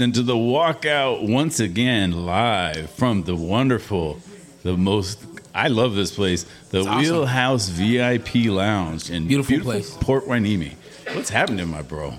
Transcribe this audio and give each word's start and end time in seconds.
Listening 0.00 0.14
to 0.14 0.22
the 0.22 0.34
walkout 0.34 1.28
once 1.28 1.60
again 1.60 2.24
live 2.24 2.88
from 2.88 3.22
the 3.24 3.36
wonderful, 3.36 4.18
the 4.62 4.74
most. 4.74 5.22
I 5.54 5.68
love 5.68 5.94
this 5.94 6.14
place, 6.14 6.46
the 6.70 6.80
awesome. 6.80 7.00
Wheelhouse 7.00 7.68
VIP 7.68 8.46
Lounge 8.46 9.10
in 9.10 9.28
Beautiful 9.28 9.60
place. 9.60 9.94
Port 10.00 10.24
Hueneme. 10.24 10.72
What's 11.12 11.28
happening, 11.28 11.68
my 11.68 11.82
bro? 11.82 12.14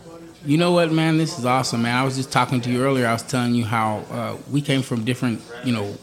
You 0.45 0.59
know 0.59 0.73
what, 0.73 0.91
man? 0.91 1.17
This 1.17 1.39
is 1.39 1.45
awesome, 1.47 1.81
man. 1.81 1.97
I 1.97 2.03
was 2.03 2.15
just 2.17 2.31
talking 2.31 2.61
to 2.61 2.69
you 2.69 2.83
earlier. 2.83 3.07
I 3.07 3.13
was 3.13 3.23
telling 3.23 3.55
you 3.55 3.65
how 3.65 4.05
uh, 4.11 4.37
we 4.51 4.61
came 4.61 4.83
from 4.83 5.03
different, 5.03 5.41
you 5.63 5.73
know, 5.73 5.97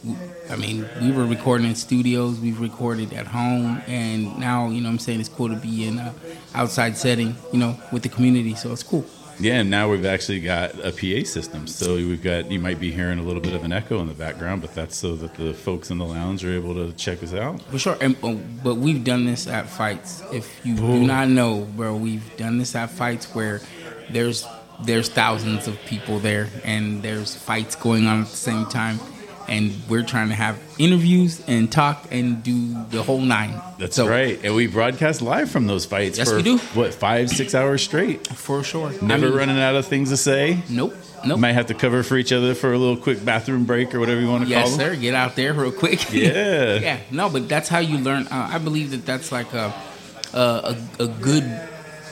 I 0.51 0.57
mean, 0.57 0.85
we 1.01 1.13
were 1.13 1.27
recording 1.27 1.69
in 1.69 1.77
studios, 1.77 2.41
we've 2.41 2.61
recorded 2.61 3.13
at 3.13 3.29
home, 3.29 3.81
and 3.87 4.37
now, 4.41 4.69
you 4.69 4.81
know 4.81 4.89
what 4.89 4.95
I'm 4.95 4.99
saying, 4.99 5.21
it's 5.21 5.29
cool 5.29 5.49
to 5.49 5.57
be 5.57 5.87
in 5.87 5.99
a 5.99 6.13
outside 6.55 6.97
setting, 6.97 7.37
you 7.53 7.61
know, 7.61 7.79
with 7.93 8.03
the 8.03 8.09
community. 8.09 8.57
So 8.57 8.73
it's 8.73 8.83
cool. 8.83 9.07
Yeah, 9.41 9.61
and 9.61 9.71
now 9.71 9.89
we've 9.89 10.05
actually 10.05 10.41
got 10.41 10.75
a 10.85 10.91
PA 10.91 11.25
system. 11.25 11.67
So 11.67 11.95
we've 11.95 12.23
got 12.23 12.51
you 12.51 12.59
might 12.59 12.81
be 12.81 12.91
hearing 12.91 13.19
a 13.19 13.23
little 13.23 13.41
bit 13.41 13.55
of 13.55 13.63
an 13.65 13.73
echo 13.73 14.01
in 14.01 14.09
the 14.09 14.15
background, 14.15 14.63
but 14.63 14.75
that's 14.75 14.97
so 14.97 15.15
that 15.17 15.35
the 15.35 15.55
folks 15.55 15.91
in 15.91 15.99
the 15.99 16.05
lounge 16.05 16.45
are 16.45 16.53
able 16.53 16.75
to 16.75 16.93
check 16.95 17.23
us 17.23 17.33
out. 17.33 17.63
For 17.63 17.79
sure. 17.79 17.97
And, 18.01 18.17
uh, 18.23 18.35
but 18.65 18.77
we've 18.77 19.05
done 19.05 19.27
this 19.27 19.47
at 19.47 19.69
fights. 19.69 20.23
If 20.33 20.65
you 20.67 20.75
do 20.75 21.07
not 21.07 21.29
know, 21.29 21.69
bro, 21.77 21.97
we've 21.97 22.37
done 22.37 22.59
this 22.59 22.75
at 22.75 22.91
fights 22.91 23.33
where 23.35 23.61
there's 24.11 24.47
there's 24.83 25.09
thousands 25.09 25.67
of 25.67 25.79
people 25.87 26.19
there 26.19 26.49
and 26.65 27.03
there's 27.03 27.35
fights 27.35 27.75
going 27.75 28.07
on 28.07 28.23
at 28.23 28.29
the 28.29 28.37
same 28.37 28.67
time. 28.67 28.99
And 29.49 29.73
we're 29.89 30.03
trying 30.03 30.29
to 30.29 30.35
have 30.35 30.59
interviews 30.79 31.43
and 31.49 31.73
talk 31.73 32.07
and 32.11 32.43
do 32.43 32.75
the 32.91 33.03
whole 33.03 33.21
nine. 33.21 33.55
That's 33.79 33.97
So, 33.97 34.07
right, 34.07 34.39
and 34.45 34.55
we 34.55 34.67
broadcast 34.67 35.23
live 35.23 35.51
from 35.51 35.67
those 35.67 35.87
fights 35.87 36.19
Yes, 36.19 36.29
for 36.29 36.37
we 36.37 36.43
do. 36.43 36.59
what 36.75 36.93
five, 36.93 37.31
six 37.31 37.55
hours 37.55 37.83
straight. 37.83 38.27
For 38.27 38.63
sure. 38.63 38.89
I 38.91 39.05
Never 39.05 39.29
mean, 39.31 39.39
running 39.39 39.59
out 39.59 39.75
of 39.75 39.87
things 39.87 40.11
to 40.11 40.17
say. 40.19 40.63
Nope. 40.69 40.95
Nope. 41.27 41.41
Might 41.41 41.53
have 41.55 41.67
to 41.67 41.75
cover 41.75 42.03
for 42.03 42.17
each 42.17 42.31
other 42.33 42.55
for 42.55 42.73
a 42.73 42.79
little 42.79 42.97
quick 42.97 43.25
bathroom 43.25 43.65
break 43.65 43.95
or 43.95 43.99
whatever 44.01 44.21
you 44.21 44.29
want 44.29 44.45
to 44.45 44.51
Yes, 44.51 44.69
call 44.69 44.77
them. 44.79 44.95
sir. 44.95 45.01
Get 45.01 45.15
out 45.15 45.35
there 45.35 45.53
real 45.55 45.73
quick. 45.73 46.13
Yeah. 46.13 46.75
yeah. 46.77 47.01
No, 47.11 47.29
but 47.31 47.49
that's 47.49 47.69
how 47.69 47.79
you 47.81 47.99
learn. 47.99 48.27
Uh, 48.29 48.51
I 48.53 48.59
believe 48.59 48.91
that 48.91 49.05
that's 49.07 49.33
like 49.33 49.53
a, 49.55 49.73
a 50.35 50.77
a 51.01 51.05
a 51.05 51.09
good 51.09 51.45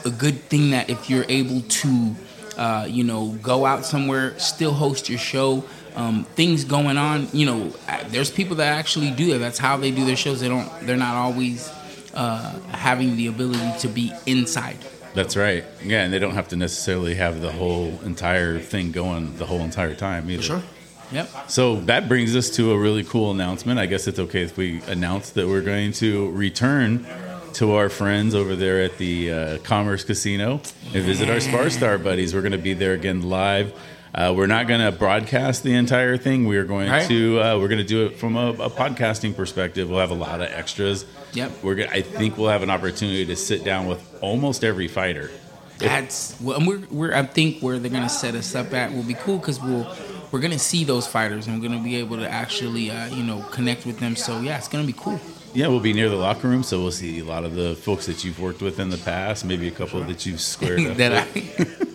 a 0.05 0.09
good 0.09 0.41
thing 0.49 0.71
that 0.71 0.89
if 0.89 1.09
you're 1.09 1.25
able 1.29 1.61
to, 1.61 2.15
uh, 2.57 2.85
you 2.89 3.03
know, 3.03 3.29
go 3.41 3.65
out 3.65 3.85
somewhere, 3.85 4.37
still 4.39 4.73
host 4.73 5.07
your 5.07 5.19
show. 5.19 5.63
Um, 5.97 6.25
things 6.25 6.63
going 6.63 6.95
on, 6.95 7.27
you 7.33 7.47
know, 7.47 7.73
there's 8.09 8.29
people 8.29 8.57
that 8.57 8.77
actually 8.77 9.09
do 9.09 9.31
that. 9.31 9.39
That's 9.39 9.57
how 9.57 9.77
they 9.77 9.89
do 9.89 10.05
their 10.05 10.15
shows. 10.15 10.39
They 10.39 10.47
don't. 10.47 10.69
They're 10.85 10.95
not 10.95 11.15
always 11.15 11.71
uh, 12.13 12.59
having 12.69 13.17
the 13.17 13.27
ability 13.27 13.79
to 13.79 13.87
be 13.87 14.13
inside. 14.27 14.77
That's 15.15 15.35
right. 15.35 15.65
Yeah, 15.83 16.03
and 16.03 16.13
they 16.13 16.19
don't 16.19 16.35
have 16.35 16.49
to 16.49 16.55
necessarily 16.55 17.15
have 17.15 17.41
the 17.41 17.51
whole 17.51 17.99
entire 18.03 18.59
thing 18.59 18.91
going 18.91 19.37
the 19.37 19.47
whole 19.47 19.61
entire 19.61 19.95
time 19.95 20.29
either. 20.29 20.43
Sure. 20.43 20.63
Yep. 21.11 21.49
So 21.49 21.77
that 21.81 22.07
brings 22.07 22.35
us 22.35 22.51
to 22.57 22.71
a 22.73 22.77
really 22.77 23.03
cool 23.03 23.31
announcement. 23.31 23.79
I 23.79 23.87
guess 23.87 24.07
it's 24.07 24.19
okay 24.19 24.43
if 24.43 24.55
we 24.55 24.81
announce 24.83 25.31
that 25.31 25.47
we're 25.47 25.61
going 25.61 25.93
to 25.93 26.31
return 26.31 27.07
to 27.53 27.73
our 27.73 27.89
friends 27.89 28.35
over 28.35 28.55
there 28.55 28.83
at 28.83 28.99
the 28.99 29.31
uh, 29.31 29.57
Commerce 29.59 30.03
Casino 30.03 30.61
and 30.93 31.03
visit 31.03 31.29
our 31.29 31.39
Spar 31.39 31.71
Star 31.71 31.97
buddies. 31.97 32.35
We're 32.35 32.41
going 32.41 32.51
to 32.51 32.57
be 32.59 32.75
there 32.75 32.93
again 32.93 33.27
live. 33.27 33.73
Uh, 34.15 34.33
we're 34.35 34.47
not 34.47 34.67
going 34.67 34.79
to 34.81 34.91
broadcast 34.91 35.63
the 35.63 35.73
entire 35.73 36.17
thing. 36.17 36.47
We 36.47 36.57
are 36.57 36.63
going 36.65 36.89
Right. 36.89 37.07
to 37.07 37.39
uh, 37.41 37.59
we're 37.59 37.67
going 37.67 37.79
to 37.79 37.83
do 37.83 38.05
it 38.05 38.17
from 38.17 38.35
a, 38.35 38.49
a 38.51 38.69
podcasting 38.69 39.35
perspective. 39.35 39.89
We'll 39.89 39.99
have 39.99 40.11
a 40.11 40.15
lot 40.15 40.41
of 40.41 40.47
extras. 40.51 41.05
Yep. 41.33 41.51
We're 41.63 41.75
gonna, 41.75 41.91
I 41.91 42.01
think 42.01 42.37
we'll 42.37 42.49
have 42.49 42.63
an 42.63 42.69
opportunity 42.69 43.25
to 43.25 43.35
sit 43.35 43.63
down 43.63 43.85
with 43.87 44.01
almost 44.21 44.63
every 44.63 44.87
fighter. 44.87 45.29
That's 45.77 46.39
well, 46.41 46.57
and 46.57 46.67
we're, 46.67 46.81
we're 46.89 47.13
I 47.13 47.21
think 47.23 47.61
where 47.61 47.77
they're 47.77 47.91
gonna 47.91 48.09
set 48.09 48.33
us 48.33 48.55
up 48.55 48.73
at 48.73 48.91
will 48.93 49.03
be 49.03 49.13
cool 49.13 49.37
because 49.37 49.61
we'll 49.61 49.87
we're 50.31 50.39
gonna 50.39 50.57
see 50.57 50.83
those 50.83 51.05
fighters 51.05 51.45
and 51.45 51.61
we're 51.61 51.69
gonna 51.69 51.83
be 51.83 51.97
able 51.97 52.17
to 52.17 52.27
actually 52.27 52.89
uh, 52.89 53.07
you 53.13 53.21
know 53.23 53.41
connect 53.51 53.85
with 53.85 53.99
them. 53.99 54.15
So 54.15 54.39
yeah, 54.41 54.57
it's 54.57 54.67
gonna 54.67 54.87
be 54.87 54.95
cool. 54.97 55.19
Yeah, 55.53 55.67
we'll 55.67 55.79
be 55.79 55.93
near 55.93 56.09
the 56.09 56.15
locker 56.15 56.47
room, 56.47 56.63
so 56.63 56.81
we'll 56.81 56.91
see 56.91 57.19
a 57.19 57.23
lot 57.25 57.43
of 57.43 57.53
the 57.55 57.75
folks 57.75 58.05
that 58.07 58.23
you've 58.23 58.39
worked 58.39 58.61
with 58.63 58.79
in 58.79 58.89
the 58.89 58.97
past, 58.97 59.45
maybe 59.45 59.67
a 59.67 59.71
couple 59.71 60.01
that 60.03 60.25
you've 60.25 60.41
squared 60.41 60.79
up. 60.87 60.97
that. 60.97 61.27
I 61.35 61.83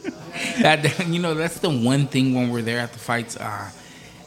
that 0.60 1.06
you 1.08 1.20
know 1.20 1.34
that's 1.34 1.58
the 1.60 1.70
one 1.70 2.06
thing 2.06 2.34
when 2.34 2.50
we're 2.50 2.62
there 2.62 2.80
at 2.80 2.92
the 2.92 2.98
fights. 2.98 3.36
Uh, 3.36 3.70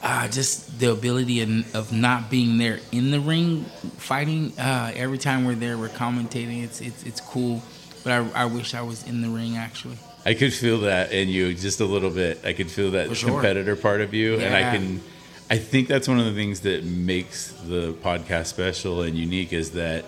uh, 0.01 0.27
just 0.27 0.79
the 0.79 0.91
ability 0.91 1.41
of, 1.41 1.75
of 1.75 1.91
not 1.91 2.29
being 2.29 2.59
there 2.59 2.79
in 2.91 3.09
the 3.09 3.19
ring 3.19 3.63
fighting. 3.97 4.53
Uh, 4.57 4.91
every 4.95 5.17
time 5.17 5.45
we're 5.45 5.55
there, 5.55 5.77
we're 5.77 5.89
commentating. 5.89 6.63
It's 6.63 6.79
it's 6.79 7.03
it's 7.03 7.21
cool, 7.21 7.63
but 8.03 8.13
I, 8.13 8.43
I 8.43 8.45
wish 8.45 8.75
I 8.75 8.83
was 8.83 9.05
in 9.07 9.21
the 9.21 9.29
ring 9.29 9.57
actually. 9.57 9.97
I 10.23 10.33
could 10.33 10.53
feel 10.53 10.81
that 10.81 11.11
in 11.11 11.27
you 11.29 11.53
just 11.53 11.79
a 11.81 11.85
little 11.85 12.09
bit. 12.09 12.41
I 12.43 12.53
could 12.53 12.69
feel 12.69 12.91
that 12.91 13.15
sure. 13.15 13.29
competitor 13.29 13.75
part 13.75 14.01
of 14.01 14.13
you, 14.13 14.39
and 14.39 14.55
I 14.55 14.75
can. 14.75 15.01
I 15.49 15.57
think 15.57 15.87
that's 15.87 16.07
one 16.07 16.19
of 16.19 16.25
the 16.25 16.33
things 16.33 16.61
that 16.61 16.83
makes 16.83 17.51
the 17.51 17.93
podcast 17.93 18.47
special 18.47 19.03
and 19.03 19.15
unique 19.15 19.53
is 19.53 19.71
that 19.71 20.05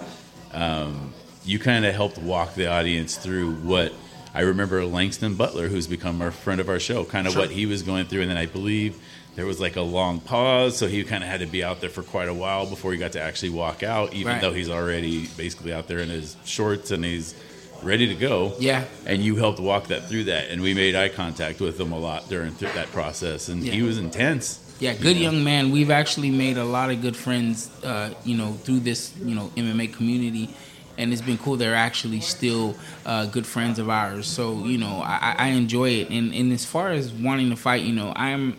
um, 0.51 1.13
you 1.43 1.59
kind 1.59 1.85
of 1.85 1.93
helped 1.93 2.17
walk 2.17 2.55
the 2.55 2.67
audience 2.67 3.17
through 3.17 3.53
what 3.57 3.93
I 4.37 4.41
remember 4.41 4.85
Langston 4.85 5.33
Butler, 5.33 5.67
who's 5.67 5.87
become 5.87 6.21
our 6.21 6.29
friend 6.29 6.61
of 6.61 6.69
our 6.69 6.79
show, 6.79 7.03
kind 7.03 7.25
of 7.25 7.33
Sure. 7.33 7.41
what 7.41 7.49
he 7.51 7.65
was 7.65 7.81
going 7.81 8.05
through, 8.05 8.21
and 8.21 8.29
then 8.29 8.37
I 8.37 8.45
believe 8.45 8.95
there 9.35 9.47
was 9.47 9.59
like 9.59 9.75
a 9.77 9.81
long 9.81 10.19
pause, 10.19 10.77
so 10.77 10.87
he 10.87 11.03
kind 11.03 11.23
of 11.23 11.29
had 11.29 11.39
to 11.39 11.47
be 11.47 11.63
out 11.63 11.81
there 11.81 11.89
for 11.89 12.03
quite 12.03 12.29
a 12.29 12.33
while 12.33 12.67
before 12.67 12.91
he 12.91 12.99
got 12.99 13.13
to 13.13 13.21
actually 13.21 13.49
walk 13.49 13.81
out, 13.81 14.13
even 14.13 14.33
Right. 14.33 14.41
though 14.41 14.53
he's 14.53 14.69
already 14.69 15.25
basically 15.37 15.73
out 15.73 15.87
there 15.87 15.97
in 15.99 16.09
his 16.09 16.35
shorts 16.45 16.91
and 16.91 17.03
he's 17.03 17.33
ready 17.81 18.05
to 18.07 18.13
go. 18.15 18.53
Yeah. 18.59 18.83
And 19.07 19.23
you 19.23 19.37
helped 19.37 19.59
walk 19.59 19.87
that 19.87 20.07
through 20.07 20.25
that, 20.25 20.49
and 20.51 20.61
we 20.61 20.75
made 20.75 20.95
eye 20.95 21.09
contact 21.09 21.59
with 21.59 21.79
him 21.79 21.91
a 21.91 21.97
lot 21.99 22.29
during 22.29 22.53
th- 22.53 22.73
that 22.73 22.91
process, 22.91 23.47
and 23.49 23.63
he 23.63 23.81
was 23.81 23.97
intense. 23.97 24.59
Yeah, 24.79 24.93
good 24.93 25.17
young 25.17 25.43
man. 25.43 25.71
We've 25.71 25.89
actually 25.89 26.29
made 26.29 26.57
a 26.57 26.63
lot 26.63 26.91
of 26.91 27.01
good 27.01 27.15
friends, 27.17 27.71
uh, 27.83 28.11
you 28.23 28.37
know, 28.37 28.53
through 28.63 28.81
this, 28.81 29.11
you 29.25 29.33
know, 29.33 29.51
MMA 29.57 29.87
community, 29.87 30.49
and 30.97 31.13
it's 31.13 31.21
been 31.21 31.37
cool. 31.37 31.55
They're 31.55 31.75
actually 31.75 32.21
still 32.21 32.75
uh, 33.05 33.25
good 33.27 33.45
friends 33.45 33.79
of 33.79 33.89
ours. 33.89 34.27
So, 34.27 34.65
you 34.65 34.77
know, 34.77 35.01
I, 35.03 35.35
I 35.37 35.47
enjoy 35.49 35.89
it. 35.89 36.09
And, 36.09 36.33
and 36.33 36.51
as 36.51 36.65
far 36.65 36.89
as 36.89 37.11
wanting 37.11 37.49
to 37.49 37.55
fight, 37.55 37.83
you 37.83 37.93
know, 37.93 38.13
I'm, 38.15 38.57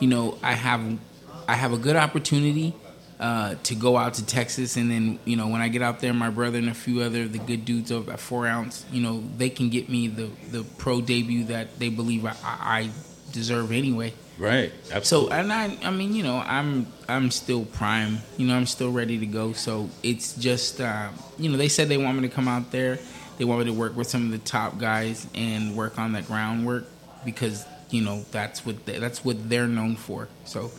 you 0.00 0.08
know, 0.08 0.38
I 0.42 0.52
have, 0.52 0.98
I 1.46 1.54
have 1.54 1.72
a 1.72 1.78
good 1.78 1.96
opportunity 1.96 2.74
uh, 3.20 3.54
to 3.64 3.74
go 3.74 3.98
out 3.98 4.14
to 4.14 4.24
Texas, 4.24 4.76
and 4.76 4.90
then, 4.90 5.18
you 5.26 5.36
know, 5.36 5.48
when 5.48 5.60
I 5.60 5.68
get 5.68 5.82
out 5.82 6.00
there, 6.00 6.14
my 6.14 6.30
brother 6.30 6.56
and 6.56 6.70
a 6.70 6.74
few 6.74 7.02
other 7.02 7.28
the 7.28 7.38
good 7.38 7.66
dudes 7.66 7.92
at 7.92 8.18
Four 8.18 8.46
Ounce, 8.46 8.86
you 8.90 9.02
know, 9.02 9.22
they 9.36 9.50
can 9.50 9.68
get 9.68 9.90
me 9.90 10.08
the 10.08 10.30
the 10.50 10.64
pro 10.78 11.02
debut 11.02 11.44
that 11.44 11.78
they 11.78 11.90
believe 11.90 12.24
I, 12.24 12.34
I 12.42 12.90
deserve 13.30 13.72
anyway. 13.72 14.14
Right. 14.40 14.72
So 15.02 15.28
and 15.28 15.52
I, 15.52 15.76
I 15.84 15.90
mean, 15.90 16.14
you 16.14 16.22
know, 16.22 16.38
I'm 16.38 16.86
I'm 17.08 17.30
still 17.30 17.66
prime. 17.66 18.18
You 18.38 18.46
know, 18.46 18.56
I'm 18.56 18.66
still 18.66 18.90
ready 18.90 19.18
to 19.18 19.26
go. 19.26 19.52
So 19.52 19.90
it's 20.02 20.32
just, 20.34 20.80
uh, 20.80 21.10
you 21.38 21.50
know, 21.50 21.58
they 21.58 21.68
said 21.68 21.88
they 21.90 21.98
want 21.98 22.16
me 22.18 22.26
to 22.26 22.34
come 22.34 22.48
out 22.48 22.70
there. 22.72 22.98
They 23.36 23.44
want 23.44 23.60
me 23.60 23.66
to 23.66 23.72
work 23.78 23.94
with 23.96 24.06
some 24.08 24.24
of 24.24 24.30
the 24.32 24.38
top 24.38 24.78
guys 24.78 25.26
and 25.34 25.76
work 25.76 25.98
on 25.98 26.12
that 26.12 26.26
groundwork 26.26 26.86
because 27.24 27.66
you 27.90 28.02
know 28.02 28.24
that's 28.32 28.64
what 28.64 28.86
they, 28.86 28.98
that's 28.98 29.24
what 29.24 29.48
they're 29.50 29.68
known 29.68 29.96
for. 29.96 30.28
So 30.44 30.70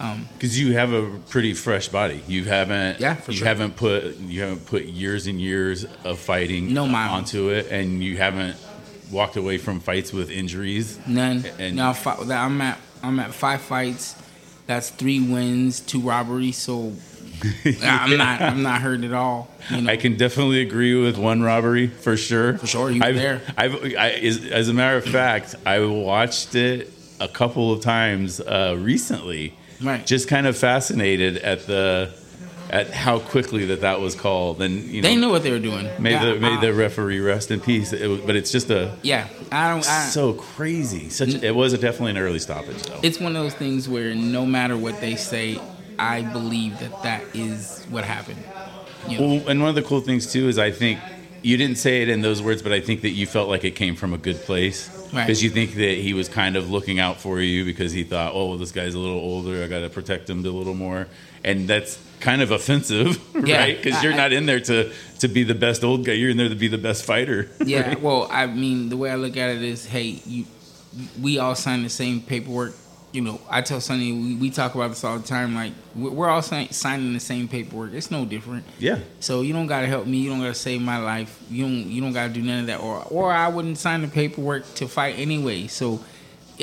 um, 0.00 0.28
Because 0.34 0.58
you 0.58 0.72
have 0.72 0.92
a 0.92 1.08
pretty 1.30 1.54
fresh 1.54 1.86
body. 1.88 2.20
You 2.26 2.44
haven't. 2.44 2.98
Yeah, 3.00 3.14
for 3.14 3.30
you 3.30 3.38
sure. 3.38 3.46
haven't 3.46 3.76
put 3.76 4.16
you 4.16 4.40
haven't 4.42 4.66
put 4.66 4.84
years 4.86 5.28
and 5.28 5.40
years 5.40 5.86
of 6.04 6.18
fighting 6.18 6.74
No 6.74 6.86
mile. 6.88 7.14
onto 7.14 7.50
it, 7.50 7.68
and 7.70 8.02
you 8.02 8.16
haven't 8.16 8.56
walked 9.12 9.36
away 9.36 9.58
from 9.58 9.78
fights 9.78 10.12
with 10.12 10.30
injuries. 10.30 10.98
none. 11.06 11.44
And- 11.60 11.76
now 11.76 11.94
I'm 12.04 12.60
at 12.60 12.78
I'm 13.04 13.18
at 13.20 13.32
five 13.34 13.60
fights. 13.60 14.16
That's 14.66 14.90
three 14.90 15.20
wins, 15.20 15.80
two 15.80 16.00
robberies. 16.00 16.56
So 16.56 16.92
I'm 17.82 18.16
not 18.16 18.40
I'm 18.40 18.62
not 18.62 18.80
hurt 18.80 19.04
at 19.04 19.12
all. 19.12 19.50
You 19.70 19.82
know? 19.82 19.90
I 19.90 19.96
can 19.96 20.16
definitely 20.16 20.62
agree 20.62 20.94
with 21.00 21.18
one 21.18 21.42
robbery 21.42 21.88
for 21.88 22.16
sure. 22.16 22.58
For 22.58 22.66
sure, 22.66 22.90
you 22.90 23.00
were 23.00 23.06
I've, 23.06 23.14
there. 23.16 23.42
I've, 23.56 23.74
I, 23.96 24.10
as, 24.10 24.44
as 24.44 24.68
a 24.68 24.74
matter 24.74 24.96
of 24.96 25.04
fact, 25.04 25.54
I 25.66 25.80
watched 25.80 26.54
it 26.54 26.90
a 27.20 27.28
couple 27.28 27.72
of 27.72 27.82
times 27.82 28.40
uh, 28.40 28.76
recently. 28.78 29.56
Right. 29.82 30.06
Just 30.06 30.28
kind 30.28 30.46
of 30.46 30.56
fascinated 30.56 31.38
at 31.38 31.66
the 31.66 32.14
at 32.74 32.90
how 32.90 33.20
quickly 33.20 33.66
that 33.66 33.82
that 33.82 34.00
was 34.00 34.16
called, 34.16 34.60
and 34.60 34.82
you 34.82 35.00
know, 35.00 35.08
they 35.08 35.14
knew 35.14 35.30
what 35.30 35.44
they 35.44 35.52
were 35.52 35.60
doing. 35.60 35.88
May 36.00 36.10
Yeah, 36.10 36.24
the 36.24 36.40
may 36.40 36.54
I- 36.56 36.60
the 36.60 36.74
referee 36.74 37.20
rest 37.20 37.52
in 37.52 37.60
peace. 37.60 37.92
It 37.92 38.26
but 38.26 38.34
it's 38.34 38.50
just 38.50 38.68
a 38.68 38.96
yeah. 39.02 39.28
I 39.52 39.70
don't. 39.70 39.88
I, 39.88 40.06
so 40.08 40.32
crazy. 40.32 41.08
Such 41.08 41.34
it 41.34 41.54
was 41.54 41.72
definitely 41.72 42.10
an 42.10 42.18
early 42.18 42.40
stoppage 42.40 42.82
though. 42.82 42.98
it's 43.02 43.20
one 43.20 43.36
of 43.36 43.42
those 43.42 43.54
things 43.54 43.88
where 43.88 44.12
no 44.16 44.44
matter 44.44 44.76
what 44.76 45.00
they 45.00 45.14
say, 45.14 45.60
I 46.00 46.22
believe 46.22 46.80
that 46.80 47.04
that 47.04 47.22
is 47.32 47.86
what 47.90 48.02
happened. 48.04 48.42
You 49.08 49.18
know? 49.20 49.26
Well, 49.36 49.48
and 49.48 49.60
one 49.60 49.68
of 49.68 49.76
the 49.76 49.82
cool 49.82 50.00
things 50.00 50.32
too 50.32 50.48
is 50.48 50.58
I 50.58 50.72
think 50.72 50.98
you 51.42 51.56
didn't 51.56 51.78
say 51.78 52.02
it 52.02 52.08
in 52.08 52.22
those 52.22 52.42
words, 52.42 52.60
but 52.60 52.72
I 52.72 52.80
think 52.80 53.02
that 53.02 53.10
you 53.10 53.26
felt 53.26 53.48
like 53.48 53.62
it 53.64 53.76
came 53.76 53.94
from 53.94 54.12
a 54.12 54.18
good 54.18 54.40
place 54.42 54.88
Right. 55.14 55.26
because 55.26 55.42
you 55.42 55.50
think 55.50 55.74
that 55.74 55.98
he 55.98 56.12
was 56.14 56.28
kind 56.28 56.56
of 56.56 56.70
looking 56.70 56.98
out 56.98 57.20
for 57.20 57.40
you 57.40 57.64
because 57.64 57.92
he 57.92 58.04
thought, 58.04 58.32
oh, 58.34 58.48
well, 58.48 58.58
this 58.58 58.72
guy's 58.72 58.94
a 58.94 58.98
little 58.98 59.18
older, 59.18 59.62
I 59.62 59.68
got 59.68 59.80
to 59.80 59.88
protect 59.90 60.28
him 60.28 60.44
a 60.44 60.48
little 60.50 60.74
more, 60.74 61.06
and 61.44 61.68
that's 61.68 61.98
kind 62.20 62.42
of 62.42 62.50
offensive, 62.50 63.18
Yeah, 63.44 63.58
right? 63.58 63.76
Because 63.82 64.02
you're 64.02 64.14
not 64.16 64.32
in 64.32 64.46
there 64.46 64.60
to 64.60 64.92
to 65.20 65.28
be 65.28 65.44
the 65.44 65.54
best 65.54 65.84
old 65.84 66.04
guy, 66.04 66.12
you're 66.12 66.30
in 66.30 66.36
there 66.36 66.48
to 66.48 66.54
be 66.54 66.68
the 66.68 66.78
best 66.78 67.04
fighter. 67.04 67.48
yeah. 67.64 67.80
right? 67.88 68.00
Well, 68.00 68.28
I 68.30 68.46
mean, 68.46 68.88
the 68.88 68.96
way 68.96 69.10
I 69.10 69.16
look 69.16 69.36
at 69.36 69.50
it 69.50 69.62
is, 69.62 69.86
hey, 69.86 70.20
you, 70.26 70.44
we 71.20 71.38
all 71.38 71.54
signed 71.54 71.84
the 71.84 71.90
same 71.90 72.20
paperwork. 72.20 72.74
You 73.14 73.20
know, 73.20 73.40
I 73.48 73.60
tell 73.62 73.80
Sonny, 73.80 74.10
we, 74.12 74.34
we 74.34 74.50
talk 74.50 74.74
about 74.74 74.88
this 74.88 75.04
all 75.04 75.16
the 75.18 75.26
time. 75.26 75.54
Like, 75.54 75.72
we're 75.94 76.28
all 76.28 76.42
sign, 76.42 76.68
signing 76.72 77.12
the 77.12 77.20
same 77.20 77.46
paperwork. 77.46 77.92
It's 77.92 78.10
no 78.10 78.24
different. 78.24 78.64
yeah. 78.80 78.98
So 79.20 79.42
you 79.42 79.52
don't 79.52 79.68
gotta 79.68 79.86
help 79.86 80.06
me. 80.08 80.18
You 80.18 80.30
don't 80.30 80.40
gotta 80.40 80.52
save 80.54 80.82
my 80.82 80.98
life. 80.98 81.40
You 81.48 81.62
don't. 81.62 81.86
You 81.86 82.00
don't 82.02 82.12
gotta 82.12 82.32
do 82.32 82.42
none 82.42 82.60
of 82.60 82.66
that. 82.66 82.80
Or 82.80 83.02
or 83.04 83.32
I 83.32 83.46
wouldn't 83.48 83.78
sign 83.78 84.02
the 84.02 84.08
paperwork 84.08 84.64
to 84.74 84.88
fight 84.88 85.16
anyway. 85.16 85.68
So, 85.68 86.00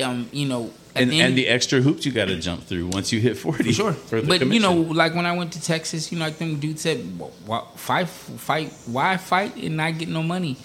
um, 0.03 0.27
you 0.33 0.45
know, 0.45 0.71
And, 0.93 1.09
the 1.09 1.21
end- 1.21 1.29
and 1.29 1.37
the 1.37 1.47
extra 1.47 1.79
hoops 1.79 2.05
you 2.05 2.11
got 2.11 2.25
to 2.27 2.35
jump 2.37 2.63
through 2.65 2.87
once 2.87 3.13
you 3.13 3.21
hit 3.21 3.37
40. 3.37 3.63
For 3.63 3.71
sure. 3.73 3.93
For 3.93 4.21
but 4.21 4.45
you 4.47 4.59
know, 4.59 4.73
like 4.73 5.15
when 5.15 5.25
I 5.25 5.31
went 5.37 5.53
to 5.53 5.61
Texas, 5.61 6.11
you 6.11 6.19
know, 6.19 6.25
like 6.25 6.37
them 6.37 6.59
dudes 6.59 6.81
said, 6.81 6.99
"Why 7.45 7.63
fight? 7.77 8.09
Fight? 8.09 8.73
Why 8.87 9.15
fight 9.15 9.55
and 9.55 9.77
not 9.77 9.97
get 9.97 10.09
no 10.09 10.21
money? 10.21 10.57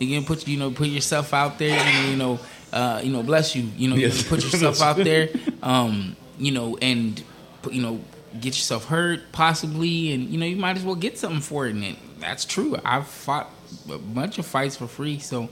You're 0.00 0.18
gonna 0.20 0.26
put 0.26 0.48
you 0.48 0.58
know 0.58 0.70
put 0.70 0.88
yourself 0.88 1.34
out 1.34 1.58
there, 1.58 1.78
and 1.78 2.10
you 2.10 2.16
know, 2.16 2.40
uh, 2.74 3.00
you 3.02 3.10
know, 3.12 3.22
bless 3.22 3.54
you. 3.56 3.68
You 3.76 3.88
know, 3.90 3.96
Yes. 3.96 4.16
gonna 4.22 4.28
put 4.28 4.44
yourself 4.52 4.82
out 4.82 4.96
there, 4.96 5.28
um, 5.62 6.16
you 6.38 6.52
know, 6.52 6.76
and 6.82 7.22
you 7.70 7.80
know, 7.80 8.00
get 8.40 8.54
yourself 8.54 8.84
hurt 8.86 9.20
possibly, 9.32 10.12
and 10.12 10.28
you 10.28 10.38
know, 10.38 10.46
you 10.46 10.56
might 10.56 10.76
as 10.76 10.84
well 10.84 10.96
get 10.96 11.16
something 11.18 11.40
for 11.40 11.66
it. 11.66 11.74
And 11.74 11.96
that's 12.20 12.44
true. 12.44 12.76
I've 12.84 13.06
fought 13.06 13.48
a 13.90 13.98
bunch 13.98 14.38
of 14.38 14.44
fights 14.46 14.76
for 14.76 14.86
free, 14.86 15.18
so 15.20 15.48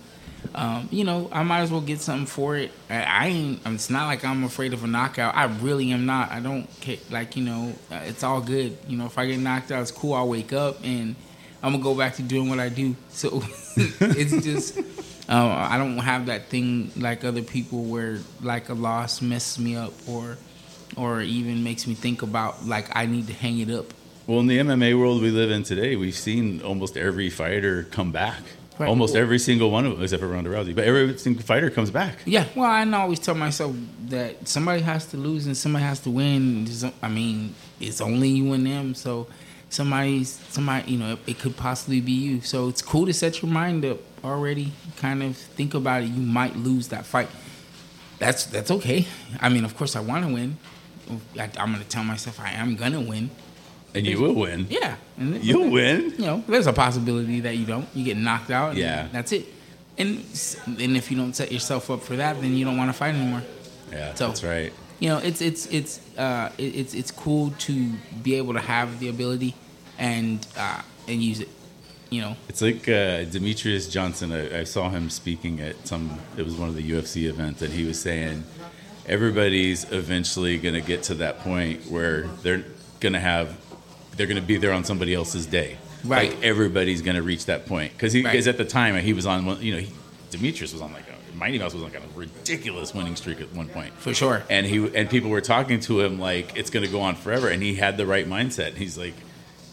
um, 0.56 0.88
you 0.90 1.04
know, 1.04 1.28
I 1.32 1.44
might 1.44 1.60
as 1.60 1.70
well 1.70 1.80
get 1.80 2.00
something 2.00 2.26
for 2.26 2.56
it. 2.56 2.72
I, 2.90 3.02
I 3.02 3.26
ain't. 3.28 3.60
It's 3.66 3.88
not 3.90 4.06
like 4.08 4.24
I'm 4.24 4.42
afraid 4.44 4.72
of 4.74 4.82
a 4.82 4.88
knockout. 4.88 5.36
I 5.36 5.44
really 5.44 5.92
am 5.92 6.04
not. 6.06 6.32
I 6.32 6.40
don't 6.40 6.68
care. 6.80 6.96
Like 7.10 7.36
you 7.36 7.44
know, 7.44 7.72
uh, 7.92 8.00
it's 8.04 8.24
all 8.24 8.40
good. 8.40 8.76
You 8.88 8.96
know, 8.98 9.06
if 9.06 9.16
I 9.16 9.26
get 9.26 9.38
knocked 9.38 9.70
out, 9.70 9.80
it's 9.82 9.92
cool. 9.92 10.14
I'll 10.14 10.28
wake 10.28 10.52
up 10.52 10.78
and 10.84 11.14
I'm 11.62 11.70
gonna 11.72 11.84
go 11.84 11.94
back 11.94 12.16
to 12.16 12.22
doing 12.22 12.48
what 12.50 12.58
I 12.58 12.68
do. 12.68 12.96
So 13.10 13.42
it's 13.76 14.44
just. 14.44 14.78
Uh, 15.28 15.68
I 15.70 15.78
don't 15.78 15.98
have 15.98 16.26
that 16.26 16.46
thing 16.46 16.90
like 16.96 17.24
other 17.24 17.42
people 17.42 17.84
where 17.84 18.18
like 18.42 18.68
a 18.68 18.74
loss 18.74 19.22
messes 19.22 19.58
me 19.58 19.76
up 19.76 19.92
or 20.08 20.36
or 20.96 21.20
even 21.22 21.64
makes 21.64 21.86
me 21.86 21.94
think 21.94 22.22
about 22.22 22.66
like 22.66 22.94
I 22.94 23.06
need 23.06 23.28
to 23.28 23.32
hang 23.32 23.58
it 23.60 23.70
up. 23.70 23.94
Well, 24.26 24.40
in 24.40 24.46
the 24.46 24.58
MMA 24.58 24.98
world 24.98 25.22
we 25.22 25.30
live 25.30 25.50
in 25.50 25.62
today, 25.62 25.96
we've 25.96 26.14
seen 26.14 26.62
almost 26.62 26.96
every 26.96 27.30
fighter 27.30 27.84
come 27.84 28.12
back. 28.12 28.40
Right. 28.78 28.88
Almost 28.88 29.14
every 29.14 29.38
single 29.38 29.70
one 29.70 29.84
of 29.84 29.92
them, 29.92 30.02
except 30.02 30.20
for 30.20 30.28
Ronda 30.28 30.50
Rousey. 30.50 30.74
But 30.74 30.84
every 30.84 31.18
single 31.18 31.42
fighter 31.42 31.70
comes 31.70 31.90
back. 31.90 32.18
Yeah, 32.24 32.46
well, 32.56 32.70
I 32.70 32.90
always 32.98 33.18
tell 33.18 33.34
myself 33.34 33.76
that 34.08 34.48
somebody 34.48 34.80
has 34.80 35.06
to 35.06 35.16
lose 35.16 35.46
and 35.46 35.56
somebody 35.56 35.84
has 35.84 36.00
to 36.00 36.10
win. 36.10 36.66
I 37.02 37.08
mean, 37.08 37.54
it's 37.80 38.00
only 38.00 38.28
you 38.28 38.52
and 38.54 38.66
them, 38.66 38.94
so 38.94 39.26
somebody's 39.68 40.30
somebody. 40.50 40.92
You 40.92 40.98
know, 40.98 41.18
it 41.26 41.38
could 41.38 41.56
possibly 41.56 42.00
be 42.00 42.12
you. 42.12 42.40
So 42.40 42.68
it's 42.68 42.80
cool 42.80 43.06
to 43.06 43.12
set 43.12 43.42
your 43.42 43.50
mind 43.50 43.84
up 43.84 43.98
already. 44.24 44.72
Kind 44.96 45.22
of 45.22 45.36
think 45.36 45.74
about 45.74 46.02
it. 46.02 46.06
You 46.06 46.22
might 46.22 46.56
lose 46.56 46.88
that 46.88 47.04
fight. 47.06 47.28
That's 48.18 48.46
that's 48.46 48.70
okay. 48.70 49.06
I 49.40 49.48
mean, 49.48 49.64
of 49.64 49.76
course, 49.76 49.96
I 49.96 50.00
want 50.00 50.26
to 50.26 50.32
win. 50.32 50.56
I, 51.38 51.50
I'm 51.58 51.72
going 51.72 51.82
to 51.82 51.88
tell 51.88 52.04
myself 52.04 52.38
I 52.40 52.52
am 52.52 52.76
going 52.76 52.92
to 52.92 53.00
win. 53.00 53.30
And 53.94 54.06
you 54.06 54.20
will 54.22 54.34
win. 54.34 54.66
Yeah, 54.70 54.96
and 55.18 55.44
You'll 55.44 55.68
win. 55.70 56.12
you 56.16 56.24
know, 56.24 56.42
there's 56.48 56.66
a 56.66 56.72
possibility 56.72 57.40
that 57.40 57.56
you 57.58 57.66
don't. 57.66 57.86
You 57.94 58.04
get 58.04 58.16
knocked 58.16 58.50
out. 58.50 58.70
and 58.70 58.78
Yeah. 58.78 59.08
that's 59.12 59.32
it. 59.32 59.46
And 59.98 60.18
and 60.66 60.96
if 60.96 61.10
you 61.10 61.16
don't 61.18 61.34
set 61.36 61.52
yourself 61.52 61.90
up 61.90 62.02
for 62.02 62.16
that, 62.16 62.40
then 62.40 62.56
you 62.56 62.64
don't 62.64 62.78
want 62.78 62.88
to 62.88 62.94
fight 62.94 63.14
anymore. 63.14 63.42
Yeah, 63.90 64.14
So- 64.14 64.28
that's 64.28 64.42
right. 64.42 64.72
You 64.98 65.08
know, 65.08 65.18
it's 65.18 65.40
it's 65.42 65.66
it's 65.66 66.00
uh, 66.16 66.48
it- 66.56 66.74
it's 66.76 66.94
it's 66.94 67.10
cool 67.10 67.50
to 67.58 67.90
be 68.22 68.36
able 68.36 68.54
to 68.54 68.60
have 68.60 68.98
the 69.00 69.08
ability 69.08 69.54
and 69.98 70.46
uh, 70.56 70.80
and 71.08 71.20
use 71.22 71.40
it. 71.40 71.48
You 72.12 72.20
know, 72.20 72.36
It's 72.48 72.60
like 72.60 72.88
uh, 72.88 73.24
Demetrious 73.24 73.90
Johnson. 73.90 74.32
I, 74.32 74.60
I 74.60 74.64
saw 74.64 74.90
him 74.90 75.08
speaking 75.08 75.60
at 75.60 75.86
some. 75.88 76.18
It 76.36 76.44
was 76.44 76.54
one 76.56 76.68
of 76.68 76.74
the 76.74 76.90
UFC 76.90 77.26
events, 77.28 77.62
and 77.62 77.72
he 77.72 77.84
was 77.84 77.98
saying 78.00 78.44
everybody's 79.06 79.90
eventually 79.90 80.58
going 80.58 80.74
to 80.74 80.80
get 80.80 81.04
to 81.04 81.14
that 81.14 81.40
point 81.40 81.86
where 81.90 82.22
they're 82.42 82.64
going 83.00 83.14
to 83.14 83.20
have. 83.20 83.56
They're 84.16 84.26
going 84.26 84.40
to 84.40 84.46
be 84.46 84.58
there 84.58 84.72
on 84.72 84.84
somebody 84.84 85.14
else's 85.14 85.46
day. 85.46 85.78
Right. 86.04 86.30
Like 86.34 86.42
everybody's 86.44 87.00
going 87.00 87.16
to 87.16 87.22
reach 87.22 87.46
that 87.46 87.64
point 87.66 87.92
because 87.92 88.12
he 88.12 88.22
Right. 88.22 88.32
because 88.32 88.46
at 88.48 88.58
the 88.58 88.64
time 88.64 88.94
he 89.02 89.12
was 89.12 89.24
on. 89.26 89.46
one- 89.46 89.62
You 89.62 89.74
know, 89.74 89.80
he, 89.80 89.92
Demetrious 90.30 90.72
was 90.72 90.80
on 90.82 90.92
like 90.92 91.04
a 91.08 91.36
Mighty 91.36 91.58
Mouse 91.58 91.72
was 91.74 91.82
on 91.82 91.90
like 91.92 92.00
a 92.00 92.06
ridiculous 92.18 92.94
winning 92.94 93.16
streak 93.16 93.40
at 93.40 93.52
one 93.54 93.68
point. 93.68 93.92
for 93.94 94.12
sure. 94.14 94.42
and 94.50 94.66
he 94.66 94.76
and 94.94 95.08
people 95.10 95.30
were 95.30 95.40
talking 95.40 95.80
to 95.80 96.00
him 96.02 96.18
like 96.20 96.56
it's 96.56 96.68
going 96.70 96.84
to 96.84 96.90
go 96.92 97.00
on 97.00 97.14
forever 97.16 97.48
and 97.48 97.62
he 97.62 97.74
had 97.76 97.96
the 97.96 98.06
right 98.06 98.26
mindset 98.28 98.74
he's 98.76 98.96
like 98.98 99.14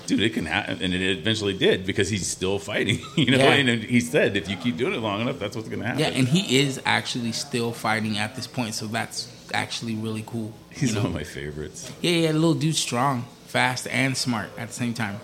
dude 0.09 0.19
it 0.21 0.33
can 0.33 0.45
happen 0.45 0.81
and 0.81 0.93
it 0.93 1.17
eventually 1.19 1.57
did 1.57 1.85
because 1.85 2.09
he's 2.09 2.27
still 2.27 2.59
fighting 2.59 2.99
you 3.15 3.31
know 3.31 3.37
Yeah. 3.37 3.53
and 3.53 3.83
he 3.83 3.99
said 4.01 4.35
if 4.35 4.49
you 4.49 4.57
keep 4.57 4.75
doing 4.77 4.93
it 4.93 4.97
long 4.99 5.21
enough 5.21 5.39
that's 5.39 5.55
what's 5.55 5.69
going 5.69 5.79
to 5.81 5.85
happen 5.87 6.01
Yeah, 6.01 6.07
and 6.09 6.27
he 6.27 6.59
is 6.59 6.81
actually 6.85 7.31
still 7.31 7.71
fighting 7.71 8.17
at 8.17 8.35
this 8.35 8.47
point, 8.47 8.73
so 8.75 8.85
that's 8.87 9.27
actually 9.53 9.95
really 9.95 10.23
cool. 10.27 10.51
he's 10.69 10.89
you 10.89 10.95
know? 10.95 11.01
one 11.01 11.07
of 11.07 11.13
my 11.15 11.23
favorites 11.23 11.91
Yeah, 12.01 12.11
yeah, 12.11 12.31
a 12.31 12.33
little 12.33 12.53
dude, 12.53 12.75
strong, 12.75 13.25
fast, 13.47 13.87
and 13.87 14.15
smart 14.17 14.49
at 14.57 14.67
the 14.67 14.73
same 14.73 14.93
time. 14.93 15.19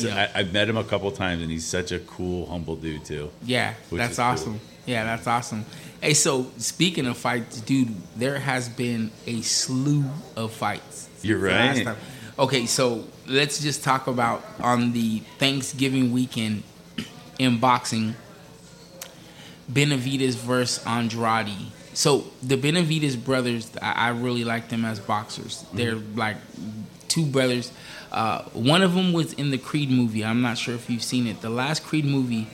Yeah. 0.00 0.28
I, 0.34 0.40
I've 0.40 0.52
met 0.52 0.68
him 0.68 0.76
a 0.76 0.84
couple 0.84 1.10
times 1.12 1.40
and 1.40 1.50
he's 1.50 1.64
such 1.66 1.92
a 1.92 1.98
cool 2.00 2.44
humble 2.46 2.76
dude 2.76 3.04
too 3.06 3.30
Yeah, 3.44 3.74
that's 3.90 4.12
is 4.12 4.16
cool. 4.16 4.24
awesome. 4.26 4.60
Yeah, 4.84 5.04
that's 5.04 5.26
awesome. 5.26 5.64
Hey, 6.00 6.14
so 6.14 6.50
speaking 6.58 7.06
of 7.06 7.16
fights, 7.16 7.60
dude, 7.60 7.94
there 8.16 8.38
has 8.40 8.68
been 8.68 9.10
a 9.26 9.40
slew 9.42 10.04
of 10.36 10.52
fights. 10.52 11.08
You're 11.22 11.38
since 11.48 11.78
the 11.78 11.84
last 11.84 11.96
right. 11.96 11.96
Okay, 12.40 12.66
so 12.66 13.04
let's 13.26 13.60
just 13.60 13.82
talk 13.82 14.06
about 14.06 14.44
on 14.60 14.92
the 14.92 15.20
Thanksgiving 15.38 16.12
weekend 16.12 16.62
in 17.38 17.58
boxing, 17.58 18.14
Benavidez 19.70 20.34
versus 20.34 20.84
Andrade. 20.86 21.56
So 21.94 22.24
the 22.42 22.56
Benavidez 22.56 23.22
brothers, 23.22 23.70
I, 23.80 23.92
I 23.92 24.08
really 24.10 24.44
like 24.44 24.68
them 24.68 24.84
as 24.84 24.98
boxers. 24.98 25.64
They're 25.72 25.96
like 25.96 26.36
two 27.08 27.26
brothers. 27.26 27.70
Uh, 28.10 28.42
one 28.52 28.82
of 28.82 28.94
them 28.94 29.12
was 29.12 29.32
in 29.34 29.50
the 29.50 29.58
Creed 29.58 29.90
movie. 29.90 30.24
I'm 30.24 30.42
not 30.42 30.58
sure 30.58 30.74
if 30.74 30.88
you've 30.88 31.02
seen 31.02 31.26
it. 31.26 31.40
The 31.40 31.50
last 31.50 31.84
Creed 31.84 32.04
movie, 32.04 32.48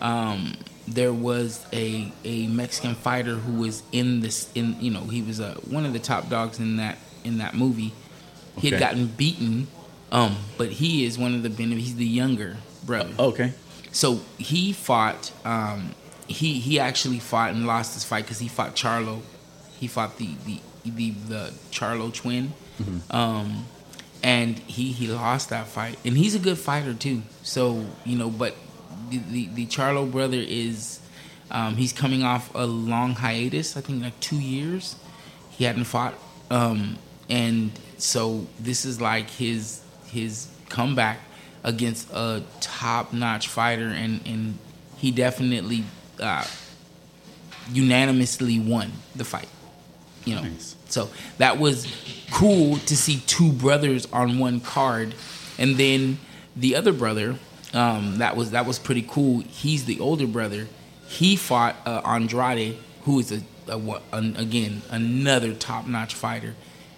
um, 0.00 0.54
there 0.86 1.12
was 1.12 1.64
a 1.72 2.12
a 2.24 2.46
Mexican 2.48 2.94
fighter 2.94 3.34
who 3.34 3.60
was 3.60 3.82
in 3.92 4.20
this. 4.20 4.50
In 4.54 4.76
you 4.80 4.90
know, 4.90 5.04
he 5.04 5.22
was 5.22 5.40
uh, 5.40 5.54
one 5.68 5.86
of 5.86 5.92
the 5.92 5.98
top 5.98 6.28
dogs 6.28 6.58
in 6.58 6.76
that 6.76 6.98
in 7.24 7.38
that 7.38 7.54
movie. 7.54 7.92
He 8.58 8.70
had 8.70 8.78
gotten 8.78 9.06
beaten, 9.08 9.66
um, 10.14 10.36
but 10.56 10.70
he 10.70 11.04
is 11.04 11.18
one 11.18 11.34
of 11.34 11.42
the. 11.42 11.50
He's 11.50 11.96
the 11.96 12.06
younger 12.06 12.56
brother. 12.84 13.12
Okay. 13.18 13.52
So 13.90 14.20
he 14.38 14.72
fought. 14.72 15.32
Um, 15.44 15.90
he 16.28 16.60
he 16.60 16.78
actually 16.78 17.18
fought 17.18 17.50
and 17.50 17.66
lost 17.66 17.94
his 17.94 18.04
fight 18.04 18.24
because 18.24 18.38
he 18.38 18.46
fought 18.46 18.76
Charlo. 18.76 19.22
He 19.78 19.88
fought 19.88 20.16
the 20.18 20.30
the 20.46 20.60
the, 20.84 21.10
the 21.10 21.52
Charlo 21.72 22.14
twin, 22.14 22.52
um, 23.10 23.66
and 24.22 24.56
he 24.60 24.92
he 24.92 25.08
lost 25.08 25.50
that 25.50 25.66
fight. 25.66 25.98
And 26.04 26.16
he's 26.16 26.36
a 26.36 26.38
good 26.38 26.58
fighter 26.58 26.94
too. 26.94 27.22
So 27.42 27.84
you 28.04 28.16
know, 28.16 28.30
but 28.30 28.54
the 29.10 29.18
the, 29.18 29.46
the 29.48 29.66
Charlo 29.66 30.10
brother 30.10 30.38
is. 30.40 31.00
Um, 31.50 31.76
he's 31.76 31.92
coming 31.92 32.22
off 32.24 32.52
a 32.54 32.66
long 32.66 33.14
hiatus. 33.14 33.76
I 33.76 33.80
think 33.80 34.02
like 34.02 34.18
two 34.20 34.40
years. 34.40 34.96
He 35.50 35.64
hadn't 35.64 35.84
fought, 35.84 36.14
um, 36.50 36.98
and 37.28 37.70
so 37.98 38.46
this 38.58 38.84
is 38.84 39.00
like 39.00 39.30
his 39.30 39.83
his 40.14 40.48
comeback 40.68 41.18
against 41.62 42.10
a 42.12 42.42
top 42.60 43.12
notch 43.12 43.48
fighter, 43.48 43.88
and 43.88 44.20
and 44.26 44.58
he 44.96 45.10
definitely 45.10 45.84
uh, 46.20 46.46
unanimously 47.72 48.58
won 48.58 48.92
the 49.14 49.24
fight. 49.24 49.48
You 50.24 50.36
know, 50.36 50.42
Nice. 50.42 50.74
so 50.88 51.10
that 51.38 51.58
was 51.58 51.86
cool 52.32 52.76
to 52.78 52.96
see 52.96 53.22
two 53.26 53.52
brothers 53.52 54.06
on 54.12 54.38
one 54.38 54.60
card, 54.60 55.14
and 55.58 55.76
then 55.76 56.18
the 56.56 56.76
other 56.76 56.92
brother. 56.92 57.36
Um, 57.74 58.18
that 58.18 58.36
was 58.36 58.52
that 58.52 58.66
was 58.66 58.78
pretty 58.78 59.02
cool. 59.02 59.40
He's 59.40 59.84
the 59.84 59.98
older 59.98 60.28
brother. 60.28 60.68
He 61.08 61.34
fought 61.36 61.74
uh, 61.84 62.00
Andrade, 62.04 62.78
who 63.02 63.18
is 63.18 63.32
a, 63.32 63.42
a, 63.68 64.00
an 64.12 64.36
again 64.36 64.82
another 64.90 65.52
top 65.54 65.86
notch 65.86 66.14
fighter. 66.14 66.54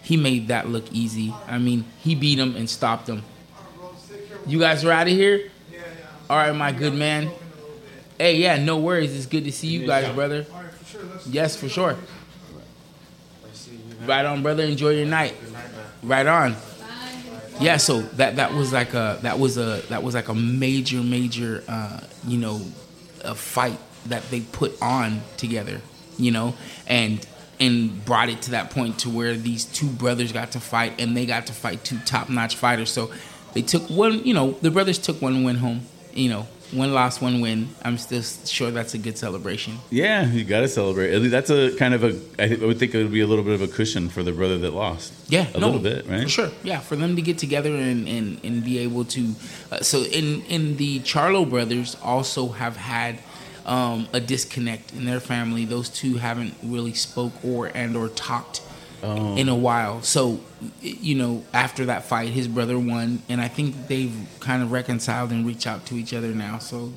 He 0.07 0.17
made 0.17 0.47
that 0.49 0.69
look 0.69 0.85
easy. 0.93 1.35
I 1.49 1.59
mean, 1.59 1.85
he 1.99 2.15
beat 2.15 2.39
him 2.39 2.55
and 2.55 2.71
stopped 2.71 3.09
him. 3.09 3.25
You 4.47 4.61
guys 4.61 4.85
are 4.85 4.93
out 4.93 5.09
of 5.09 5.13
here. 5.13 5.51
All 6.31 6.37
right, 6.37 6.55
my 6.55 6.71
good 6.71 6.95
man. 6.95 7.29
Hey, 8.17 8.37
yeah, 8.37 8.57
no 8.57 8.79
worries. 8.79 9.17
It's 9.17 9.27
good 9.27 9.43
to 9.47 9.51
see 9.51 9.67
you 9.67 9.85
guys, 9.85 10.09
brother. 10.15 10.47
Yes, 11.29 11.57
for 11.57 11.69
sure. 11.69 11.97
Right 14.07 14.25
on, 14.25 14.45
brother. 14.45 14.63
Enjoy 14.63 14.91
your 14.91 15.07
night. 15.07 15.35
Right 16.05 16.29
on. 16.29 16.55
Yeah, 17.59 17.77
so 17.79 18.03
that 18.03 18.37
that 18.37 18.55
was 18.55 18.73
like 18.73 18.95
a 18.95 19.19
that 19.23 19.41
was 19.41 19.59
a 19.59 19.83
that 19.89 20.05
was 20.05 20.15
like 20.15 20.29
a 20.29 20.35
major 20.35 20.99
major 20.99 21.65
uh, 21.67 21.99
you 22.29 22.39
know 22.39 22.61
a 23.25 23.35
fight 23.35 23.81
that 24.07 24.23
they 24.31 24.43
put 24.43 24.81
on 24.81 25.23
together, 25.37 25.81
you 26.17 26.31
know, 26.31 26.55
and 26.87 27.27
and 27.59 28.05
brought 28.05 28.29
it 28.29 28.43
to 28.43 28.51
that 28.53 28.71
point 28.71 28.99
to 29.01 29.11
where 29.11 29.35
these 29.35 29.65
two 29.65 29.89
brothers 29.89 30.33
got 30.33 30.53
to 30.53 30.61
fight 30.61 31.01
and 31.01 31.17
they 31.17 31.27
got 31.27 31.47
to 31.47 31.53
fight 31.53 31.85
two 31.85 31.99
top 32.01 32.29
notch 32.29 32.57
fighters. 32.57 32.91
So 32.93 33.11
they 33.55 33.63
took 33.63 33.89
one, 33.89 34.25
you 34.25 34.35
know, 34.35 34.53
the 34.63 34.71
brothers 34.71 34.99
took 34.99 35.23
one 35.23 35.43
win 35.45 35.57
home, 35.57 35.83
you 36.13 36.29
know, 36.29 36.47
one 36.73 36.93
loss, 36.93 37.21
one 37.21 37.41
win. 37.41 37.69
I'm 37.85 37.97
still 37.97 38.23
sure 38.23 38.73
that's 38.73 38.93
a 38.95 38.99
good 38.99 39.17
celebration. 39.17 39.79
Yeah, 39.89 40.27
you 40.31 40.45
got 40.45 40.61
to 40.63 40.69
celebrate. 40.69 41.15
At 41.15 41.21
least 41.21 41.31
that's 41.31 41.49
a 41.49 41.75
kind 41.77 41.95
of 41.95 42.03
a. 42.03 42.09
I 42.43 42.49
think- 42.49 42.63
I 42.63 42.67
would 42.67 42.79
think 42.81 42.93
it 42.93 43.03
would 43.05 43.13
be 43.13 43.21
a 43.21 43.27
little 43.27 43.45
bit 43.45 43.55
of 43.55 43.63
a 43.63 43.69
cushion 43.69 44.09
for 44.09 44.25
the 44.25 44.33
brother 44.33 44.59
that 44.59 44.73
lost. 44.73 45.13
Yeah, 45.29 45.47
a 45.55 45.61
no, 45.61 45.67
little 45.69 45.81
bit, 45.81 46.09
right? 46.09 46.25
For 46.25 46.29
sure. 46.29 46.51
Yeah, 46.65 46.81
for 46.81 46.97
them 46.97 47.15
to 47.15 47.23
get 47.23 47.39
together 47.39 47.73
and 47.73 48.09
and, 48.09 48.41
and 48.45 48.65
be 48.65 48.79
able 48.81 49.05
to. 49.05 49.35
Uh, 49.71 49.81
so 49.81 50.03
in 50.03 50.43
in 50.47 50.77
the 50.77 50.99
Charlo 51.01 51.49
brothers 51.49 51.97
also 52.03 52.49
have 52.49 52.77
had 52.77 53.21
um, 53.67 54.09
a 54.13 54.21
disconnect 54.21 54.93
in 54.95 55.05
their 55.05 55.21
family. 55.21 55.65
Those 55.67 55.89
two 55.91 56.17
haven't 56.17 56.55
really 56.63 56.95
spoke 56.95 57.33
or 57.45 57.67
and 57.67 57.97
or 57.97 58.09
talked 58.09 58.63
Oh. 59.03 59.37
in 59.37 59.51
a 59.51 59.55
while. 59.55 60.01
So 60.03 60.41
you 60.81 61.15
know, 61.17 61.45
after 61.53 61.85
that 61.85 62.05
fight, 62.07 62.31
his 62.31 62.49
brother 62.49 62.79
won, 62.79 63.23
and 63.29 63.43
I 63.43 63.47
think 63.49 63.89
they've 63.89 64.15
kind 64.41 64.63
of 64.63 64.73
reconciled 64.73 65.31
and 65.33 65.47
reached 65.47 65.67
out 65.67 65.85
to 65.87 65.97
each 65.97 66.15
other 66.15 66.29
now. 66.29 66.59
So 66.59 66.95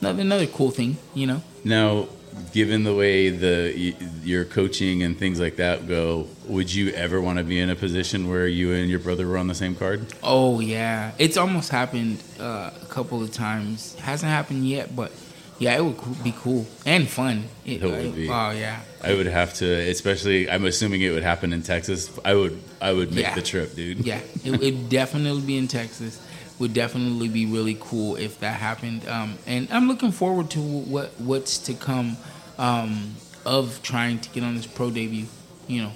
another 0.00 0.22
another 0.22 0.46
cool 0.46 0.70
thing, 0.70 0.96
you 1.14 1.26
know. 1.26 1.42
Now, 1.62 2.08
given 2.54 2.84
the 2.84 2.94
way 2.94 3.28
the 3.28 3.94
your 4.24 4.46
coaching 4.46 5.02
and 5.02 5.16
things 5.18 5.38
like 5.38 5.56
that 5.56 5.86
go, 5.86 6.26
would 6.46 6.72
you 6.72 6.88
ever 6.92 7.20
want 7.20 7.36
to 7.38 7.44
be 7.44 7.60
in 7.60 7.68
a 7.68 7.76
position 7.76 8.30
where 8.30 8.48
you 8.48 8.72
and 8.72 8.88
your 8.88 8.98
brother 8.98 9.26
were 9.28 9.36
on 9.36 9.46
the 9.46 9.54
same 9.54 9.74
card? 9.74 10.06
Oh 10.22 10.60
yeah, 10.60 11.12
it's 11.18 11.36
almost 11.36 11.70
happened 11.70 12.22
uh, 12.40 12.70
a 12.82 12.86
couple 12.88 13.22
of 13.22 13.30
times. 13.30 13.94
Hasn't 13.96 14.32
happened 14.32 14.66
yet, 14.66 14.96
but 14.96 15.12
yeah, 15.58 15.76
it 15.76 15.84
would 15.84 16.22
be 16.24 16.34
cool 16.38 16.66
and 16.84 17.08
fun. 17.08 17.44
It 17.64 17.82
would 17.82 18.14
be. 18.14 18.28
Oh 18.28 18.50
yeah, 18.50 18.80
I 19.02 19.14
would 19.14 19.26
have 19.26 19.54
to, 19.54 19.66
especially. 19.90 20.50
I'm 20.50 20.64
assuming 20.64 21.00
it 21.02 21.10
would 21.10 21.22
happen 21.22 21.52
in 21.52 21.62
Texas. 21.62 22.10
I 22.24 22.34
would. 22.34 22.60
I 22.80 22.92
would 22.92 23.10
make 23.14 23.24
Yeah. 23.24 23.34
the 23.34 23.42
trip, 23.42 23.74
dude. 23.74 24.04
yeah. 24.04 24.20
It 24.44 24.58
would 24.60 24.88
definitely 24.90 25.42
be 25.42 25.56
in 25.56 25.68
Texas. 25.68 26.20
Would 26.58 26.72
definitely 26.74 27.28
be 27.28 27.44
really 27.46 27.76
cool 27.80 28.16
if 28.16 28.40
that 28.40 28.58
happened. 28.60 29.06
Um, 29.08 29.38
and 29.46 29.68
I'm 29.70 29.88
looking 29.88 30.12
forward 30.12 30.50
to 30.50 30.60
what 30.60 31.12
what's 31.20 31.58
to 31.66 31.74
come 31.74 32.16
um, 32.58 33.14
of 33.44 33.80
trying 33.82 34.18
to 34.20 34.28
get 34.30 34.42
on 34.42 34.56
this 34.56 34.66
pro 34.66 34.90
debut. 34.90 35.26
You 35.68 35.82
know, 35.82 35.92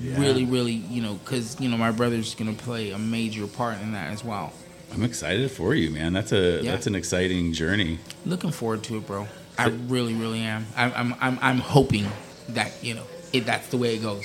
Yeah. 0.00 0.20
really, 0.20 0.44
really, 0.44 0.72
you 0.72 1.02
know, 1.02 1.14
because 1.14 1.56
you 1.60 1.68
know 1.68 1.76
my 1.76 1.90
brother's 1.92 2.34
gonna 2.34 2.52
play 2.52 2.90
a 2.90 2.98
major 2.98 3.46
part 3.46 3.80
in 3.80 3.92
that 3.92 4.12
as 4.12 4.24
well. 4.24 4.52
I'm 4.94 5.02
excited 5.02 5.50
for 5.50 5.74
you, 5.74 5.90
man. 5.90 6.12
That's 6.12 6.32
a 6.32 6.60
Yeah. 6.62 6.70
that's 6.72 6.86
an 6.86 6.94
exciting 6.94 7.52
journey. 7.52 7.98
Looking 8.24 8.52
forward 8.52 8.82
to 8.84 8.96
it, 8.98 9.06
bro. 9.06 9.26
I 9.58 9.68
really, 9.68 10.14
really 10.14 10.40
am. 10.40 10.66
I'm, 10.76 10.92
I'm, 10.94 11.14
I'm, 11.20 11.38
I'm 11.42 11.58
hoping 11.58 12.06
that 12.50 12.72
you 12.82 12.94
know 12.94 13.04
it, 13.32 13.44
that's 13.46 13.68
the 13.68 13.76
way 13.76 13.96
it 13.96 14.02
goes. 14.02 14.24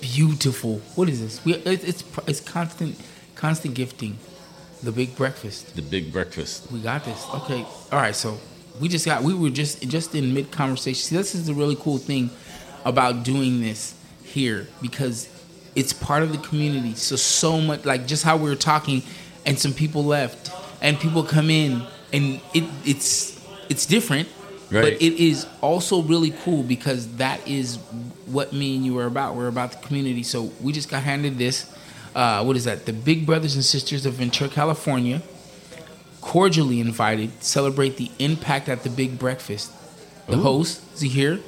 Beautiful. 0.00 0.78
What 0.94 1.08
is 1.08 1.20
this? 1.20 1.44
We, 1.44 1.54
it, 1.54 1.84
it's, 1.86 2.04
it's 2.26 2.40
constant, 2.40 2.98
constant 3.34 3.74
gifting. 3.74 4.18
The 4.82 4.92
big 4.92 5.16
breakfast. 5.16 5.74
The 5.76 5.82
big 5.82 6.12
breakfast. 6.12 6.70
We 6.70 6.80
got 6.80 7.04
this. 7.04 7.26
Okay. 7.34 7.62
All 7.90 7.98
right. 8.00 8.14
So 8.14 8.38
we 8.80 8.88
just 8.88 9.06
got. 9.06 9.22
We 9.22 9.34
were 9.34 9.50
just 9.50 9.82
just 9.88 10.14
in 10.14 10.34
mid 10.34 10.50
conversation. 10.50 11.00
See, 11.02 11.16
this 11.16 11.34
is 11.34 11.46
the 11.46 11.54
really 11.54 11.76
cool 11.76 11.96
thing 11.98 12.30
about 12.84 13.22
doing 13.24 13.60
this 13.62 13.94
here 14.22 14.68
because 14.82 15.28
it's 15.74 15.92
part 15.92 16.22
of 16.22 16.32
the 16.32 16.38
community. 16.38 16.94
So 16.94 17.16
so 17.16 17.60
much 17.60 17.84
like 17.84 18.06
just 18.06 18.24
how 18.24 18.36
we 18.36 18.48
were 18.48 18.56
talking, 18.56 19.02
and 19.46 19.58
some 19.58 19.72
people 19.72 20.04
left, 20.04 20.50
and 20.80 20.98
people 20.98 21.22
come 21.22 21.50
in, 21.50 21.82
and 22.12 22.40
it 22.52 22.64
it's 22.84 23.40
it's 23.68 23.86
different. 23.86 24.28
Right. 24.70 24.82
But 24.82 24.92
it 24.94 25.22
is 25.22 25.46
also 25.60 26.02
really 26.02 26.30
cool 26.42 26.62
because 26.62 27.16
that 27.16 27.46
is 27.46 27.76
what 28.26 28.52
me 28.52 28.76
and 28.76 28.84
you 28.84 28.98
are 28.98 29.06
about. 29.06 29.36
We're 29.36 29.48
about 29.48 29.72
the 29.72 29.86
community. 29.86 30.22
So 30.22 30.50
we 30.60 30.72
just 30.72 30.88
got 30.88 31.02
handed 31.02 31.38
this. 31.38 31.70
Uh, 32.14 32.42
what 32.42 32.56
is 32.56 32.64
that? 32.64 32.86
The 32.86 32.92
Big 32.92 33.26
Brothers 33.26 33.56
and 33.56 33.64
Sisters 33.64 34.06
of 34.06 34.14
Ventura, 34.14 34.48
California 34.48 35.22
cordially 36.24 36.80
invited 36.80 37.38
to 37.38 37.44
celebrate 37.44 37.98
the 37.98 38.10
impact 38.18 38.68
at 38.68 38.82
the 38.82 38.88
big 38.88 39.18
breakfast. 39.18 39.70
The 40.26 40.38
Ooh. 40.38 40.42
host 40.42 40.82
is 40.94 41.02
he 41.02 41.08
here? 41.08 41.38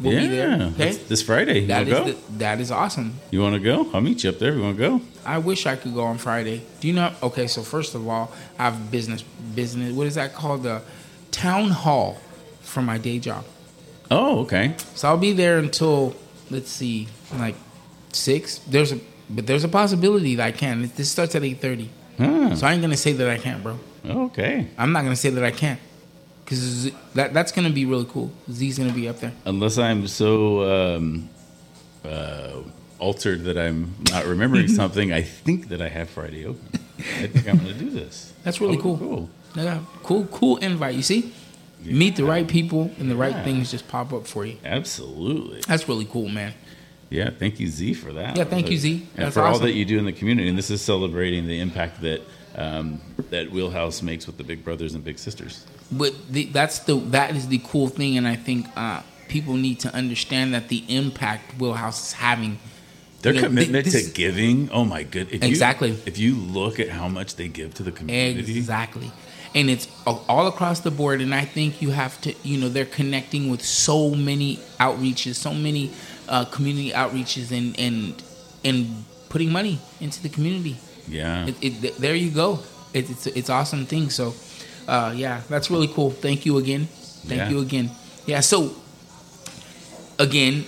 We'll 0.00 0.12
yeah, 0.12 0.20
be 0.20 0.28
there. 0.28 0.62
Okay, 0.74 0.92
this 0.92 1.22
Friday. 1.22 1.66
That 1.66 1.88
is 1.88 1.92
go? 1.92 2.04
the, 2.04 2.16
that 2.38 2.60
is 2.60 2.70
awesome. 2.70 3.14
you 3.30 3.40
want 3.40 3.54
to 3.54 3.60
go? 3.60 3.90
I'll 3.92 4.00
meet 4.00 4.22
you 4.22 4.30
up 4.30 4.38
there. 4.38 4.54
You 4.54 4.62
want 4.62 4.76
to 4.76 4.82
go? 4.82 5.00
I 5.26 5.38
wish 5.38 5.66
I 5.66 5.74
could 5.74 5.92
go 5.92 6.04
on 6.04 6.18
Friday. 6.18 6.62
Do 6.80 6.86
you 6.86 6.94
know? 6.94 7.12
Okay, 7.22 7.48
so 7.48 7.62
first 7.62 7.94
of 7.96 8.06
all, 8.08 8.32
I 8.58 8.64
have 8.70 8.90
business. 8.90 9.22
Business. 9.54 9.92
What 9.92 10.06
is 10.06 10.14
that 10.14 10.34
called? 10.34 10.62
The 10.62 10.82
town 11.32 11.70
hall 11.70 12.18
for 12.60 12.80
my 12.80 12.98
day 12.98 13.18
job. 13.18 13.44
Oh, 14.10 14.40
okay. 14.40 14.74
So 14.94 15.08
I'll 15.08 15.18
be 15.18 15.32
there 15.32 15.58
until 15.58 16.14
let's 16.50 16.70
see, 16.70 17.08
like 17.36 17.56
six. 18.12 18.58
There's 18.58 18.92
a 18.92 19.00
but 19.30 19.46
there's 19.46 19.64
a 19.64 19.68
possibility 19.68 20.36
that 20.36 20.46
I 20.46 20.52
can. 20.52 20.90
This 20.94 21.10
starts 21.10 21.34
at 21.34 21.42
eight 21.42 21.60
thirty. 21.60 21.90
Huh. 22.16 22.56
So 22.56 22.66
I 22.66 22.72
ain't 22.72 22.82
gonna 22.82 22.96
say 22.96 23.12
that 23.12 23.28
I 23.28 23.38
can't, 23.38 23.62
bro. 23.62 23.78
Okay. 24.04 24.68
I'm 24.78 24.92
not 24.92 25.02
gonna 25.02 25.16
say 25.16 25.30
that 25.30 25.44
I 25.44 25.50
can't, 25.50 25.78
because 26.48 26.90
that 27.14 27.34
that's 27.34 27.52
gonna 27.52 27.68
be 27.70 27.84
really 27.84 28.06
cool. 28.06 28.30
Z's 28.50 28.78
gonna 28.78 28.92
be 28.92 29.08
up 29.08 29.20
there. 29.20 29.32
Unless 29.44 29.76
I'm 29.78 30.06
so 30.08 30.96
um, 30.96 31.28
uh, 32.04 32.60
altered 32.98 33.44
that 33.44 33.58
I'm 33.58 33.94
not 34.10 34.24
remembering 34.24 34.68
something, 34.80 35.12
I 35.12 35.22
think 35.22 35.68
that 35.68 35.82
I 35.82 35.88
have 35.88 36.08
Friday 36.08 36.46
open. 36.46 36.66
I 36.98 37.26
think 37.28 37.48
I'm 37.48 37.58
going 37.58 37.68
to 37.68 37.74
do 37.78 37.90
this. 37.90 38.32
That's 38.42 38.60
really 38.60 38.76
Oh, 38.78 38.80
cool. 38.82 38.98
Cool. 38.98 39.30
Yeah, 39.54 39.78
cool, 40.02 40.24
cool 40.26 40.56
invite. 40.56 40.94
You 40.96 41.02
see, 41.02 41.32
Meet 41.84 42.16
the 42.16 42.24
right 42.24 42.46
people, 42.48 42.90
and 42.98 43.08
the 43.08 43.14
right 43.14 43.30
Yeah. 43.30 43.44
things 43.44 43.70
just 43.70 43.86
pop 43.86 44.12
up 44.12 44.26
for 44.26 44.44
you. 44.44 44.56
Absolutely. 44.64 45.60
That's 45.68 45.88
really 45.88 46.06
cool, 46.06 46.28
man. 46.28 46.52
Yeah, 47.08 47.30
thank 47.30 47.60
you, 47.60 47.68
Z, 47.68 47.94
for 47.94 48.12
that. 48.14 48.36
Yeah, 48.36 48.42
thank 48.44 48.68
you, 48.68 48.76
Z. 48.76 49.06
And 49.16 49.26
That's 49.26 49.34
for 49.34 49.42
all 49.42 49.60
that 49.60 49.72
you 49.74 49.84
do 49.84 49.96
in 49.96 50.04
the 50.04 50.12
community. 50.12 50.48
And 50.48 50.58
this 50.58 50.70
is 50.70 50.82
celebrating 50.82 51.46
the 51.46 51.60
impact 51.60 52.00
that 52.02 52.20
um, 52.58 53.00
that 53.30 53.50
Wheelhouse 53.50 54.02
makes 54.02 54.26
with 54.26 54.36
the 54.36 54.44
big 54.44 54.64
brothers 54.64 54.94
and 54.94 55.04
big 55.04 55.18
sisters. 55.18 55.64
But 55.90 56.12
the, 56.28 56.44
that's 56.46 56.80
the 56.80 56.96
that 57.16 57.34
is 57.36 57.48
the 57.48 57.60
cool 57.64 57.88
thing, 57.88 58.18
and 58.18 58.26
I 58.28 58.36
think 58.36 58.66
uh, 58.76 59.02
people 59.28 59.54
need 59.54 59.80
to 59.80 59.94
understand 59.94 60.52
that 60.54 60.68
the 60.68 60.84
impact 60.88 61.58
Wheelhouse 61.58 62.08
is 62.08 62.12
having. 62.12 62.58
Their 63.22 63.34
You 63.34 63.40
know, 63.40 63.46
commitment 63.48 63.84
this- 63.86 64.08
to 64.08 64.12
giving, 64.14 64.70
oh 64.70 64.84
my 64.84 65.02
good. 65.02 65.28
If 65.32 65.42
Exactly. 65.42 65.90
You, 65.90 65.98
if 66.06 66.18
you 66.18 66.36
look 66.36 66.78
at 66.78 66.88
how 66.88 67.08
much 67.08 67.34
they 67.34 67.48
give 67.48 67.74
to 67.74 67.82
the 67.82 67.90
community, 67.90 68.56
Exactly. 68.56 69.10
And 69.54 69.70
it's 69.70 69.88
all 70.06 70.46
across 70.46 70.80
the 70.80 70.90
board. 70.90 71.20
And 71.20 71.34
I 71.34 71.44
think 71.44 71.80
you 71.82 71.90
have 71.90 72.20
to, 72.20 72.34
you 72.44 72.60
know, 72.60 72.68
they're 72.68 72.84
connecting 72.84 73.50
with 73.50 73.64
so 73.64 74.10
many 74.14 74.56
outreaches, 74.78 75.34
so 75.36 75.52
many 75.54 75.90
uh, 76.28 76.44
community 76.44 76.90
outreaches, 76.92 77.50
and 77.50 77.76
and 77.80 78.22
and 78.62 79.04
putting 79.30 79.50
money 79.50 79.78
into 80.00 80.22
the 80.22 80.28
community. 80.28 80.76
Yeah. 81.08 81.46
It, 81.46 81.56
it, 81.84 81.96
there 81.98 82.14
you 82.14 82.30
go. 82.30 82.60
It, 82.94 83.10
it's 83.10 83.26
it's 83.26 83.50
awesome 83.50 83.86
thing. 83.86 84.10
So, 84.10 84.34
uh, 84.86 85.12
yeah, 85.16 85.42
that's 85.48 85.70
really 85.70 85.88
cool. 85.88 86.10
Thank 86.10 86.46
you 86.46 86.58
again. 86.58 86.86
Thank 87.26 87.38
Yeah. 87.40 87.50
you 87.50 87.60
again. 87.60 87.90
Yeah. 88.26 88.40
So, 88.40 88.74
again, 90.18 90.64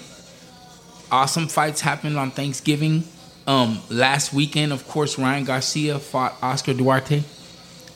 awesome 1.11 1.49
fights 1.49 1.81
happened 1.81 2.17
on 2.19 2.31
Thanksgiving. 2.31 3.05
Um, 3.47 3.81
last 3.89 4.33
weekend, 4.33 4.73
of 4.73 4.87
course, 4.87 5.19
Ryan 5.19 5.45
Garcia 5.45 5.99
fought 5.99 6.37
Oscar 6.43 6.75
Duarte, 6.75 7.23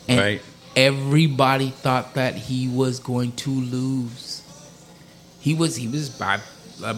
and 0.08 0.18
Right. 0.18 0.42
everybody 0.74 1.70
thought 1.70 2.14
that 2.14 2.34
he 2.34 2.66
was 2.68 2.98
going 2.98 3.32
to 3.32 3.50
lose. 3.50 4.42
He 5.40 5.54
was 5.54 5.76
he 5.76 5.86
was 5.86 6.08
by 6.08 6.40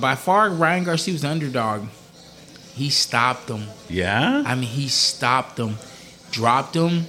by 0.00 0.14
far 0.14 0.48
Ryan 0.50 0.84
Garcia 0.84 1.12
was 1.12 1.24
underdog. 1.24 1.88
He 2.76 2.90
stopped 2.90 3.49
him. 3.49 3.64
yeah. 3.88 4.42
I 4.47 4.54
mean, 4.54 4.68
he 4.68 4.88
stopped 4.88 5.59
him, 5.59 5.76
dropped 6.30 6.76
him, 6.76 7.06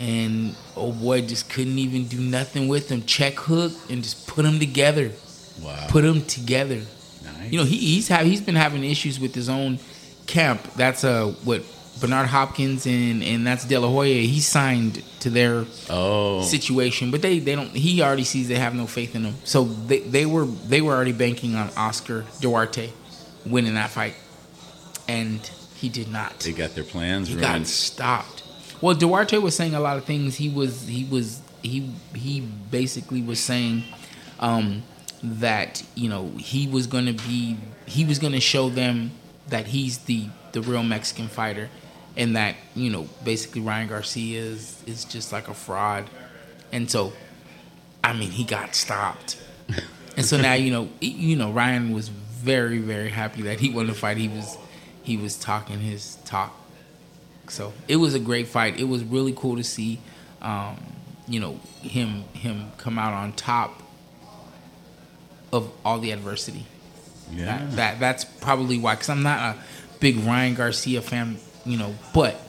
and 0.00 0.56
oh 0.76 0.90
boy, 0.92 1.22
just 1.22 1.48
couldn't 1.48 1.78
even 1.78 2.06
do 2.08 2.18
nothing 2.18 2.66
with 2.66 2.88
him. 2.90 3.04
Check 3.04 3.34
hook 3.34 3.72
and 3.88 4.02
just 4.02 4.26
put 4.26 4.42
them 4.42 4.58
together. 4.58 5.12
wow. 5.62 5.86
Put 5.88 6.02
them 6.02 6.24
together. 6.26 6.80
nice. 7.22 7.52
You 7.52 7.58
know, 7.58 7.64
he, 7.64 7.76
he's 7.76 8.08
have 8.08 8.26
he's 8.26 8.40
been 8.40 8.56
having 8.56 8.82
issues 8.82 9.20
with 9.20 9.34
his 9.34 9.48
own 9.48 9.78
camp. 10.26 10.60
That's 10.74 11.04
uh 11.04 11.26
what 11.44 11.62
Bernard 12.00 12.26
Hopkins 12.26 12.84
and 12.86 13.22
and 13.22 13.46
that's 13.46 13.64
De 13.64 13.78
La 13.78 13.88
Hoya. 13.88 14.22
He 14.22 14.40
signed 14.40 15.00
to 15.20 15.30
their 15.30 15.64
oh, 15.88 16.42
situation, 16.42 17.12
but 17.12 17.22
they 17.22 17.38
they 17.38 17.54
don't. 17.54 17.70
He 17.70 18.02
already 18.02 18.24
sees 18.24 18.48
they 18.48 18.56
have 18.56 18.74
no 18.74 18.86
faith 18.88 19.14
in 19.14 19.22
him. 19.24 19.34
So 19.44 19.62
they 19.62 20.00
they 20.00 20.26
were 20.26 20.44
they 20.44 20.80
were 20.80 20.92
already 20.92 21.12
banking 21.12 21.54
on 21.54 21.70
Oscar 21.76 22.24
Duarte 22.40 22.90
winning 23.46 23.74
that 23.74 23.90
fight, 23.90 24.14
and 25.08 25.50
he 25.76 25.88
did 25.88 26.10
not. 26.10 26.40
they 26.40 26.52
got 26.52 26.74
their 26.74 26.84
plans 26.84 27.28
He 27.28 27.36
got 27.36 27.66
stopped. 27.66 28.42
Well, 28.80 28.94
Duarte 28.94 29.38
was 29.38 29.56
saying 29.56 29.74
a 29.74 29.80
lot 29.80 29.96
of 29.96 30.04
things. 30.04 30.36
He 30.36 30.48
was 30.48 30.86
he 30.86 31.04
was 31.04 31.40
he 31.62 31.90
he 32.14 32.40
basically 32.40 33.22
was 33.22 33.40
saying 33.40 33.84
um, 34.40 34.82
that 35.22 35.82
you 35.94 36.08
know 36.08 36.28
he 36.38 36.66
was 36.66 36.86
going 36.86 37.06
to 37.06 37.12
be 37.12 37.56
he 37.86 38.04
was 38.04 38.18
going 38.18 38.32
to 38.32 38.40
show 38.40 38.68
them 38.68 39.12
that 39.48 39.66
he's 39.68 39.98
the 39.98 40.28
the 40.52 40.62
real 40.62 40.82
Mexican 40.82 41.28
fighter, 41.28 41.68
and 42.16 42.36
that 42.36 42.56
you 42.74 42.90
know 42.90 43.08
basically 43.24 43.60
Ryan 43.60 43.88
Garcia 43.88 44.40
is 44.40 44.82
is 44.86 45.04
just 45.04 45.32
like 45.32 45.48
a 45.48 45.54
fraud, 45.54 46.08
and 46.72 46.90
so 46.90 47.12
I 48.02 48.12
mean 48.12 48.30
he 48.30 48.44
got 48.44 48.74
stopped, 48.74 49.38
and 50.16 50.26
so 50.26 50.36
now 50.36 50.54
you 50.54 50.70
know 50.70 50.88
you 51.00 51.36
know 51.36 51.50
Ryan 51.52 51.92
was 51.92 52.08
very 52.08 52.78
very 52.78 53.08
happy 53.08 53.42
that 53.42 53.60
he 53.60 53.70
won 53.70 53.86
the 53.86 53.94
fight. 53.94 54.18
He 54.18 54.28
was 54.28 54.58
he 55.04 55.16
was 55.16 55.36
talking 55.36 55.78
his 55.78 56.16
talk 56.24 56.52
so 57.48 57.72
it 57.88 57.96
was 57.96 58.14
a 58.14 58.18
great 58.18 58.48
fight. 58.48 58.78
It 58.78 58.84
was 58.84 59.04
really 59.04 59.32
cool 59.32 59.56
to 59.56 59.64
see, 59.64 60.00
um, 60.40 60.76
you 61.28 61.40
know, 61.40 61.60
him 61.82 62.24
him 62.32 62.72
come 62.78 62.98
out 62.98 63.12
on 63.12 63.32
top 63.32 63.82
of 65.52 65.70
all 65.84 65.98
the 65.98 66.10
adversity. 66.10 66.66
yeah. 67.32 67.44
That, 67.58 67.76
that 67.76 68.00
that's 68.00 68.24
probably 68.24 68.78
why. 68.78 68.94
Because 68.94 69.10
I'm 69.10 69.22
not 69.22 69.56
a 69.56 69.58
big 70.00 70.18
Ryan 70.18 70.54
Garcia 70.54 71.02
fan, 71.02 71.38
you 71.64 71.76
know, 71.76 71.94
but 72.12 72.40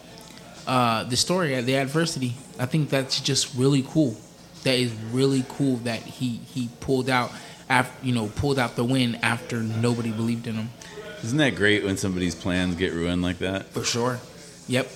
uh, 0.68 1.04
the 1.04 1.18
story, 1.18 1.60
the 1.62 1.76
adversity, 1.76 2.36
I 2.60 2.66
think 2.66 2.90
that's 2.90 3.20
just 3.20 3.56
really 3.56 3.84
cool. 3.88 4.16
That 4.64 4.80
is 4.80 4.92
really 5.12 5.46
cool 5.48 5.78
that 5.78 6.00
he 6.00 6.38
he 6.54 6.70
pulled 6.80 7.10
out 7.10 7.32
after 7.70 8.06
you 8.06 8.16
know 8.16 8.28
pulled 8.36 8.58
out 8.58 8.76
the 8.76 8.84
win 8.84 9.16
after 9.22 9.62
nobody 9.62 10.12
believed 10.12 10.48
in 10.48 10.56
him. 10.56 10.70
Isn't 11.26 11.38
that 11.40 11.56
great 11.56 11.84
when 11.84 11.98
somebody's 11.98 12.36
plans 12.36 12.76
get 12.76 12.94
ruined 12.94 13.22
like 13.24 13.40
that? 13.40 13.66
For 13.68 13.84
sure. 13.84 14.20
Yep. 14.68 14.88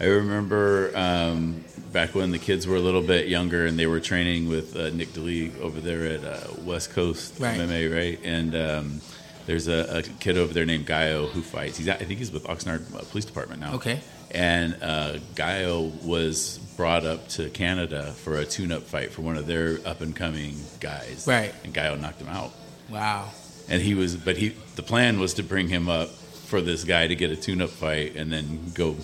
I 0.00 0.04
remember 0.04 0.90
um, 0.94 1.64
back 1.92 2.14
when 2.14 2.30
the 2.30 2.38
kids 2.38 2.66
were 2.66 2.76
a 2.76 2.80
little 2.80 3.02
bit 3.02 3.28
younger 3.28 3.64
and 3.66 3.78
they 3.78 3.86
were 3.86 4.00
training 4.00 4.48
with 4.48 4.76
uh, 4.76 4.90
Nick 4.90 5.08
DeLee 5.14 5.58
over 5.60 5.80
there 5.80 6.04
at 6.04 6.24
uh, 6.24 6.40
West 6.62 6.90
Coast 6.90 7.38
Right. 7.40 7.58
MMA, 7.58 7.94
right? 7.94 8.20
And 8.24 8.54
um, 8.54 9.00
there's 9.46 9.66
a, 9.68 9.98
a 9.98 10.02
kid 10.02 10.36
over 10.36 10.52
there 10.52 10.66
named 10.66 10.86
Gaio 10.86 11.28
who 11.30 11.40
fights. 11.40 11.78
He's 11.78 11.88
I 11.88 11.94
think 11.94 12.18
he's 12.18 12.32
with 12.32 12.44
Oxnard 12.44 12.94
uh, 12.94 13.02
Police 13.10 13.24
Department 13.24 13.60
now. 13.60 13.74
Okay. 13.74 14.00
And 14.30 14.76
uh, 14.82 15.14
Gaio 15.34 15.90
was 16.04 16.58
brought 16.76 17.04
up 17.06 17.28
to 17.30 17.48
Canada 17.50 18.12
for 18.12 18.38
a 18.38 18.44
tune-up 18.44 18.82
fight 18.82 19.12
for 19.12 19.22
one 19.22 19.36
of 19.36 19.46
their 19.46 19.78
up-and-coming 19.86 20.56
guys. 20.80 21.26
Right. 21.26 21.54
And 21.64 21.72
Gaio 21.72 21.98
knocked 22.00 22.20
him 22.20 22.28
out. 22.28 22.52
Wow. 22.90 23.30
And 23.68 23.80
he 23.80 23.94
was, 23.94 24.16
but 24.16 24.36
he, 24.36 24.56
the 24.76 24.82
plan 24.82 25.18
was 25.20 25.34
to 25.34 25.42
bring 25.42 25.68
him 25.68 25.88
up 25.88 26.08
for 26.10 26.60
this 26.60 26.84
guy 26.84 27.06
to 27.06 27.14
get 27.14 27.30
a 27.30 27.36
tune-up 27.36 27.70
fight 27.70 28.14
and 28.16 28.32
then 28.32 28.70
go, 28.74 28.96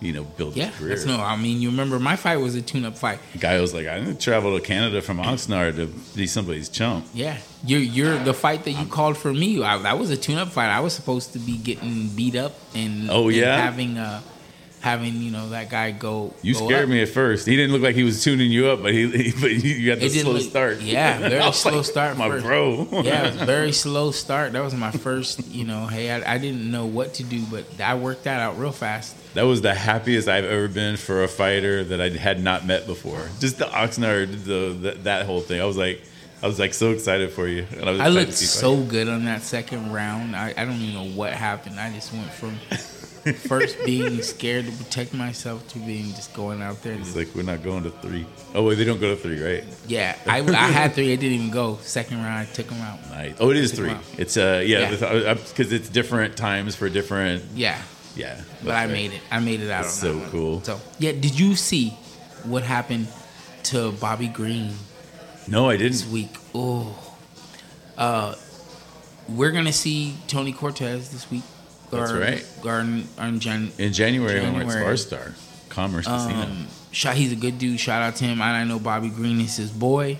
you 0.00 0.12
know, 0.12 0.24
build 0.24 0.56
Yeah, 0.56 0.66
his 0.66 0.76
career. 0.76 0.88
that's 0.90 1.04
no. 1.04 1.18
I 1.20 1.36
mean, 1.36 1.60
you 1.60 1.70
remember 1.70 1.98
my 2.00 2.16
fight 2.16 2.38
was 2.38 2.54
a 2.54 2.62
tune-up 2.62 2.96
fight. 2.96 3.18
Guy 3.38 3.60
was 3.60 3.74
like, 3.74 3.86
I 3.86 3.98
didn't 4.00 4.20
travel 4.20 4.58
to 4.58 4.64
Canada 4.64 5.02
from 5.02 5.18
Oxnard 5.18 5.76
to 5.76 5.86
be 6.16 6.26
somebody's 6.26 6.68
chump. 6.68 7.06
Yeah, 7.14 7.36
you're 7.64 7.80
you're 7.80 8.18
the 8.18 8.34
fight 8.34 8.64
that 8.64 8.72
you 8.72 8.86
called 8.86 9.16
for 9.18 9.32
me. 9.32 9.62
I, 9.62 9.78
that 9.78 9.98
was 9.98 10.10
a 10.10 10.16
tune-up 10.16 10.48
fight. 10.48 10.68
I 10.70 10.80
was 10.80 10.94
supposed 10.94 11.32
to 11.34 11.38
be 11.38 11.56
getting 11.58 12.08
beat 12.08 12.34
up 12.34 12.54
and 12.74 13.10
Oh, 13.10 13.28
and 13.28 13.36
yeah? 13.36 13.56
having 13.60 13.98
uh 13.98 14.20
having 14.80 15.16
you 15.16 15.30
know 15.30 15.50
that 15.50 15.70
guy 15.70 15.90
go. 15.90 16.34
You 16.42 16.54
go 16.54 16.66
scared 16.66 16.84
up. 16.84 16.88
me 16.88 17.02
at 17.02 17.08
first. 17.08 17.46
He 17.46 17.54
didn't 17.56 17.72
look 17.72 17.82
like 17.82 17.94
he 17.94 18.02
was 18.02 18.24
tuning 18.24 18.50
you 18.50 18.68
up, 18.68 18.82
but 18.82 18.92
he, 18.92 19.08
he 19.30 19.40
but 19.40 19.50
you 19.52 19.86
got 19.86 19.98
the 20.00 20.08
slow 20.08 20.32
look- 20.32 20.42
start. 20.42 20.80
yeah, 20.80 21.18
very 21.28 21.52
slow 21.52 21.76
like, 21.76 21.84
start 21.84 22.16
my 22.16 22.28
first. 22.28 22.44
bro. 22.44 22.88
yeah, 23.02 23.30
very 23.44 23.72
slow 23.72 24.10
start. 24.10 24.52
That 24.52 24.64
was 24.64 24.74
my 24.74 24.90
first. 24.90 25.46
You 25.48 25.64
know, 25.64 25.86
hey, 25.86 26.10
I, 26.10 26.34
I 26.34 26.38
didn't 26.38 26.70
know 26.70 26.86
what 26.86 27.14
to 27.14 27.22
do, 27.22 27.44
but 27.50 27.64
I 27.80 27.94
worked 27.94 28.24
that 28.24 28.40
out 28.40 28.58
real 28.58 28.72
fast. 28.72 29.16
that 29.34 29.42
was 29.42 29.60
the 29.60 29.74
happiest 29.74 30.28
I've 30.28 30.44
ever 30.44 30.68
been 30.68 30.96
for 30.96 31.22
a 31.22 31.28
fighter 31.28 31.84
that 31.84 32.00
I 32.00 32.08
had 32.10 32.42
not 32.42 32.66
met 32.66 32.86
before. 32.86 33.28
Just 33.38 33.58
the 33.58 33.66
Oxnard, 33.66 34.44
the, 34.44 34.72
the 34.72 34.98
that 35.02 35.26
whole 35.26 35.40
thing. 35.40 35.60
I 35.60 35.64
was 35.64 35.76
like, 35.76 36.02
I 36.42 36.46
was 36.46 36.58
like 36.58 36.72
so 36.72 36.92
excited 36.92 37.32
for 37.32 37.46
you. 37.46 37.66
And 37.72 37.84
I, 37.84 37.90
was 37.92 38.00
I 38.00 38.08
looked 38.08 38.30
to 38.30 38.36
see 38.36 38.44
you 38.44 38.48
so 38.48 38.82
good 38.82 39.08
on 39.08 39.26
that 39.26 39.42
second 39.42 39.92
round. 39.92 40.34
I, 40.34 40.54
I 40.56 40.64
don't 40.64 40.76
even 40.76 40.94
know 40.94 41.14
what 41.16 41.34
happened. 41.34 41.78
I 41.78 41.92
just 41.92 42.12
went 42.14 42.30
from 42.32 42.56
first 43.48 43.76
being 43.84 44.22
scared 44.22 44.66
to 44.66 44.72
protect 44.72 45.12
myself 45.14 45.66
to 45.68 45.78
being 45.78 46.06
just 46.14 46.32
going 46.34 46.62
out 46.62 46.82
there 46.82 46.94
It's 46.94 47.14
like 47.16 47.34
we're 47.34 47.42
not 47.42 47.62
going 47.62 47.82
to 47.84 47.90
three. 47.90 48.26
Oh 48.54 48.64
wait, 48.64 48.76
they 48.76 48.84
don't 48.84 49.00
go 49.00 49.14
to 49.14 49.20
three, 49.20 49.42
right? 49.42 49.64
Yeah, 49.86 50.16
I, 50.26 50.40
I 50.48 50.70
had 50.70 50.92
three. 50.94 51.12
I 51.12 51.16
didn't 51.16 51.38
even 51.38 51.50
go. 51.50 51.78
Second 51.82 52.18
round, 52.18 52.38
I 52.38 52.44
took 52.52 52.66
them 52.68 52.80
out. 52.80 52.98
Nice. 53.10 53.34
Oh, 53.40 53.50
it 53.50 53.56
is 53.56 53.72
three. 53.72 53.94
It's 54.18 54.36
uh 54.36 54.62
yeah 54.64 54.90
Yeah. 54.90 55.34
because 55.34 55.72
it's 55.72 55.88
different 55.88 56.36
times 56.36 56.74
for 56.76 56.88
different 56.88 57.44
Yeah, 57.54 57.80
yeah. 58.16 58.40
but 58.64 58.72
I 58.74 58.84
right. 58.84 58.90
made 58.92 59.12
it. 59.12 59.20
I 59.30 59.40
made 59.40 59.60
it 59.60 59.70
out. 59.70 59.82
That's 59.84 59.94
so 59.94 60.20
cool. 60.30 60.62
So 60.62 60.80
yeah, 60.98 61.12
did 61.12 61.38
you 61.38 61.56
see 61.56 61.90
what 62.44 62.62
happened 62.62 63.08
to 63.64 63.92
Bobby 63.92 64.28
Green 64.28 64.72
No, 65.46 65.68
I 65.68 65.76
didn't. 65.76 65.92
This 65.92 66.06
week? 66.08 66.30
Oh, 66.54 66.96
uh, 67.98 68.34
we're 69.28 69.52
gonna 69.52 69.72
see 69.72 70.16
Tony 70.26 70.52
Cortez 70.52 71.10
this 71.10 71.30
week. 71.30 71.42
That's 71.90 72.12
right. 72.12 72.46
Or 72.64 72.80
in 72.80 73.40
Jan- 73.40 73.72
In 73.78 73.92
January, 73.92 74.40
when 74.40 74.54
we're 74.54 74.60
at 74.62 74.66
January. 74.68 74.96
Sparstar 74.96 75.32
Commerce 75.68 76.06
Casino. 76.06 76.40
Um, 76.42 76.66
shout, 76.92 77.16
he's 77.16 77.32
a 77.32 77.36
good 77.36 77.58
dude. 77.58 77.80
Shout 77.80 78.02
out 78.02 78.16
to 78.16 78.24
him. 78.24 78.40
And 78.40 78.56
I 78.56 78.64
know 78.64 78.78
Bobby 78.78 79.08
Green 79.08 79.40
is 79.40 79.56
his 79.56 79.70
boy, 79.70 80.18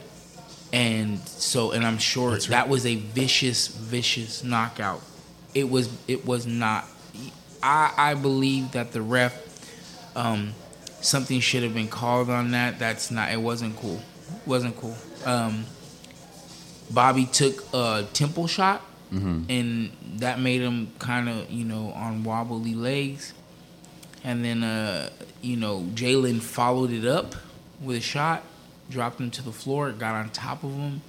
and 0.73 1.19
so 1.29 1.71
and 1.73 1.87
I'm 1.87 1.99
sure 1.99 2.33
That's 2.33 2.47
that 2.47 2.69
was 2.69 2.87
a 2.87 2.97
vicious, 2.97 3.69
vicious 3.69 4.43
knockout. 4.45 5.03
It 5.55 5.69
was. 5.69 5.89
It 6.07 6.25
was 6.27 6.47
not. 6.47 6.85
I 7.63 7.93
I 7.97 8.15
believe 8.15 8.73
that 8.73 8.93
the 8.93 9.03
ref, 9.03 9.35
um, 10.17 10.55
something 11.01 11.41
should 11.41 11.63
have 11.63 11.75
been 11.75 11.89
called 11.89 12.31
on 12.31 12.53
that. 12.53 12.79
That's 12.79 13.11
not. 13.11 13.33
It 13.33 13.41
wasn't 13.41 13.77
cool. 13.77 14.01
wasn't 14.47 14.77
cool. 14.77 14.97
Um, 15.25 15.65
Bobby 16.91 17.27
took 17.27 17.65
a 17.75 18.07
temple 18.13 18.47
shot, 18.47 18.83
and 19.49 19.91
that 20.21 20.39
made 20.41 20.61
him 20.61 20.93
kind 20.99 21.29
of 21.29 21.51
you 21.51 21.65
know 21.65 21.93
on 21.93 22.25
wobbly 22.25 22.75
legs. 22.75 23.35
And 24.23 24.45
then, 24.45 24.63
uh, 24.63 25.09
you 25.41 25.57
know, 25.57 25.87
Jalin 25.95 26.41
followed 26.43 26.93
it 26.93 27.07
up 27.07 27.35
with 27.81 27.97
a 27.97 28.01
shot, 28.01 28.43
dropped 28.91 29.19
him 29.19 29.31
to 29.31 29.43
the 29.43 29.53
floor, 29.53 29.93
got 29.93 30.15
on 30.15 30.29
top 30.31 30.63
of 30.63 30.73
him. 30.73 31.01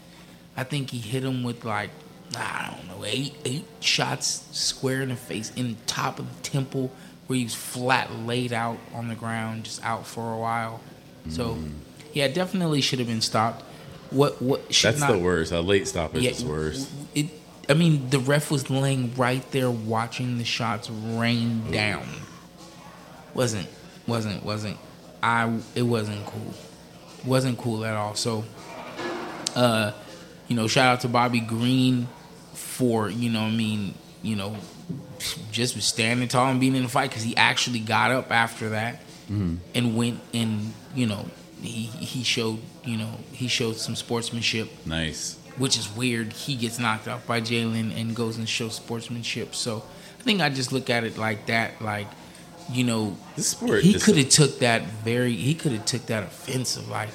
I 0.55 0.63
think 0.63 0.91
he 0.91 0.99
hit 0.99 1.23
him 1.23 1.43
with 1.43 1.65
like 1.65 1.89
I 2.37 2.73
don't 2.73 2.87
know 2.87 3.05
eight 3.05 3.35
eight 3.45 3.65
shots 3.81 4.47
square 4.51 5.01
in 5.01 5.09
the 5.09 5.15
face, 5.15 5.51
in 5.55 5.69
the 5.69 5.81
top 5.85 6.19
of 6.19 6.37
the 6.37 6.43
temple, 6.43 6.91
where 7.27 7.37
he 7.37 7.43
was 7.43 7.55
flat 7.55 8.11
laid 8.13 8.53
out 8.53 8.77
on 8.93 9.07
the 9.07 9.15
ground, 9.15 9.65
just 9.65 9.83
out 9.83 10.07
for 10.07 10.33
a 10.33 10.37
while. 10.37 10.79
So 11.29 11.57
yeah, 12.13 12.27
definitely 12.27 12.81
should 12.81 12.99
have 12.99 13.07
been 13.07 13.21
stopped. 13.21 13.63
What 14.09 14.41
what 14.41 14.73
should 14.73 14.89
That's 14.89 15.01
not, 15.01 15.11
the 15.11 15.19
worst. 15.19 15.51
A 15.51 15.61
late 15.61 15.87
stoppage 15.87 16.23
yeah, 16.23 16.31
is 16.31 16.43
worse. 16.43 16.91
I 17.71 17.73
mean, 17.73 18.09
the 18.09 18.19
ref 18.19 18.51
was 18.51 18.69
laying 18.69 19.15
right 19.15 19.49
there 19.51 19.71
watching 19.71 20.37
the 20.37 20.43
shots 20.43 20.89
rain 20.89 21.71
down. 21.71 22.05
wasn't 23.33 23.67
wasn't 24.05 24.43
wasn't 24.43 24.77
I? 25.23 25.57
It 25.73 25.83
wasn't 25.83 26.25
cool. 26.25 26.53
wasn't 27.25 27.57
cool 27.57 27.85
at 27.85 27.95
all. 27.95 28.15
So, 28.15 28.43
uh, 29.55 29.93
you 30.49 30.55
know, 30.57 30.67
shout 30.67 30.87
out 30.93 30.99
to 31.01 31.07
Bobby 31.07 31.39
Green 31.39 32.09
for 32.53 33.09
you 33.09 33.29
know, 33.29 33.43
I 33.43 33.51
mean, 33.51 33.93
you 34.21 34.35
know, 34.35 34.57
just 35.53 35.81
standing 35.81 36.27
tall 36.27 36.49
and 36.51 36.59
being 36.59 36.75
in 36.75 36.83
the 36.83 36.89
fight 36.89 37.09
because 37.09 37.23
he 37.23 37.37
actually 37.37 37.79
got 37.79 38.11
up 38.11 38.31
after 38.31 38.69
that 38.69 38.99
and 39.73 39.95
went 39.95 40.19
and 40.33 40.73
you 40.93 41.05
know 41.05 41.25
he 41.61 41.83
he 41.83 42.21
showed 42.21 42.59
you 42.83 42.97
know 42.97 43.11
he 43.31 43.47
showed 43.47 43.77
some 43.77 43.95
sportsmanship 43.95 44.67
Nice. 44.85 45.37
Which 45.57 45.77
is 45.77 45.93
weird. 45.95 46.31
He 46.33 46.55
gets 46.55 46.79
knocked 46.79 47.07
out 47.07 47.27
by 47.27 47.41
Jalin 47.41 47.95
and 47.99 48.15
goes 48.15 48.37
and 48.37 48.47
shows 48.47 48.75
sportsmanship. 48.75 49.53
So 49.53 49.83
I 50.19 50.23
think 50.23 50.41
I 50.41 50.49
just 50.49 50.71
look 50.71 50.89
at 50.89 51.03
it 51.03 51.17
like 51.17 51.47
that, 51.47 51.81
like 51.81 52.07
you 52.71 52.83
know, 52.85 53.17
This 53.35 53.47
sport. 53.49 53.83
he 53.83 53.99
could 53.99 54.15
have 54.17 54.29
took 54.29 54.59
that 54.59 54.83
very, 55.03 55.33
he 55.33 55.53
could 55.55 55.73
have 55.73 55.83
took 55.85 56.05
that 56.05 56.23
offensive, 56.23 56.87
like, 56.87 57.09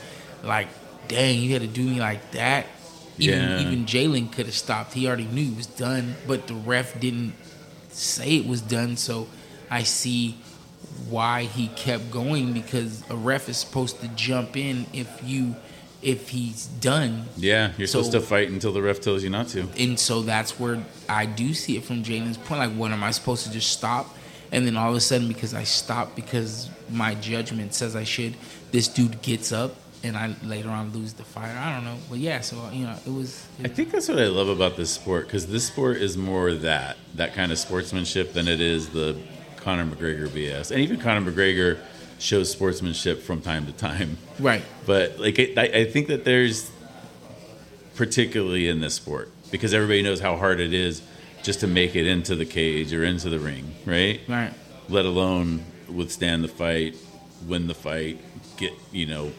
like, 0.44 0.68
dang, 1.08 1.40
you 1.40 1.52
had 1.52 1.62
to 1.62 1.68
do 1.68 1.82
me 1.82 1.98
like 1.98 2.32
that. 2.32 2.66
Even 3.18 3.40
Yeah. 3.40 3.60
even 3.60 3.86
Jalin 3.86 4.30
could 4.30 4.46
have 4.46 4.54
stopped. 4.54 4.92
He 4.92 5.06
already 5.06 5.24
knew 5.24 5.44
he 5.44 5.54
was 5.56 5.66
done, 5.66 6.16
but 6.26 6.46
the 6.46 6.54
ref 6.54 7.00
didn't 7.00 7.32
say 7.90 8.36
it 8.36 8.46
was 8.46 8.60
done. 8.60 8.98
So 8.98 9.28
I 9.70 9.84
see 9.84 10.36
why 11.08 11.44
he 11.44 11.68
kept 11.68 12.10
going 12.10 12.52
because 12.52 13.02
a 13.08 13.16
ref 13.16 13.48
is 13.48 13.56
supposed 13.56 14.00
to 14.02 14.08
jump 14.08 14.56
in 14.56 14.84
if 14.92 15.08
you 15.24 15.56
if 16.06 16.28
he's 16.28 16.66
done 16.80 17.24
Yeah, 17.36 17.72
you're 17.76 17.88
So- 17.88 17.98
supposed 18.02 18.12
to 18.12 18.20
fight 18.20 18.48
until 18.48 18.72
the 18.72 18.80
ref 18.80 19.00
tells 19.00 19.24
you 19.24 19.30
not 19.30 19.48
to. 19.48 19.68
and 19.76 19.98
so 19.98 20.22
that's 20.22 20.58
where 20.58 20.78
I 21.08 21.26
do 21.26 21.52
see 21.52 21.76
it 21.76 21.84
from 21.84 22.02
Jalin's 22.04 22.36
point. 22.38 22.60
Like, 22.60 22.72
what 22.74 22.92
am 22.92 23.02
I 23.02 23.10
supposed 23.10 23.44
to 23.46 23.50
just 23.52 23.70
stop? 23.72 24.14
And 24.52 24.64
then 24.66 24.76
all 24.76 24.90
of 24.90 24.96
a 24.96 25.00
sudden, 25.00 25.26
because 25.26 25.52
I 25.52 25.64
stop 25.64 26.14
because 26.14 26.70
my 26.88 27.14
judgment 27.16 27.74
says 27.74 27.96
I 27.96 28.04
should, 28.04 28.34
this 28.70 28.86
dude 28.86 29.20
gets 29.20 29.50
up 29.50 29.74
and 30.04 30.16
I 30.16 30.32
later 30.44 30.68
on 30.68 30.92
lose 30.92 31.14
the 31.14 31.24
fight. 31.24 31.50
I 31.56 31.74
don't 31.74 31.84
know, 31.84 31.96
but 32.08 32.18
yeah. 32.18 32.40
So 32.40 32.56
you 32.72 32.84
know, 32.84 32.94
it 33.04 33.10
was. 33.12 33.44
I 33.64 33.68
think 33.68 33.90
that's 33.90 34.08
what 34.08 34.20
I 34.20 34.26
love 34.28 34.48
about 34.48 34.76
this 34.76 34.90
sport 34.90 35.26
because 35.26 35.48
this 35.48 35.66
sport 35.66 35.96
is 35.96 36.16
more 36.16 36.54
that 36.54 36.96
that 37.16 37.34
kind 37.34 37.50
of 37.50 37.58
sportsmanship 37.58 38.32
than 38.32 38.46
it 38.46 38.60
is 38.60 38.90
the 38.90 39.16
Conor 39.56 39.84
McGregor 39.86 40.28
BS. 40.28 40.70
And 40.70 40.80
even 40.80 41.00
Conor 41.00 41.28
McGregor 41.28 41.78
shows 42.18 42.50
sportsmanship 42.50 43.22
from 43.22 43.40
time 43.40 43.66
to 43.66 43.72
time. 43.72 44.18
right. 44.38 44.62
But 44.86 45.18
like 45.18 45.38
I, 45.38 45.62
I 45.62 45.84
think 45.84 46.08
that 46.08 46.24
there's 46.24 46.70
particularly 47.94 48.68
in 48.68 48.80
this 48.80 48.94
sport 48.94 49.30
because 49.50 49.74
everybody 49.74 50.02
knows 50.02 50.20
how 50.20 50.36
hard 50.36 50.60
it 50.60 50.72
is 50.72 51.02
just 51.42 51.60
to 51.60 51.66
make 51.66 51.94
it 51.94 52.06
into 52.06 52.34
the 52.34 52.44
cage 52.44 52.92
or 52.92 53.04
into 53.04 53.30
the 53.30 53.38
ring, 53.38 53.74
right? 53.84 54.20
Right. 54.28 54.52
Let 54.88 55.04
alone 55.04 55.64
withstand 55.88 56.44
the 56.44 56.48
fight, 56.48 56.96
win 57.46 57.66
the 57.66 57.74
fight, 57.74 58.20
get 58.56 58.72
you 58.92 59.06
know, 59.06 59.32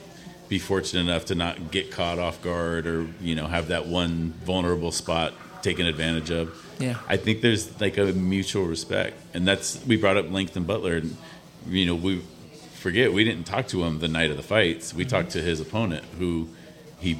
be 0.50 0.60
fortunate 0.60 1.02
enough 1.02 1.26
to 1.26 1.36
not 1.36 1.72
get 1.72 1.92
caught 1.92 2.20
off 2.20 2.42
guard 2.42 2.88
or 2.88 3.08
you 3.22 3.36
know 3.36 3.48
have 3.48 3.68
that 3.70 3.88
one 3.88 4.34
vulnerable 4.46 4.92
spot 4.92 5.34
taken 5.62 5.86
advantage 5.86 6.32
of. 6.32 6.64
Yeah. 6.80 6.98
I 7.08 7.18
think 7.18 7.42
there's 7.42 7.80
like 7.82 7.98
a 7.98 8.06
mutual 8.06 8.66
respect, 8.66 9.18
and 9.34 9.48
that's 9.48 9.84
we 9.86 9.98
brought 9.98 10.18
up 10.18 10.32
Langston 10.32 10.64
Butler, 10.64 10.98
and 10.98 11.18
you 11.68 11.86
know 11.86 11.96
we 11.96 12.22
forget 12.78 13.12
we 13.14 13.24
didn't 13.24 13.46
talk 13.46 13.68
to 13.70 13.84
him 13.84 14.00
the 14.00 14.08
night 14.08 14.32
of 14.32 14.38
the 14.38 14.44
fights. 14.44 14.90
Mm-hmm. 14.90 14.98
We 14.98 15.06
talked 15.06 15.32
to 15.32 15.42
his 15.42 15.60
opponent 15.60 16.04
who 16.20 16.50
he 17.00 17.18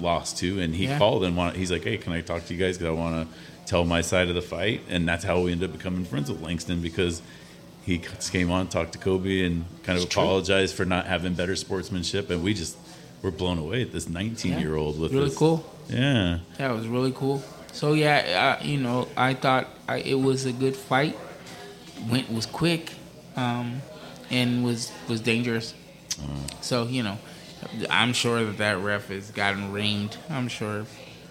lost 0.00 0.38
to, 0.38 0.60
and 0.60 0.74
he 0.74 0.84
Yeah. 0.84 0.98
called 0.98 1.24
and 1.24 1.36
wanted, 1.36 1.56
he's 1.56 1.70
like, 1.70 1.84
"Hey, 1.84 1.96
can 1.98 2.12
I 2.12 2.20
talk 2.20 2.46
to 2.46 2.54
you 2.54 2.60
guys? 2.60 2.78
Because 2.78 2.90
I 2.90 2.92
want 2.98 3.28
to 3.28 3.38
tell 3.66 3.84
my 3.84 4.00
side 4.00 4.28
of 4.28 4.34
the 4.34 4.42
fight." 4.42 4.82
And 4.88 5.08
that's 5.08 5.24
how 5.24 5.40
we 5.40 5.52
ended 5.52 5.70
up 5.70 5.76
becoming 5.76 6.04
friends 6.04 6.30
with 6.30 6.40
Langston 6.42 6.80
because 6.80 7.22
he 7.84 7.98
came 8.30 8.50
on, 8.50 8.68
talked 8.68 8.92
to 8.92 8.98
Kobe, 8.98 9.44
and 9.44 9.64
kind 9.82 9.98
of 9.98 10.04
It's 10.04 10.12
true. 10.12 10.22
apologized 10.22 10.74
for 10.74 10.84
not 10.84 11.06
having 11.06 11.34
better 11.34 11.56
sportsmanship, 11.56 12.30
and 12.30 12.42
we 12.42 12.54
just 12.54 12.76
were 13.22 13.30
blown 13.32 13.58
away 13.58 13.82
at 13.82 13.92
this 13.92 14.08
19 14.08 14.58
year 14.60 14.76
old 14.76 15.00
with 15.00 15.12
Really 15.12 15.28
this- 15.30 15.36
cool. 15.38 15.64
Yeah, 15.88 16.38
That 16.58 16.72
was 16.74 16.86
really 16.86 17.12
cool. 17.12 17.42
So 17.72 17.94
yeah, 17.94 18.56
uh, 18.60 18.64
you 18.64 18.76
know, 18.78 19.08
I 19.16 19.34
thought 19.34 19.68
I, 19.88 19.98
it 19.98 20.20
was 20.20 20.44
a 20.46 20.52
good 20.52 20.76
fight. 20.76 21.16
Went 22.10 22.30
was 22.30 22.46
quick, 22.46 22.92
um, 23.36 23.80
and 24.30 24.64
was 24.64 24.92
was 25.08 25.20
dangerous. 25.20 25.74
So 26.60 26.84
you 26.86 27.02
know, 27.02 27.18
I'm 27.90 28.12
sure 28.12 28.44
that 28.44 28.58
that 28.58 28.78
ref 28.78 29.08
has 29.08 29.30
gotten 29.30 29.72
reamed. 29.72 30.16
I'm 30.28 30.48
sure. 30.48 30.84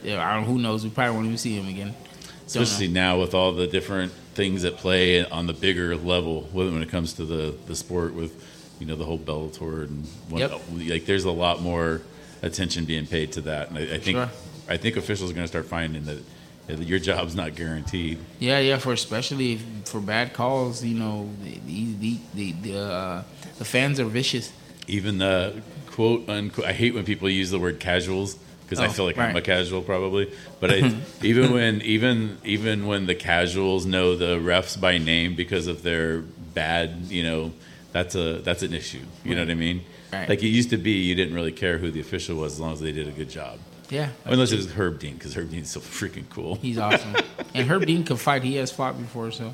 Yeah, 0.03 0.25
I 0.27 0.35
don't, 0.35 0.45
who 0.45 0.59
knows? 0.59 0.83
We 0.83 0.89
probably 0.91 1.13
won't 1.15 1.25
even 1.25 1.37
see 1.37 1.55
him 1.57 1.67
again. 1.67 1.87
Don't 1.87 2.55
know. 2.55 2.61
especially 2.61 2.87
now 2.87 3.19
with 3.19 3.33
all 3.33 3.51
the 3.53 3.67
different 3.67 4.11
things 4.35 4.63
at 4.63 4.77
play 4.77 5.25
on 5.25 5.47
the 5.47 5.53
bigger 5.53 5.95
level 5.95 6.43
when 6.53 6.81
it 6.81 6.89
comes 6.89 7.13
to 7.13 7.25
the 7.25 7.55
the 7.65 7.75
sport 7.75 8.13
with 8.13 8.41
you 8.79 8.85
know 8.85 8.95
the 8.95 9.03
whole 9.03 9.17
Bellator 9.19 9.83
and 9.83 10.05
what, 10.29 10.39
Yep. 10.39 10.61
like 10.89 11.05
there's 11.05 11.25
a 11.25 11.31
lot 11.31 11.61
more 11.61 12.01
attention 12.43 12.85
being 12.85 13.07
paid 13.07 13.31
to 13.33 13.41
that 13.41 13.69
and 13.69 13.77
I, 13.79 13.81
I 13.95 13.99
think 13.99 14.17
Sure. 14.17 14.29
I 14.69 14.77
think 14.77 14.95
officials 14.95 15.31
are 15.31 15.33
going 15.33 15.43
to 15.45 15.47
start 15.47 15.65
finding 15.65 16.05
that 16.05 16.23
your 16.67 16.99
job's 16.99 17.35
not 17.35 17.55
guaranteed. 17.55 18.17
Yeah, 18.39 18.59
yeah, 18.59 18.77
for 18.77 18.93
especially 18.93 19.53
if, 19.53 19.61
for 19.85 19.99
bad 20.01 20.33
calls, 20.33 20.83
you 20.83 20.97
know, 20.99 21.29
the 21.65 21.85
the 21.99 22.17
the 22.33 22.51
the, 22.61 22.79
uh, 22.79 23.23
the 23.57 23.65
fans 23.65 23.99
are 23.99 24.05
vicious. 24.05 24.51
even 24.87 25.17
the 25.17 25.61
quote 25.87 26.27
unquote 26.29 26.67
I 26.67 26.73
hate 26.73 26.93
when 26.93 27.05
people 27.05 27.29
use 27.29 27.49
the 27.51 27.59
word 27.59 27.79
casuals 27.79 28.37
because 28.63 28.79
I 28.79 28.87
Oh, 28.87 28.89
feel 28.89 29.05
like 29.05 29.17
I'm 29.17 29.35
a 29.35 29.41
casual 29.41 29.81
probably 29.81 30.31
but 30.59 30.71
I 30.71 30.93
even 31.23 31.51
when 31.53 31.81
even 31.81 32.37
even 32.43 32.85
when 32.85 33.05
the 33.07 33.15
casuals 33.15 33.85
know 33.85 34.15
the 34.15 34.35
refs 34.37 34.79
by 34.79 34.97
name 34.97 35.35
because 35.35 35.67
of 35.67 35.81
their 35.83 36.19
bad 36.53 36.89
you 37.09 37.23
know 37.23 37.51
that's 37.93 38.13
a 38.15 38.39
that's 38.43 38.61
an 38.63 38.73
issue 38.73 39.01
you 39.23 39.33
know 39.35 39.41
what 39.41 39.49
I 39.49 39.55
mean? 39.55 39.81
Right. 40.13 40.29
like 40.29 40.43
it 40.43 40.47
used 40.49 40.69
to 40.69 40.77
be 40.77 40.91
you 40.91 41.15
didn't 41.15 41.33
really 41.33 41.51
care 41.51 41.77
who 41.79 41.89
the 41.91 41.99
official 42.01 42.35
was 42.37 42.53
as 42.53 42.59
long 42.59 42.73
as 42.73 42.79
they 42.79 42.91
did 42.91 43.07
a 43.07 43.11
good 43.11 43.29
job 43.29 43.57
Yeah, 43.89 44.09
unless 44.25 44.51
it 44.51 44.57
was 44.57 44.71
Herb 44.73 44.99
Dean 44.99 45.13
because 45.13 45.33
Herb 45.35 45.49
Dean's 45.49 45.71
so 45.71 45.79
freaking 45.79 46.25
cool 46.29 46.55
he's 46.55 46.77
awesome. 46.77 47.15
and 47.53 47.67
Herb 47.69 47.85
Dean 47.85 48.03
can 48.03 48.17
fight. 48.17 48.43
He 48.43 48.55
has 48.57 48.71
fought 48.71 48.97
before, 48.97 49.31
so 49.31 49.53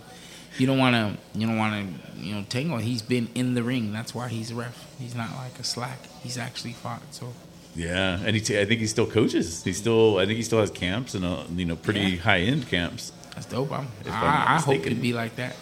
you 0.58 0.66
don't 0.68 0.80
want 0.80 0.96
to 0.96 1.40
you 1.40 1.46
don't 1.48 1.58
want 1.58 1.74
to 2.16 2.20
you 2.20 2.36
know 2.36 2.44
tangle. 2.50 2.78
He's 2.80 3.02
been 3.04 3.28
in 3.36 3.54
the 3.54 3.62
ring. 3.64 3.92
That's 3.94 4.16
why 4.16 4.30
he's 4.30 4.50
a 4.52 4.56
ref. 4.56 4.76
He's 5.00 5.14
not 5.16 5.32
like 5.36 5.60
a 5.60 5.64
slack. 5.64 6.00
He's 6.24 6.38
actually 6.38 6.74
fought. 6.74 7.02
So 7.12 7.34
yeah 7.76 8.20
and 8.24 8.36
he 8.36 8.40
t- 8.42 8.60
I 8.60 8.66
think 8.66 8.82
he 8.82 8.86
still 8.88 9.08
coaches 9.08 9.64
he 9.64 9.74
still 9.74 10.20
I 10.20 10.28
think 10.28 10.38
he 10.38 10.44
still 10.44 10.60
has 10.60 10.70
camps 10.70 11.16
and 11.16 11.26
uh, 11.26 11.44
you 11.56 11.66
know 11.66 11.76
pretty 11.76 12.02
Yeah. 12.02 12.18
high 12.22 12.40
end 12.42 12.68
camps 12.70 13.12
that's 13.34 13.48
dope. 13.48 13.72
I'm, 13.72 13.88
If 14.02 14.12
I, 14.12 14.58
I 14.58 14.62
hope 14.62 14.84
be 15.02 15.12
like 15.14 15.36
that. 15.38 15.56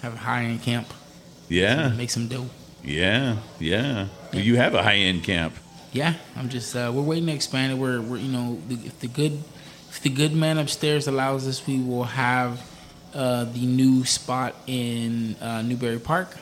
Have 0.00 0.14
a 0.14 0.16
high 0.16 0.44
end 0.44 0.62
camp. 0.62 0.88
yeah 1.50 1.88
Make 1.90 2.08
some 2.10 2.28
dough. 2.28 2.46
Yeah, 2.82 3.36
yeah. 3.58 4.08
You 4.32 4.56
have 4.56 4.74
a 4.74 4.82
high 4.82 4.96
end 4.96 5.22
camp. 5.22 5.52
Yeah, 5.92 6.14
I'm 6.36 6.48
just 6.48 6.74
uh, 6.76 6.92
we're 6.94 7.02
waiting 7.02 7.26
to 7.26 7.32
expand 7.32 7.72
it. 7.72 7.76
We're, 7.76 8.00
we're 8.00 8.18
you 8.18 8.30
know 8.30 8.58
the, 8.68 8.74
if 8.74 9.00
the 9.00 9.08
good 9.08 9.42
if 9.88 10.00
the 10.00 10.08
good 10.08 10.34
man 10.34 10.58
upstairs 10.58 11.08
allows 11.08 11.48
us, 11.48 11.66
we 11.66 11.82
will 11.82 12.04
have 12.04 12.64
uh, 13.12 13.44
the 13.44 13.66
new 13.66 14.04
spot 14.04 14.54
in 14.66 15.34
uh, 15.40 15.62
Newbury 15.62 15.98
Park. 15.98 16.36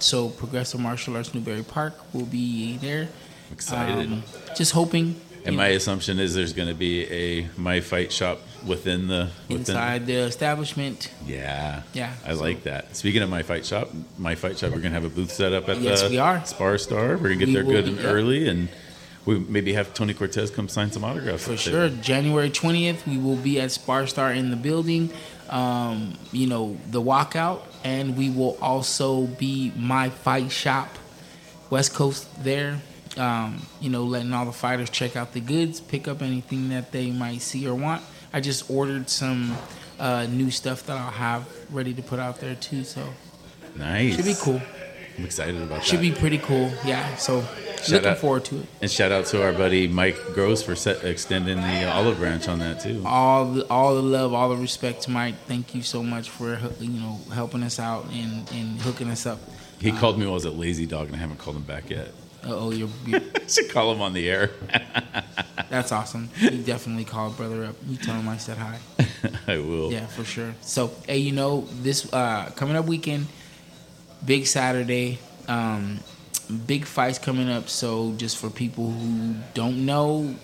So 0.00 0.30
Progressive 0.30 0.80
Martial 0.80 1.14
Arts 1.14 1.32
Newbury 1.32 1.62
Park 1.62 1.94
will 2.12 2.26
be 2.26 2.76
there. 2.78 3.08
Excited. 3.52 4.10
Um, 4.10 4.24
just 4.56 4.72
hoping. 4.72 5.20
and 5.44 5.56
my 5.56 5.70
know, 5.70 5.76
assumption 5.76 6.18
is 6.18 6.34
there's 6.34 6.52
going 6.52 6.68
to 6.68 6.74
be 6.74 7.04
a 7.04 7.48
my 7.56 7.80
fight 7.80 8.10
shop 8.10 8.40
within 8.66 9.08
the 9.08 9.30
within, 9.48 9.58
inside 9.58 10.06
the 10.06 10.14
establishment. 10.14 11.10
Yeah, 11.26 11.82
Yeah, 11.92 12.12
I 12.26 12.34
so- 12.34 12.40
like 12.40 12.64
that. 12.64 12.94
Speaking 12.96 13.22
of 13.22 13.30
my 13.30 13.42
fight 13.42 13.64
shop, 13.66 13.90
my 14.18 14.34
fight 14.34 14.58
shop, 14.58 14.70
we're 14.70 14.78
going 14.80 14.92
to 14.92 15.00
have 15.00 15.04
a 15.04 15.08
booth 15.14 15.32
set 15.32 15.52
up 15.52 15.68
at 15.68 15.80
Yes, 15.80 16.02
the 16.02 16.10
we 16.10 16.18
are. 16.18 16.44
Spar 16.44 16.78
Star. 16.78 17.10
We're 17.16 17.34
going 17.34 17.38
to 17.40 17.46
get 17.46 17.48
We 17.48 17.54
there 17.54 17.62
good 17.64 17.86
and 17.88 17.98
early, 18.04 18.48
and 18.48 18.68
we 19.24 19.38
maybe 19.38 19.72
have 19.74 19.94
Tony 19.94 20.14
Cortez 20.14 20.50
come 20.50 20.68
sign 20.68 20.90
some 20.92 21.04
autographs 21.04 21.44
For 21.46 21.56
sure. 21.56 21.88
there. 21.88 22.02
January 22.02 22.50
20th, 22.50 23.06
we 23.06 23.18
will 23.18 23.36
be 23.36 23.60
at 23.60 23.70
Spar 23.70 24.06
Star 24.06 24.32
in 24.32 24.50
the 24.50 24.56
building. 24.56 25.10
Um, 25.50 26.14
you 26.32 26.46
know, 26.46 26.78
the 26.90 27.02
walkout. 27.02 27.60
And 27.84 28.16
we 28.16 28.30
will 28.30 28.56
also 28.62 29.26
be 29.26 29.72
My 29.76 30.08
Fight 30.08 30.50
Shop, 30.52 30.88
West 31.68 31.92
Coast 31.94 32.26
there. 32.44 32.80
Um, 33.18 33.66
you 33.80 33.90
know, 33.90 34.04
letting 34.04 34.32
all 34.32 34.46
the 34.46 34.52
fighters 34.52 34.88
check 34.88 35.16
out 35.16 35.34
the 35.34 35.40
goods, 35.40 35.80
pick 35.80 36.08
up 36.08 36.22
anything 36.22 36.70
that 36.70 36.92
they 36.92 37.10
might 37.10 37.42
see 37.42 37.66
or 37.68 37.74
want. 37.74 38.02
I 38.32 38.40
just 38.40 38.70
ordered 38.70 39.08
some 39.10 39.56
uh, 39.98 40.26
new 40.30 40.50
stuff 40.50 40.84
that 40.86 40.96
I'll 40.96 41.10
have 41.10 41.46
ready 41.70 41.92
to 41.94 42.02
put 42.02 42.18
out 42.18 42.40
there 42.40 42.54
too. 42.54 42.84
So 42.84 43.02
Nice. 43.76 44.16
should 44.16 44.24
be 44.24 44.34
cool. 44.34 44.60
I'm 45.18 45.24
excited 45.24 45.56
about 45.60 45.84
Should 45.84 45.98
that. 46.00 46.04
Should 46.04 46.14
be 46.14 46.18
pretty 46.20 46.38
cool. 46.38 46.72
Yeah. 46.84 47.16
So 47.16 47.42
Shout 47.42 47.90
Looking 47.90 48.08
out, 48.10 48.18
forward 48.18 48.44
to 48.46 48.60
it. 48.60 48.66
and 48.80 48.88
shout 48.90 49.10
out 49.10 49.26
to 49.26 49.42
our 49.42 49.52
buddy 49.52 49.88
Mike 49.88 50.16
Gross 50.34 50.62
for 50.62 50.76
set, 50.76 51.02
extending 51.04 51.56
the 51.56 51.84
uh, 51.84 51.92
olive 51.94 52.16
branch 52.18 52.46
on 52.46 52.60
that 52.60 52.80
too. 52.80 53.02
all 53.04 53.44
the 53.46 53.66
all 53.68 53.96
the 53.96 54.02
love, 54.02 54.32
all 54.32 54.48
the 54.50 54.56
respect 54.56 55.02
to 55.02 55.10
Mike. 55.10 55.34
Thank 55.48 55.74
you 55.74 55.82
so 55.82 56.00
much 56.02 56.30
for 56.30 56.60
you 56.78 57.00
know 57.00 57.18
helping 57.34 57.64
us 57.64 57.80
out 57.80 58.06
and, 58.12 58.48
and 58.52 58.80
hooking 58.82 59.10
us 59.10 59.26
up. 59.26 59.40
He 59.80 59.90
called 59.90 60.16
me 60.16 60.24
while 60.26 60.34
I 60.34 60.34
was 60.34 60.44
a 60.44 60.50
lazy 60.52 60.86
dog, 60.86 61.08
and 61.08 61.16
I 61.16 61.18
haven't 61.18 61.38
called 61.38 61.56
him 61.56 61.64
back 61.64 61.90
yet. 61.90 62.12
Oh, 62.44 62.70
you're, 62.70 62.88
you're 63.06 63.20
should 63.48 63.70
call 63.70 63.92
him 63.92 64.00
on 64.00 64.12
the 64.12 64.28
air. 64.28 64.50
that's 65.70 65.92
awesome. 65.92 66.28
You 66.38 66.62
definitely 66.62 67.04
call 67.04 67.30
brother 67.30 67.64
up. 67.64 67.76
You 67.86 67.96
tell 67.96 68.14
him 68.14 68.28
I 68.28 68.36
said 68.36 68.58
hi. 68.58 68.78
I 69.46 69.58
will. 69.58 69.92
Yeah, 69.92 70.06
for 70.06 70.24
sure. 70.24 70.54
So, 70.60 70.92
hey, 71.06 71.18
you 71.18 71.32
know 71.32 71.66
this 71.82 72.12
uh, 72.12 72.50
coming 72.56 72.76
up 72.76 72.86
weekend, 72.86 73.26
big 74.24 74.46
Saturday, 74.46 75.18
um, 75.48 76.00
big 76.66 76.84
fights 76.84 77.18
coming 77.18 77.48
up. 77.48 77.68
So, 77.68 78.12
just 78.16 78.38
for 78.38 78.50
people 78.50 78.90
who 78.90 79.34
don't 79.54 79.86
know, 79.86 80.34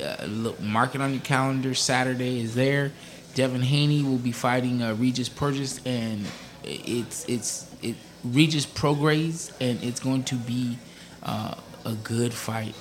uh, 0.00 0.24
look, 0.26 0.60
mark 0.60 0.94
it 0.94 1.00
on 1.00 1.12
your 1.12 1.22
calendar. 1.22 1.74
Saturday 1.74 2.40
is 2.40 2.54
there. 2.54 2.92
Devin 3.34 3.62
Haney 3.62 4.02
will 4.02 4.18
be 4.18 4.32
fighting 4.32 4.82
uh, 4.82 4.94
Regis 4.94 5.28
Purgis, 5.28 5.80
and 5.86 6.26
it's 6.62 7.24
it's 7.28 7.74
it 7.82 7.96
Regis 8.24 8.66
Prograis, 8.66 9.52
and 9.60 9.82
it's 9.82 10.00
going 10.00 10.24
to 10.24 10.34
be 10.34 10.78
uh, 11.22 11.54
a 11.84 11.94
good 11.94 12.32
fight. 12.32 12.74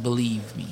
Believe 0.00 0.56
me, 0.56 0.68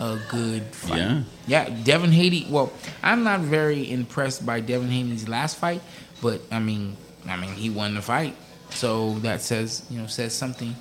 a 0.00 0.18
good 0.30 0.62
fight. 0.74 0.98
Yeah. 0.98 1.22
Yeah, 1.46 1.68
Devin 1.84 2.12
Haney. 2.12 2.46
Well, 2.48 2.72
I'm 3.02 3.24
not 3.24 3.40
very 3.40 3.90
impressed 3.90 4.44
by 4.46 4.60
Devin 4.60 4.88
Haney's 4.88 5.28
last 5.28 5.56
fight, 5.58 5.82
but 6.22 6.40
I 6.50 6.58
mean, 6.60 6.96
I 7.28 7.36
mean, 7.36 7.52
he 7.54 7.68
won 7.70 7.94
the 7.94 8.02
fight, 8.02 8.36
so 8.70 9.14
that 9.20 9.42
says 9.42 9.84
you 9.90 10.00
know 10.00 10.06
says 10.06 10.32
something. 10.32 10.74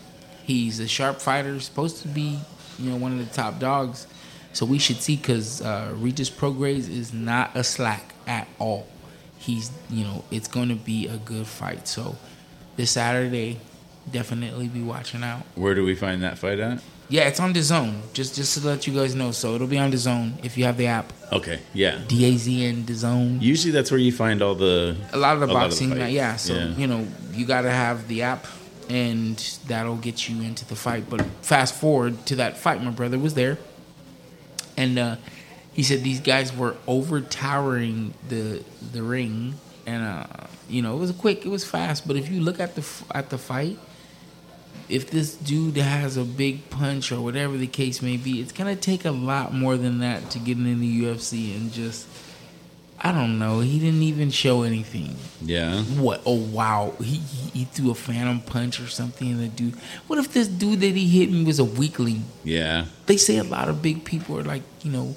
He's 0.43 0.79
a 0.79 0.87
sharp 0.87 1.19
fighter, 1.21 1.59
supposed 1.59 2.01
to 2.03 2.07
be 2.07 2.39
you 2.79 2.89
know 2.89 2.97
one 2.97 3.19
of 3.19 3.27
the 3.27 3.33
top 3.33 3.59
dogs. 3.59 4.07
So 4.53 4.65
we 4.65 4.77
should 4.77 5.01
see 5.01 5.15
because 5.15 5.61
uh, 5.61 5.93
Regis 5.95 6.29
Prograis 6.29 6.87
is 6.89 7.11
not 7.11 7.55
a 7.55 7.63
slack 7.63 8.13
at 8.27 8.47
all. 8.59 8.87
He's 9.37 9.71
you 9.89 10.05
know 10.05 10.23
it's 10.31 10.47
going 10.47 10.69
to 10.69 10.75
be 10.75 11.07
a 11.07 11.17
good 11.17 11.47
fight. 11.47 11.87
So 11.87 12.15
this 12.77 12.91
Saturday, 12.91 13.59
definitely 14.11 14.67
be 14.67 14.81
watching 14.81 15.23
out. 15.23 15.41
Where 15.55 15.75
do 15.75 15.83
we 15.83 15.95
find 15.95 16.21
that 16.23 16.37
fight 16.37 16.59
at? 16.59 16.81
Yeah, 17.09 17.27
it's 17.27 17.39
on 17.39 17.53
the 17.53 17.61
zone. 17.61 18.01
Just 18.13 18.35
just 18.35 18.57
to 18.59 18.65
let 18.67 18.87
you 18.87 18.93
guys 18.93 19.13
know. 19.13 19.31
So 19.31 19.55
it'll 19.55 19.67
be 19.67 19.77
on 19.77 19.91
the 19.91 19.97
zone 19.97 20.35
if 20.41 20.57
you 20.57 20.63
have 20.65 20.77
the 20.77 20.87
app. 20.87 21.11
Okay. 21.31 21.59
Yeah. 21.73 21.99
D 22.07 22.25
A 22.25 22.37
Z 22.37 22.65
N 22.65 22.85
the 22.85 22.93
zone. 22.95 23.39
Usually 23.41 23.71
that's 23.71 23.91
where 23.91 23.99
you 23.99 24.11
find 24.11 24.41
all 24.41 24.55
the. 24.55 24.95
A 25.11 25.17
lot 25.17 25.33
of 25.35 25.41
the 25.41 25.47
lot 25.47 25.65
of 25.65 25.77
the 25.77 25.87
boxing, 25.89 25.97
yeah. 26.13 26.37
So 26.37 26.53
Yeah. 26.53 26.75
you 26.75 26.87
know 26.87 27.05
you 27.33 27.45
got 27.45 27.61
to 27.61 27.71
have 27.71 28.07
the 28.07 28.21
app, 28.23 28.47
and 28.89 29.37
that'll 29.67 29.97
get 29.97 30.27
you 30.29 30.41
into 30.41 30.65
the 30.65 30.75
fight. 30.75 31.09
But 31.09 31.21
fast 31.41 31.75
forward 31.75 32.25
to 32.27 32.35
that 32.37 32.57
fight, 32.57 32.81
my 32.81 32.91
brother 32.91 33.19
was 33.19 33.33
there, 33.35 33.57
and 34.77 34.97
uh, 34.97 35.15
he 35.73 35.83
said 35.83 36.03
these 36.03 36.21
guys 36.21 36.55
were 36.55 36.77
overtowering 36.87 38.13
the 38.29 38.63
the 38.91 39.03
ring, 39.03 39.55
and 39.85 40.03
uh, 40.03 40.25
you 40.69 40.81
know 40.81 40.95
it 40.95 40.99
was 40.99 41.11
quick, 41.11 41.45
it 41.45 41.49
was 41.49 41.63
fast. 41.65 42.07
But 42.07 42.15
if 42.15 42.29
you 42.31 42.41
look 42.41 42.59
at 42.59 42.75
the 42.75 42.85
at 43.13 43.29
the 43.29 43.37
fight, 43.37 43.77
if 44.89 45.09
this 45.09 45.35
dude 45.35 45.77
has 45.77 46.17
a 46.17 46.23
big 46.23 46.69
punch 46.69 47.11
or 47.11 47.21
whatever 47.21 47.57
the 47.57 47.67
case 47.67 48.01
may 48.01 48.17
be, 48.17 48.41
it's 48.41 48.51
gonna 48.51 48.75
take 48.75 49.05
a 49.05 49.11
lot 49.11 49.53
more 49.53 49.77
than 49.77 49.99
that 49.99 50.29
to 50.31 50.39
get 50.39 50.57
in 50.57 50.79
the 50.79 51.01
UFC 51.03 51.55
and 51.55 51.71
just. 51.71 52.07
I 53.05 53.11
don't 53.11 53.37
know. 53.37 53.59
He 53.59 53.79
didn't 53.79 54.03
even 54.03 54.29
show 54.29 54.63
anything. 54.63 55.17
Yeah. 55.41 55.81
What? 55.83 56.21
Oh 56.25 56.37
wow! 56.37 56.93
He, 57.01 57.17
he 57.17 57.65
threw 57.65 57.91
a 57.91 57.95
phantom 57.95 58.39
punch 58.39 58.79
or 58.79 58.87
something, 58.87 59.29
and 59.29 59.41
the 59.41 59.49
dude. 59.49 59.75
What 60.07 60.19
if 60.19 60.31
this 60.31 60.47
dude 60.47 60.79
that 60.79 60.95
he 60.95 61.09
hit 61.09 61.29
me 61.29 61.43
was 61.43 61.59
a 61.59 61.65
weakling? 61.65 62.23
Yeah. 62.45 62.85
They 63.07 63.17
say 63.17 63.39
a 63.39 63.43
lot 63.43 63.67
of 63.67 63.81
big 63.81 64.05
people 64.05 64.39
are 64.39 64.43
like, 64.43 64.61
you 64.83 64.91
know, 64.91 65.15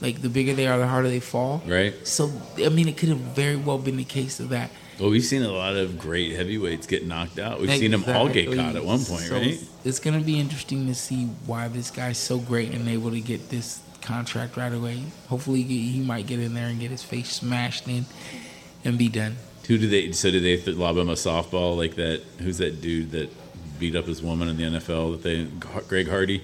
like 0.00 0.22
the 0.22 0.30
bigger 0.30 0.54
they 0.54 0.66
are, 0.66 0.78
the 0.78 0.86
harder 0.86 1.10
they 1.10 1.20
fall. 1.20 1.62
Right. 1.66 2.06
So 2.06 2.30
I 2.58 2.70
mean, 2.70 2.88
it 2.88 2.96
could 2.96 3.10
have 3.10 3.18
very 3.18 3.56
well 3.56 3.78
been 3.78 3.96
the 3.98 4.04
case 4.04 4.40
of 4.40 4.48
that. 4.50 4.70
Well, 4.98 5.10
we've 5.10 5.24
seen 5.24 5.42
a 5.42 5.52
lot 5.52 5.76
of 5.76 5.98
great 5.98 6.34
heavyweights 6.34 6.86
get 6.86 7.06
knocked 7.06 7.38
out. 7.38 7.60
We've 7.60 7.70
seen 7.70 7.90
them 7.90 8.04
all 8.08 8.28
get 8.28 8.54
caught 8.54 8.76
at 8.76 8.84
one 8.84 9.04
point, 9.04 9.22
So 9.22 9.36
right? 9.36 9.58
It's 9.84 9.98
gonna 9.98 10.20
be 10.20 10.40
interesting 10.40 10.86
to 10.86 10.94
see 10.94 11.24
why 11.46 11.68
this 11.68 11.90
guy's 11.90 12.18
so 12.18 12.38
great 12.38 12.72
and 12.72 12.88
able 12.88 13.10
to 13.10 13.20
get 13.20 13.50
this 13.50 13.80
contract 14.00 14.56
right 14.56 14.72
away. 14.72 15.02
Hopefully, 15.28 15.62
he 15.62 16.00
might 16.00 16.26
get 16.26 16.38
in 16.40 16.54
there 16.54 16.68
and 16.68 16.80
get 16.80 16.90
his 16.90 17.02
face 17.02 17.28
smashed 17.30 17.86
in 17.88 18.06
and 18.84 18.96
be 18.96 19.08
done. 19.08 19.36
Who 19.66 19.78
do 19.78 19.88
they? 19.88 20.12
So 20.12 20.30
did 20.30 20.42
they 20.44 20.56
th- 20.56 20.76
lob 20.76 20.96
him 20.96 21.08
a 21.08 21.14
softball 21.14 21.76
like 21.76 21.96
that? 21.96 22.22
Who's 22.38 22.58
that 22.58 22.80
dude 22.80 23.10
that 23.10 23.30
beat 23.78 23.96
up 23.96 24.06
his 24.06 24.22
woman 24.22 24.48
in 24.48 24.56
the 24.56 24.78
NFL? 24.78 25.12
That 25.12 25.22
they 25.22 25.44
Greg 25.88 26.08
Hardy. 26.08 26.42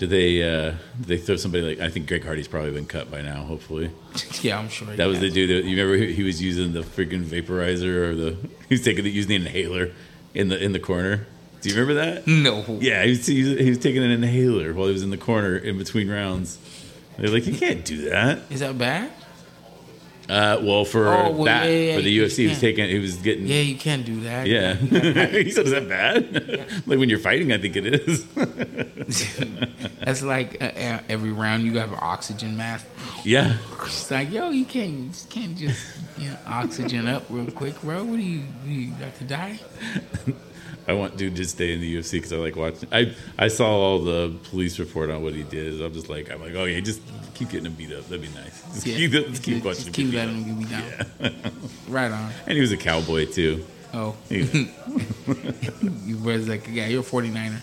Did 0.00 0.08
they? 0.08 0.42
uh 0.42 0.72
did 0.98 1.06
they 1.06 1.18
throw 1.18 1.36
somebody 1.36 1.62
like? 1.62 1.80
I 1.80 1.90
think 1.90 2.08
Greg 2.08 2.24
Hardy's 2.24 2.48
probably 2.48 2.70
been 2.70 2.86
cut 2.86 3.10
by 3.10 3.20
now. 3.20 3.42
Hopefully, 3.42 3.90
yeah, 4.40 4.58
I'm 4.58 4.70
sure. 4.70 4.88
that 4.96 5.04
was 5.04 5.18
has. 5.18 5.28
the 5.28 5.30
dude. 5.30 5.50
That, 5.50 5.68
you 5.68 5.76
remember 5.76 6.02
he 6.02 6.22
was 6.22 6.40
using 6.40 6.72
the 6.72 6.80
freaking 6.80 7.22
vaporizer 7.22 8.08
or 8.08 8.14
the 8.14 8.30
he 8.70 8.74
was 8.74 8.82
taking 8.82 9.04
the 9.04 9.10
using 9.10 9.28
the 9.28 9.36
inhaler 9.36 9.92
in 10.32 10.48
the 10.48 10.58
in 10.58 10.72
the 10.72 10.80
corner. 10.80 11.26
Do 11.60 11.68
you 11.68 11.74
remember 11.74 11.94
that? 12.02 12.26
No. 12.26 12.64
Yeah, 12.80 13.04
he 13.04 13.10
was, 13.10 13.26
he 13.26 13.42
was, 13.42 13.60
he 13.60 13.68
was 13.68 13.78
taking 13.78 14.02
an 14.02 14.10
inhaler 14.10 14.72
while 14.72 14.86
he 14.86 14.94
was 14.94 15.02
in 15.02 15.10
the 15.10 15.18
corner 15.18 15.54
in 15.58 15.76
between 15.76 16.10
rounds. 16.10 16.56
They're 17.18 17.28
like, 17.28 17.46
you 17.46 17.54
can't 17.54 17.84
do 17.84 18.08
that. 18.08 18.40
Is 18.48 18.60
that 18.60 18.78
bad? 18.78 19.12
Uh, 20.30 20.60
well, 20.62 20.84
for 20.84 21.08
Oh, 21.08 21.30
well, 21.32 21.44
that, 21.46 21.64
yeah, 21.64 21.72
yeah, 21.72 21.96
for 21.96 22.02
the 22.02 22.18
UFC, 22.18 22.36
he 22.36 22.46
was 22.48 22.60
taking, 22.60 22.88
he 22.88 23.00
was 23.00 23.16
getting, 23.16 23.48
Yeah, 23.48 23.62
you 23.62 23.74
can't 23.76 24.06
do 24.06 24.20
that. 24.20 24.46
yeah. 24.46 24.74
he 25.44 25.50
said, 25.50 25.66
"Is 25.66 25.72
that 25.72 25.88
bad?" 25.88 26.68
like 26.86 26.98
when 27.00 27.08
you're 27.08 27.18
fighting, 27.18 27.52
I 27.52 27.58
think 27.58 27.74
it 27.76 27.86
is. 27.86 28.24
That's 29.98 30.22
like 30.22 30.62
uh, 30.62 31.00
every 31.08 31.32
round 31.32 31.64
you 31.64 31.78
have 31.78 31.90
an 31.92 31.98
oxygen 32.00 32.56
mask. 32.56 32.86
yeah, 33.24 33.56
It's 33.82 34.08
like, 34.10 34.30
yo, 34.30 34.50
you 34.50 34.64
can't, 34.64 34.90
you 34.90 35.08
just 35.08 35.30
can't 35.30 35.56
just 35.56 35.84
you 36.16 36.28
know, 36.30 36.36
oxygen 36.46 37.08
up 37.08 37.24
real 37.28 37.50
quick, 37.50 37.80
bro. 37.82 38.04
What 38.04 38.16
do 38.16 38.22
you, 38.22 38.42
you 38.66 38.92
got 38.92 39.14
to 39.16 39.24
die? 39.24 39.58
I 40.90 40.92
want 40.94 41.16
dude 41.16 41.36
to 41.36 41.44
stay 41.44 41.72
in 41.72 41.80
the 41.80 41.96
UFC 41.96 42.12
because 42.12 42.32
I 42.32 42.36
like 42.36 42.56
watching. 42.56 42.88
I 42.92 43.14
I 43.38 43.46
saw 43.48 43.68
all 43.70 43.98
the 44.00 44.34
police 44.50 44.78
report 44.80 45.08
on 45.10 45.22
what 45.22 45.34
he 45.34 45.44
did. 45.44 45.80
I'm 45.80 45.92
just 45.92 46.08
like, 46.08 46.30
I'm 46.32 46.40
like, 46.42 46.54
oh 46.56 46.64
yeah, 46.64 46.80
just 46.80 47.00
keep 47.34 47.50
getting 47.50 47.66
him 47.66 47.74
beat 47.74 47.92
up. 47.92 48.04
That'd 48.08 48.22
be 48.22 48.28
nice. 48.28 48.62
Just 48.74 48.86
Yeah. 48.86 48.96
keep, 48.96 49.12
just 49.12 49.42
keep 49.44 49.64
watching 49.64 49.92
keep 49.92 50.10
beat 50.10 50.16
letting 50.16 50.42
him 50.44 50.58
get 50.64 50.80
me 51.22 51.30
down. 51.30 51.52
Right 51.88 52.10
on. 52.10 52.30
And 52.46 52.54
he 52.56 52.60
was 52.60 52.72
a 52.72 52.76
cowboy 52.76 53.26
too. 53.26 53.64
Oh, 53.94 54.14
He- 54.28 54.42
you 56.06 56.18
was 56.18 56.48
like, 56.48 56.66
yeah, 56.70 56.86
you're 56.86 57.00
a 57.00 57.04
49er. 57.04 57.60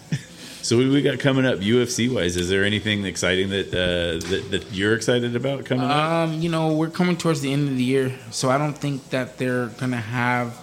so 0.61 0.75
what 0.77 0.83
do 0.83 0.91
we 0.91 1.01
got 1.01 1.19
coming 1.19 1.45
up 1.45 1.59
UFC 1.59 2.13
wise? 2.13 2.35
Is 2.35 2.49
there 2.49 2.63
anything 2.65 3.05
exciting 3.05 3.49
that 3.49 3.67
uh, 3.73 4.27
that, 4.29 4.47
that 4.51 4.71
you're 4.73 4.93
excited 4.95 5.35
about 5.35 5.65
coming 5.65 5.85
up? 5.85 5.91
Um, 6.29 6.41
you 6.41 6.49
know, 6.49 6.73
we're 6.73 6.89
coming 6.89 7.17
towards 7.17 7.41
the 7.41 7.51
end 7.53 7.69
of 7.69 7.75
the 7.77 7.83
year, 7.83 8.11
so 8.31 8.49
I 8.49 8.57
don't 8.57 8.77
think 8.77 9.09
that 9.11 9.37
they're 9.37 9.67
gonna 9.67 9.97
have. 10.01 10.57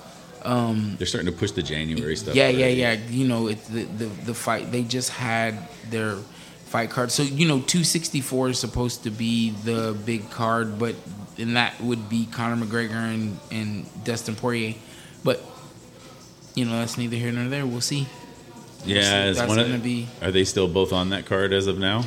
Um, 0.45 0.97
They're 0.99 1.07
starting 1.07 1.31
to 1.33 1.37
push 1.39 1.53
the 1.53 1.63
January 1.63 2.17
stuff. 2.17 2.35
yeah, 2.35 2.49
yeah, 2.49 2.65
already. 2.67 2.81
yeah. 2.81 2.93
You 3.09 3.27
know, 3.27 3.47
it's 3.49 3.67
the, 3.69 3.85
the 3.85 4.07
the 4.07 4.35
fight. 4.35 4.71
They 4.71 4.83
just 4.83 5.11
had 5.11 5.57
their 5.91 6.17
fight 6.67 6.91
card. 6.91 7.11
So 7.11 7.23
you 7.23 7.47
know, 7.49 7.59
264 7.61 8.51
is 8.51 8.59
supposed 8.59 9.05
to 9.05 9.11
be 9.11 9.51
the 9.65 9.97
big 10.05 10.31
card, 10.31 10.79
but 10.79 10.95
and 11.39 11.57
that 11.57 11.81
would 11.81 12.09
be 12.09 12.27
Conor 12.27 12.63
McGregor 12.65 12.93
and 12.93 13.39
and 13.51 13.87
Dustin 14.05 14.37
Poirier. 14.37 14.75
But 15.25 15.41
you 16.55 16.65
know, 16.67 16.73
that's 16.79 16.99
neither 16.99 17.17
here 17.17 17.33
nor 17.33 17.49
there. 17.49 17.65
We'll 17.67 17.81
see. 17.81 18.07
Yeah, 18.85 19.29
is 19.29 19.39
That's 19.39 19.49
gonna 19.57 19.79
be- 19.79 20.09
Are 20.21 20.31
they 20.31 20.45
still 20.45 20.69
both 20.69 20.93
on 20.93 21.09
that 21.11 21.25
card 21.25 21.55
as 21.55 21.67
of 21.67 21.79
now? 21.79 22.05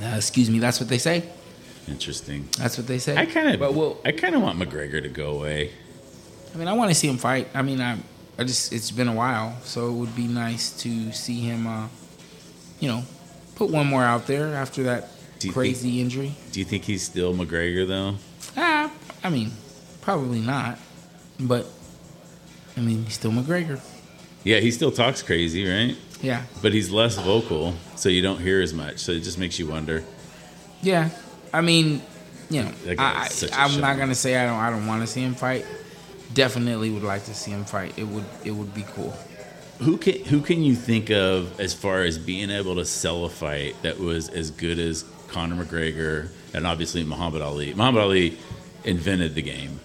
Uh, 0.00 0.14
excuse 0.16 0.48
me. 0.50 0.58
That's 0.60 0.78
what 0.78 0.88
they 0.88 0.98
say. 0.98 1.24
Interesting. 1.88 2.48
That's 2.58 2.76
what 2.78 2.86
they 2.86 2.98
say. 2.98 3.16
I 3.16 3.26
kind 3.26 3.48
of, 3.48 3.58
But 3.60 3.74
we'll. 3.74 3.98
I 4.04 4.12
kind 4.12 4.34
of 4.34 4.42
want 4.42 4.58
McGregor 4.58 5.02
to 5.02 5.08
go 5.08 5.30
away. 5.38 5.72
I 6.56 6.58
mean, 6.58 6.68
I 6.68 6.72
want 6.72 6.90
to 6.90 6.94
see 6.94 7.06
him 7.06 7.18
fight. 7.18 7.48
I 7.54 7.60
mean, 7.60 7.82
I, 7.82 7.98
I 8.38 8.44
just 8.44 8.72
it's 8.72 8.90
been 8.90 9.08
a 9.08 9.14
while, 9.14 9.58
so 9.62 9.88
it 9.88 9.92
would 9.92 10.16
be 10.16 10.26
nice 10.26 10.70
to 10.84 11.12
see 11.12 11.40
him. 11.40 11.66
Uh, 11.66 11.88
you 12.80 12.88
know, 12.88 13.02
put 13.56 13.68
one 13.68 13.86
more 13.86 14.02
out 14.02 14.26
there 14.26 14.54
after 14.54 14.84
that 14.84 15.10
crazy 15.52 16.00
injury. 16.00 16.34
Do 16.52 16.60
you 16.60 16.64
think 16.64 16.84
he's 16.84 17.02
still 17.02 17.34
McGregor 17.34 17.86
though? 17.86 18.14
Ah, 18.56 18.90
I 19.22 19.28
mean, 19.28 19.52
probably 20.00 20.40
not, 20.40 20.78
but 21.38 21.66
I 22.74 22.80
mean, 22.80 23.04
he's 23.04 23.14
still 23.14 23.32
McGregor. 23.32 23.78
Yeah, 24.42 24.60
he 24.60 24.70
still 24.70 24.92
talks 24.92 25.20
crazy, 25.20 25.68
right? 25.68 25.94
Yeah, 26.22 26.44
But 26.62 26.72
he's 26.72 26.90
less 26.90 27.18
vocal, 27.18 27.74
so 27.96 28.08
you 28.08 28.22
don't 28.22 28.40
hear 28.40 28.62
as 28.62 28.72
much. 28.72 29.00
So 29.00 29.12
it 29.12 29.20
just 29.20 29.38
makes 29.38 29.58
you 29.58 29.66
wonder. 29.66 30.02
yeah. 30.80 31.10
I 31.52 31.60
mean, 31.60 32.00
you 32.48 32.62
know, 32.62 32.72
I, 32.98 33.26
is 33.26 33.32
such 33.34 33.50
a 33.50 33.60
I, 33.60 33.64
I'm 33.64 33.78
not 33.78 33.98
gonna 33.98 34.14
say 34.14 34.36
I 34.36 34.46
don't. 34.46 34.58
I 34.58 34.70
don't 34.70 34.86
want 34.86 35.02
to 35.02 35.06
see 35.06 35.20
him 35.20 35.34
fight. 35.34 35.66
Definitely 36.36 36.90
would 36.90 37.02
like 37.02 37.24
to 37.24 37.34
see 37.34 37.50
him 37.50 37.64
fight. 37.64 37.98
It 37.98 38.06
would. 38.06 38.24
It 38.44 38.50
would 38.50 38.74
be 38.74 38.84
cool. 38.94 39.16
Who 39.78 39.96
can 39.96 40.22
who 40.26 40.42
can 40.42 40.62
you 40.62 40.74
think 40.74 41.10
of 41.10 41.58
as 41.58 41.72
far 41.72 42.02
as 42.02 42.18
being 42.18 42.50
able 42.50 42.74
to 42.74 42.84
sell 42.84 43.24
a 43.24 43.30
fight 43.30 43.74
that 43.80 43.98
was 43.98 44.28
as 44.28 44.50
good 44.50 44.78
as 44.78 45.06
Conor 45.28 45.64
McGregor 45.64 46.28
and 46.52 46.66
obviously 46.66 47.02
Muhammad 47.04 47.40
Ali? 47.40 47.72
Muhammad 47.72 48.02
Ali 48.02 48.38
invented 48.84 49.34
the 49.34 49.40
game. 49.40 49.80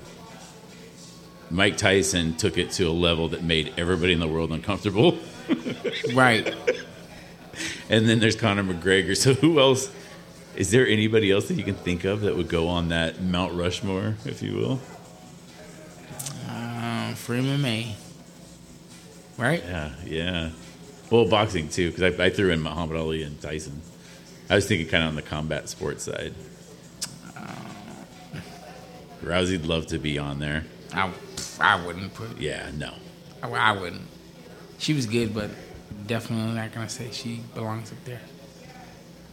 Mike 1.50 1.78
Tyson 1.78 2.36
took 2.36 2.58
it 2.58 2.72
to 2.72 2.84
a 2.84 2.92
level 2.92 3.30
that 3.30 3.44
made 3.44 3.74
everybody 3.78 4.12
in 4.12 4.20
the 4.20 4.28
world 4.28 4.52
uncomfortable. 4.52 5.18
Right. 6.14 6.54
And 7.90 8.08
then 8.08 8.20
there's 8.20 8.36
Conor 8.36 8.64
McGregor. 8.64 9.16
So 9.18 9.34
who 9.34 9.60
else? 9.60 9.92
Is 10.56 10.72
there 10.72 10.88
anybody 10.88 11.32
else 11.32 11.48
that 11.50 11.56
you 11.56 11.64
can 11.64 11.76
think 11.76 12.06
of 12.06 12.22
that 12.22 12.36
would 12.36 12.48
go 12.48 12.68
on 12.68 12.90
that 12.90 13.22
Mount 13.22 13.54
Rushmore, 13.54 14.16
if 14.26 14.42
you 14.42 14.56
will? 14.56 14.80
For 17.22 17.34
MMA. 17.34 17.94
Right? 19.38 19.64
Yeah, 19.64 19.92
yeah. 20.06 20.50
Well, 21.10 21.28
boxing 21.28 21.70
too, 21.70 21.92
because 21.92 22.20
I, 22.20 22.26
I 22.26 22.30
threw 22.30 22.52
in 22.52 22.62
Muhammad 22.62 22.98
Ali 22.98 23.24
and 23.24 23.40
Tyson. 23.42 23.82
I 24.50 24.56
was 24.56 24.68
thinking 24.68 24.88
kind 24.88 25.04
of 25.04 25.10
on 25.10 25.16
the 25.16 25.22
combat 25.22 25.70
sports 25.70 26.04
side. 26.04 26.34
Rousey'd 29.22 29.66
love 29.66 29.88
to 29.88 30.00
be 30.00 30.18
on 30.18 30.40
there. 30.40 30.66
I, 30.94 31.12
I 31.60 31.86
wouldn't 31.86 32.14
put. 32.14 32.40
Yeah, 32.40 32.70
no. 32.76 32.94
I, 33.44 33.50
I 33.50 33.72
wouldn't. 33.74 34.02
She 34.80 34.94
was 34.94 35.06
good, 35.06 35.34
but 35.34 35.52
definitely 36.08 36.56
not 36.56 36.74
gonna 36.74 36.90
say 36.90 37.12
she 37.12 37.42
belongs 37.54 37.92
up 37.92 38.04
there. 38.04 38.22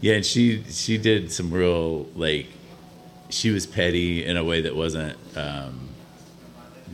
Yeah, 0.01 0.14
and 0.16 0.27
she 0.27 0.62
she 0.64 0.98
did 0.98 1.33
some 1.33 1.51
real 1.51 2.05
like 2.14 2.48
she 3.31 3.51
was 3.51 3.66
petty 3.66 4.24
in 4.24 4.37
a 4.37 4.44
way 4.44 4.61
that 4.62 4.77
wasn't 4.77 5.16
um, 5.37 5.88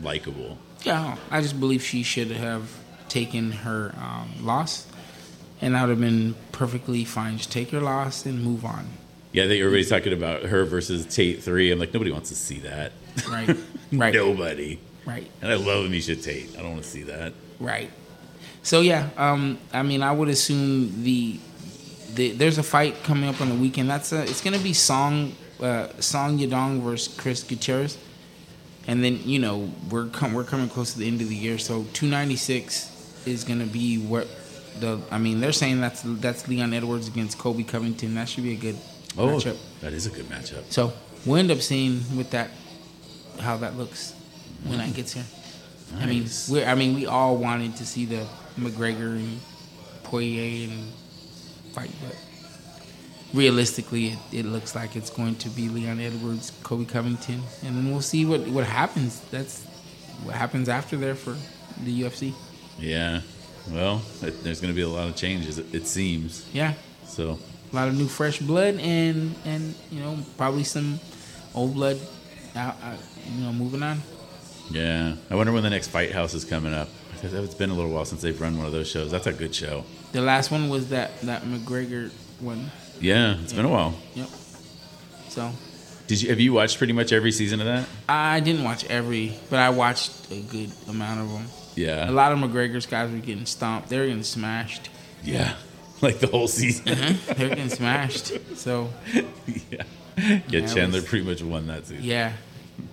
likable. 0.03 0.57
Yeah, 0.85 1.17
I 1.31 1.41
just 1.41 1.59
believe 1.59 1.83
she 1.83 2.03
should 2.03 2.31
have 2.31 2.71
taken 3.09 3.53
her 3.53 3.95
um, 3.99 4.45
loss, 4.45 4.87
and 5.61 5.75
that 5.75 5.83
would 5.83 5.91
have 5.91 6.01
been 6.01 6.35
perfectly 6.53 7.05
fine. 7.05 7.39
Just 7.39 7.51
take 7.51 7.73
your 7.73 7.81
loss 7.81 8.27
and 8.27 8.43
move 8.43 8.65
on. 8.65 8.87
Yeah, 9.33 9.45
I 9.45 9.49
think 9.49 9.61
everybody's 9.61 9.89
talking 9.89 10.13
about 10.13 10.43
her 10.43 10.65
versus 10.65 11.07
Tate 11.07 11.43
three. 11.43 11.73
I'm 11.73 11.79
like, 11.79 11.93
nobody 11.93 12.13
wants 12.13 12.29
to 12.29 12.37
see 12.37 12.61
that. 12.61 12.93
Right. 13.29 13.57
Right. 13.93 14.15
Nobody. 14.15 14.79
Right. 15.07 15.29
And 15.43 15.51
I 15.51 15.57
love 15.57 15.87
Miesha 15.91 16.23
Tate. 16.23 16.51
I 16.57 16.63
don't 16.63 16.73
want 16.73 16.85
to 16.85 16.89
see 16.89 17.03
that. 17.03 17.33
Right. 17.59 17.91
So 18.63 18.81
yeah, 18.81 19.11
um, 19.17 19.59
I 19.73 19.83
mean, 19.83 20.03
I 20.03 20.13
would 20.13 20.29
assume 20.29 21.03
the, 21.03 21.39
the 22.15 22.33
there's 22.33 22.59
a 22.59 22.63
fight 22.63 23.03
coming 23.05 23.29
up 23.29 23.41
on 23.41 23.49
the 23.49 23.55
weekend. 23.55 23.91
That's 23.91 24.13
a, 24.13 24.23
it's 24.23 24.41
gonna 24.41 24.59
be 24.59 24.73
Song 24.73 25.35
uh, 25.61 25.89
Song 26.01 26.39
Yadong 26.39 26.81
versus 26.83 27.15
Chris 27.17 27.43
Gutierrez, 27.43 27.99
and 28.87 29.03
then 29.03 29.21
you 29.25 29.39
know 29.39 29.71
we're 29.91 30.07
com- 30.07 30.33
we're 30.33 30.45
coming 30.45 30.69
close 30.69 30.93
to 30.93 30.99
the 30.99 31.07
end 31.07 31.21
of 31.21 31.29
the 31.29 31.37
year, 31.37 31.59
so 31.59 31.85
296 31.95 33.23
is 33.27 33.45
gonna 33.45 33.67
be 33.67 33.99
what 33.99 34.29
the 34.81 35.01
I 35.11 35.19
mean 35.19 35.41
they're 35.41 35.53
saying 35.53 35.81
that's 35.81 36.03
that's 36.05 36.47
Leon 36.49 36.75
Edwards 36.75 37.09
against 37.09 37.39
Colby 37.39 37.65
Covington. 37.65 38.15
That 38.15 38.29
should 38.29 38.45
be 38.45 38.53
a 38.53 38.57
good 38.57 38.77
Oh, 39.17 39.29
matchup. 39.29 39.57
that 39.81 39.93
is 39.93 40.07
a 40.07 40.11
good 40.11 40.27
matchup. 40.27 40.65
So 40.71 40.93
we'll 41.25 41.37
end 41.37 41.51
up 41.51 41.61
seeing 41.61 42.03
with 42.17 42.31
that 42.31 42.51
how 43.41 43.57
that 43.59 43.77
looks 43.77 44.13
when 44.65 44.79
that 44.79 44.93
gets 44.95 45.13
here. 45.13 45.25
I 46.01 46.07
mean, 46.07 46.27
we 46.51 46.65
I 46.65 46.75
mean, 46.75 46.95
we 46.95 47.07
all 47.07 47.37
wanted 47.37 47.77
to 47.77 47.87
see 47.87 48.05
the 48.07 48.27
McGregor 48.59 49.17
and 49.17 49.41
Poirier 50.03 50.69
and 50.69 50.93
fight, 51.73 51.91
but 52.05 52.17
realistically, 53.35 54.09
it, 54.09 54.19
it 54.33 54.45
looks 54.47 54.75
like 54.75 54.97
it's 54.97 55.11
going 55.11 55.35
to 55.37 55.49
be 55.51 55.69
Leon 55.69 56.01
Edwards, 56.01 56.53
Colby 56.63 56.85
Covington, 56.85 57.43
and 57.65 57.77
then 57.77 57.91
we'll 57.91 58.01
see 58.01 58.25
what 58.25 58.47
what 58.49 58.65
happens. 58.65 59.21
That's 59.31 59.63
what 60.23 60.35
happens 60.35 60.69
after 60.69 60.97
there 60.97 61.15
for 61.15 61.37
the 61.83 62.03
UFC. 62.03 62.33
Yeah. 62.79 63.21
Well, 63.71 64.03
it, 64.23 64.45
there's 64.45 64.61
going 64.61 64.73
to 64.73 64.77
be 64.77 64.83
a 64.83 64.89
lot 64.89 65.09
of 65.09 65.17
changes. 65.17 65.59
It, 65.59 65.75
it 65.75 65.87
seems. 65.87 66.47
Yeah, 66.53 66.75
So 67.07 67.39
a 67.73 67.75
lot 67.75 67.89
of 67.89 67.97
new 67.97 68.07
fresh 68.09 68.39
blood 68.39 68.75
and 68.79 69.35
and 69.45 69.75
you 69.91 70.01
know 70.01 70.19
probably 70.37 70.65
some 70.65 71.01
old 71.55 71.75
blood. 71.75 71.99
Out, 72.57 72.77
out, 72.85 72.99
you 73.35 73.45
know, 73.45 73.53
moving 73.53 73.83
on. 73.83 74.01
yeah, 74.71 75.17
I 75.29 75.35
wonder 75.35 75.53
when 75.53 75.65
the 75.65 75.71
next 75.71 75.89
Fight 75.89 76.13
House 76.13 76.35
is 76.35 76.45
coming 76.45 76.73
up. 76.73 76.89
It's 77.21 77.55
been 77.55 77.71
a 77.71 77.75
little 77.75 77.91
while 77.91 78.05
since 78.05 78.23
they've 78.23 78.39
run 78.41 78.57
one 78.59 78.67
of 78.67 78.73
those 78.73 78.89
shows. 78.89 79.11
That's 79.11 79.27
a 79.27 79.33
good 79.33 79.53
show. 79.55 79.83
The 80.13 80.21
last 80.21 80.51
one 80.53 80.69
was 80.69 80.91
that 80.91 81.21
that 81.23 81.43
McGregor 81.43 82.13
one. 82.39 82.71
Yeah, 83.01 83.37
it's 83.43 83.53
been 83.53 83.65
a 83.65 83.69
while. 83.69 83.95
Yep. 84.15 84.29
So 85.29 85.51
Did 86.07 86.23
you 86.23 86.29
have 86.31 86.41
you 86.41 86.53
watched 86.53 86.79
pretty 86.79 86.93
much 86.93 87.13
every 87.13 87.33
season 87.33 87.61
of 87.61 87.67
that? 87.67 87.87
I 88.09 88.41
didn't 88.41 88.65
watch 88.65 88.85
every, 88.87 89.33
but 89.51 89.59
I 89.59 89.71
watched 89.71 90.31
a 90.31 90.41
good 90.41 90.71
amount 90.89 91.21
of 91.21 91.31
them. 91.33 91.47
Yeah. 91.77 92.09
A 92.09 92.13
lot 92.13 92.33
of 92.33 92.39
McGregor's 92.39 92.87
guys 92.87 93.11
were 93.11 93.19
getting 93.19 93.47
stomped. 93.47 93.89
They 93.89 93.99
were 93.99 94.07
getting 94.07 94.23
smashed. 94.23 94.91
Yeah. 95.23 95.55
Like 96.01 96.19
the 96.19 96.27
whole 96.27 96.49
season. 96.49 96.85
Mm-hmm. 96.87 97.33
They 97.39 97.45
were 97.49 97.55
getting 97.55 97.71
smashed. 97.71 98.33
So 98.57 98.91
yeah. 99.47 99.83
Yeah, 100.19 100.41
it 100.61 100.69
Chandler 100.75 100.99
was- 101.01 101.05
pretty 101.09 101.25
much 101.25 101.41
won 101.43 101.67
that 101.69 101.87
season. 101.87 102.05
yeah, 102.05 102.33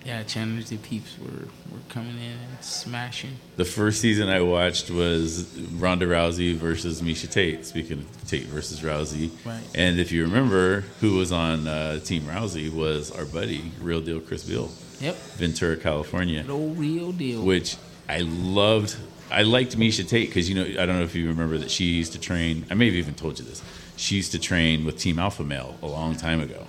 yeah. 0.04 0.22
Chandler's 0.22 0.70
the 0.70 0.76
peeps 0.78 1.16
were 1.18 1.46
were 1.70 1.78
coming 1.88 2.16
in 2.18 2.32
and 2.32 2.64
smashing. 2.64 3.30
The 3.56 3.64
first 3.64 4.00
season 4.00 4.28
I 4.28 4.40
watched 4.40 4.90
was 4.90 5.46
Ronda 5.74 6.06
Rousey 6.06 6.54
versus 6.54 7.00
Miesha 7.02 7.30
Tate. 7.30 7.64
Speaking 7.66 7.98
of 8.00 8.28
Tate 8.28 8.44
versus 8.46 8.80
Rousey, 8.80 9.30
Right. 9.44 9.62
And 9.74 9.98
if 10.00 10.12
you 10.12 10.22
remember, 10.24 10.80
who 11.00 11.16
was 11.16 11.32
on 11.32 11.66
uh, 11.68 11.98
Team 12.00 12.22
Rousey 12.24 12.72
was 12.72 13.10
our 13.10 13.24
buddy, 13.24 13.72
real 13.80 14.00
deal 14.00 14.20
Chris 14.20 14.44
Beal, 14.44 14.70
Yep. 15.00 15.16
Ventura, 15.36 15.76
California, 15.76 16.42
No 16.44 16.58
real 16.68 17.12
deal. 17.12 17.42
which 17.42 17.76
I 18.08 18.18
loved. 18.20 18.96
I 19.30 19.42
liked 19.42 19.78
Miesha 19.78 20.06
Tate 20.06 20.28
because 20.28 20.48
you 20.48 20.54
know 20.54 20.82
I 20.82 20.84
don't 20.86 20.96
know 20.96 21.02
if 21.04 21.14
you 21.14 21.26
remember 21.28 21.56
that 21.58 21.70
she 21.70 21.84
used 21.84 22.12
to 22.12 22.20
train. 22.20 22.66
I 22.70 22.74
may 22.74 22.86
have 22.86 22.94
even 22.94 23.14
told 23.14 23.38
you 23.38 23.44
this. 23.44 23.62
She 23.96 24.16
used 24.16 24.32
to 24.32 24.38
train 24.38 24.84
with 24.84 24.98
Team 24.98 25.18
Alpha 25.18 25.42
Male 25.44 25.76
a 25.82 25.86
long 25.86 26.16
time 26.16 26.40
ago, 26.40 26.66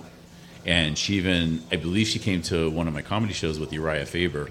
and 0.66 0.96
she 0.96 1.14
even 1.14 1.62
I 1.72 1.76
believe 1.76 2.06
she 2.06 2.18
came 2.18 2.42
to 2.42 2.70
one 2.70 2.88
of 2.88 2.94
my 2.94 3.02
comedy 3.02 3.32
shows 3.32 3.58
with 3.58 3.70
Urijah 3.70 4.06
Faber 4.06 4.50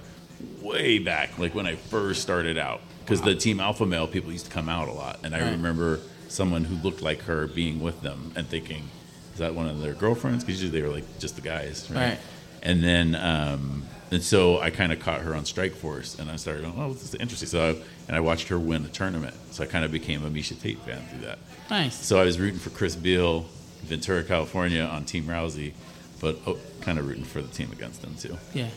way 0.61 0.99
back, 0.99 1.37
like 1.37 1.53
when 1.55 1.67
I 1.67 1.75
first 1.75 2.21
started 2.21 2.57
out. 2.57 2.81
Because 2.99 3.21
the 3.21 3.35
Team 3.35 3.59
Alpha 3.59 3.85
Male 3.85 4.07
people 4.07 4.31
used 4.31 4.45
to 4.45 4.51
come 4.51 4.69
out 4.69 4.87
a 4.87 4.93
lot, 4.93 5.19
and 5.23 5.35
I 5.35 5.41
Right. 5.41 5.51
remember 5.51 5.99
someone 6.29 6.63
who 6.63 6.75
looked 6.75 7.01
like 7.01 7.23
her 7.23 7.47
being 7.47 7.81
with 7.81 8.01
them 8.01 8.31
and 8.35 8.47
thinking, 8.47 8.89
"Is 9.33 9.39
that 9.39 9.53
one 9.55 9.67
of 9.67 9.81
their 9.81 9.93
girlfriends?" 9.93 10.43
Because 10.43 10.61
usually 10.61 10.79
they 10.79 10.87
were 10.87 10.93
like 10.93 11.19
just 11.19 11.35
the 11.35 11.41
guys, 11.41 11.85
right? 11.91 11.99
Right. 12.11 12.19
And 12.61 12.81
then, 12.81 13.13
um, 13.15 13.83
and 14.09 14.23
so 14.23 14.61
I 14.61 14.69
kind 14.69 14.93
of 14.93 14.99
caught 15.01 15.21
her 15.21 15.35
on 15.35 15.43
Strikeforce, 15.43 16.17
and 16.17 16.31
I 16.31 16.37
started 16.37 16.63
going, 16.63 16.75
"Oh, 16.79 16.93
this 16.93 17.03
is 17.03 17.15
interesting." 17.15 17.49
So, 17.49 17.61
I, 17.71 17.75
and 18.07 18.15
I 18.15 18.21
watched 18.21 18.47
her 18.47 18.57
win 18.57 18.85
a 18.85 18.87
tournament, 18.87 19.33
so 19.51 19.63
I 19.63 19.67
kind 19.67 19.83
of 19.83 19.91
became 19.91 20.25
a 20.25 20.29
Miesha 20.29 20.59
Tate 20.61 20.79
fan 20.79 21.01
through 21.09 21.25
that. 21.27 21.39
nice. 21.69 22.05
So 22.05 22.19
I 22.21 22.23
was 22.23 22.39
rooting 22.39 22.59
for 22.59 22.69
Chris 22.69 22.95
Beal, 22.95 23.45
Ventura, 23.83 24.23
California, 24.23 24.83
on 24.83 25.03
Team 25.03 25.25
Rousey, 25.25 25.73
but 26.19 26.37
oh, 26.47 26.57
kind 26.81 26.97
of 26.99 27.07
rooting 27.07 27.23
for 27.25 27.41
the 27.41 27.47
team 27.49 27.71
against 27.71 28.01
them 28.01 28.15
too. 28.15 28.37
Yeah. 28.53 28.69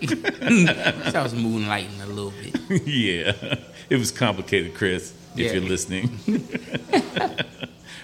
so 0.02 1.18
I 1.18 1.22
was 1.22 1.34
moonlighting 1.34 2.02
a 2.02 2.06
little 2.06 2.32
bit. 2.32 2.86
yeah, 2.86 3.56
it 3.88 3.96
was 3.96 4.10
complicated, 4.10 4.74
Chris. 4.74 5.12
If 5.34 5.38
Yeah. 5.38 5.52
you're 5.54 5.62
listening. 5.68 6.18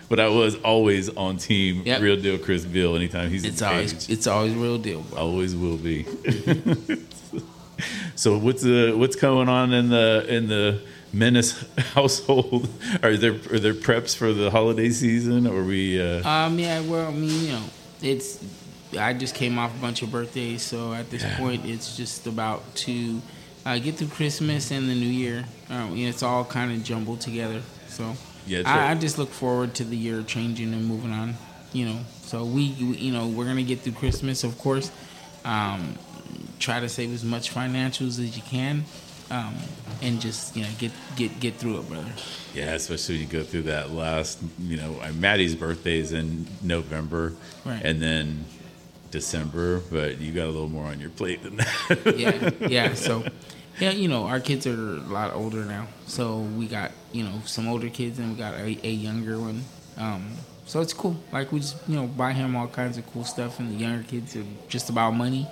but 0.08 0.18
I 0.20 0.28
was 0.28 0.54
always 0.56 1.08
on 1.10 1.36
team 1.36 1.82
Yep. 1.84 2.00
real 2.00 2.16
deal 2.20 2.38
Chris 2.38 2.64
Beal. 2.64 2.96
anytime 2.96 3.30
he's 3.30 3.44
It's 3.44 3.62
always 3.62 4.08
it's 4.08 4.26
always 4.26 4.54
real 4.54 4.78
deal, 4.78 5.02
bro. 5.02 5.18
Always 5.18 5.54
will 5.54 5.76
be. 5.76 6.04
so 8.16 8.38
what's 8.38 8.62
the 8.62 8.92
what's 8.96 9.16
going 9.16 9.48
on 9.48 9.72
in 9.72 9.90
the 9.90 10.24
in 10.28 10.48
the 10.48 10.80
Menace 11.12 11.64
household? 11.94 12.68
Are 13.02 13.16
there 13.16 13.34
are 13.52 13.58
there 13.58 13.74
preps 13.74 14.16
for 14.16 14.32
the 14.32 14.50
holiday 14.50 14.90
season? 14.90 15.46
Or 15.46 15.60
are 15.60 15.64
we? 15.64 16.00
Uh, 16.00 16.28
Um, 16.28 16.58
yeah, 16.58 16.80
well, 16.80 17.08
I 17.08 17.12
mean, 17.12 17.44
you 17.46 17.52
know, 17.52 17.62
it's. 18.02 18.38
I 18.98 19.12
just 19.12 19.34
came 19.34 19.58
off 19.58 19.76
a 19.76 19.80
bunch 19.80 20.02
of 20.02 20.10
birthdays, 20.10 20.62
so 20.62 20.92
at 20.94 21.10
this 21.10 21.22
Yeah. 21.22 21.36
point, 21.36 21.64
it's 21.66 21.96
just 21.96 22.26
about 22.26 22.62
to 22.86 23.20
uh, 23.66 23.78
get 23.78 23.96
through 23.96 24.08
Christmas 24.08 24.70
and 24.70 24.88
the 24.88 24.94
New 24.94 25.06
Year. 25.10 25.44
Um, 25.68 25.96
it's 25.96 26.22
all 26.22 26.44
kind 26.44 26.72
of 26.72 26.82
jumbled 26.84 27.20
together. 27.20 27.60
So 27.88 28.14
Yeah, 28.46 28.62
I, 28.64 28.78
right. 28.78 28.90
I 28.90 28.94
just 28.94 29.18
look 29.18 29.30
forward 29.30 29.74
to 29.74 29.84
the 29.84 29.96
year 29.96 30.22
changing 30.22 30.72
and 30.72 30.86
moving 30.86 31.12
on. 31.12 31.34
You 31.74 31.84
know, 31.86 31.98
so 32.22 32.44
we, 32.44 32.74
we 32.80 32.96
you 32.96 33.12
know, 33.12 33.26
we're 33.26 33.44
gonna 33.44 33.62
get 33.62 33.80
through 33.80 33.92
Christmas, 33.92 34.42
of 34.42 34.56
course. 34.58 34.90
Um, 35.44 35.98
try 36.58 36.80
to 36.80 36.88
save 36.88 37.12
as 37.12 37.24
much 37.24 37.52
financials 37.54 38.18
as 38.18 38.34
you 38.36 38.42
can, 38.42 38.84
um, 39.30 39.54
and 40.00 40.18
just 40.18 40.56
you 40.56 40.62
know, 40.62 40.68
get 40.78 40.92
get 41.16 41.38
get 41.40 41.54
through 41.56 41.78
it, 41.80 41.88
brother. 41.90 42.10
yeah, 42.54 42.72
especially 42.72 43.16
when 43.16 43.22
you 43.22 43.28
go 43.28 43.42
through 43.44 43.62
that 43.64 43.90
last. 43.90 44.38
You 44.60 44.78
know, 44.78 44.98
Maddie's 45.18 45.54
birthday 45.54 45.98
is 45.98 46.12
in 46.12 46.46
November, 46.62 47.34
Right. 47.66 47.82
and 47.84 48.00
then 48.00 48.46
December. 49.10 49.80
But 49.90 50.20
you 50.20 50.32
got 50.32 50.44
a 50.44 50.52
little 50.52 50.68
more 50.68 50.86
on 50.86 51.00
your 51.00 51.10
plate 51.10 51.42
than 51.42 51.56
that. 51.56 52.14
yeah, 52.16 52.50
yeah. 52.68 52.94
So, 52.94 53.24
yeah, 53.78 53.90
you 53.90 54.08
know, 54.08 54.24
our 54.24 54.40
kids 54.40 54.66
are 54.66 54.72
a 54.72 55.00
lot 55.00 55.32
older 55.34 55.64
now. 55.64 55.86
So 56.06 56.38
we 56.38 56.66
got 56.66 56.92
you 57.12 57.24
know 57.24 57.40
some 57.44 57.68
older 57.68 57.88
kids 57.88 58.18
and 58.18 58.32
we 58.32 58.36
got 58.36 58.54
a, 58.54 58.78
a 58.86 58.90
younger 58.90 59.38
one. 59.38 59.64
Um, 59.96 60.32
so 60.66 60.80
it's 60.80 60.92
cool. 60.92 61.16
Like 61.32 61.50
we 61.52 61.60
just 61.60 61.76
you 61.88 61.96
know 61.96 62.06
buy 62.06 62.32
him 62.32 62.54
all 62.56 62.68
kinds 62.68 62.98
of 62.98 63.06
cool 63.12 63.24
stuff, 63.24 63.58
and 63.58 63.70
the 63.70 63.76
younger 63.76 64.06
kids 64.06 64.36
are 64.36 64.44
just 64.68 64.90
about 64.90 65.12
money 65.12 65.48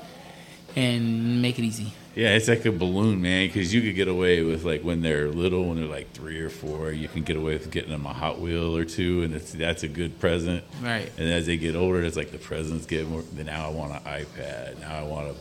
and 0.77 1.41
make 1.41 1.59
it 1.59 1.63
easy. 1.63 1.93
Yeah, 2.17 2.31
it's 2.31 2.49
like 2.49 2.65
a 2.65 2.73
balloon, 2.73 3.21
man. 3.21 3.47
Because 3.47 3.75
you 3.75 3.83
could 3.83 3.95
get 3.95 4.09
away 4.09 4.43
with 4.43 4.65
like 4.65 4.83
when 4.83 5.03
they're 5.03 5.29
little, 5.29 5.69
when 5.69 5.77
they're 5.77 5.87
like 5.87 6.13
three 6.13 6.41
or 6.41 6.49
four, 6.49 6.91
you 6.91 7.09
can 7.09 7.25
get 7.25 7.37
away 7.37 7.53
with 7.53 7.71
getting 7.71 7.91
them 7.91 8.07
a 8.07 8.13
Hot 8.13 8.41
Wheel 8.41 8.75
or 8.75 8.87
two, 8.87 9.23
and 9.23 9.35
it's 9.35 9.53
that's 9.53 9.83
a 9.83 9.89
good 9.89 10.19
present. 10.19 10.65
Right. 10.83 11.13
And 11.19 11.29
as 11.29 11.45
they 11.45 11.59
get 11.59 11.77
older, 11.77 12.03
it's 12.03 12.17
like 12.17 12.33
the 12.33 12.39
presents 12.39 12.87
get 12.87 13.07
more. 13.07 13.23
Then 13.35 13.47
now 13.47 13.67
I 13.67 13.71
want 13.71 13.93
an 13.93 14.01
iPad. 14.01 14.81
Now 14.81 14.97
I 14.97 15.03
want 15.03 15.29
a 15.29 15.35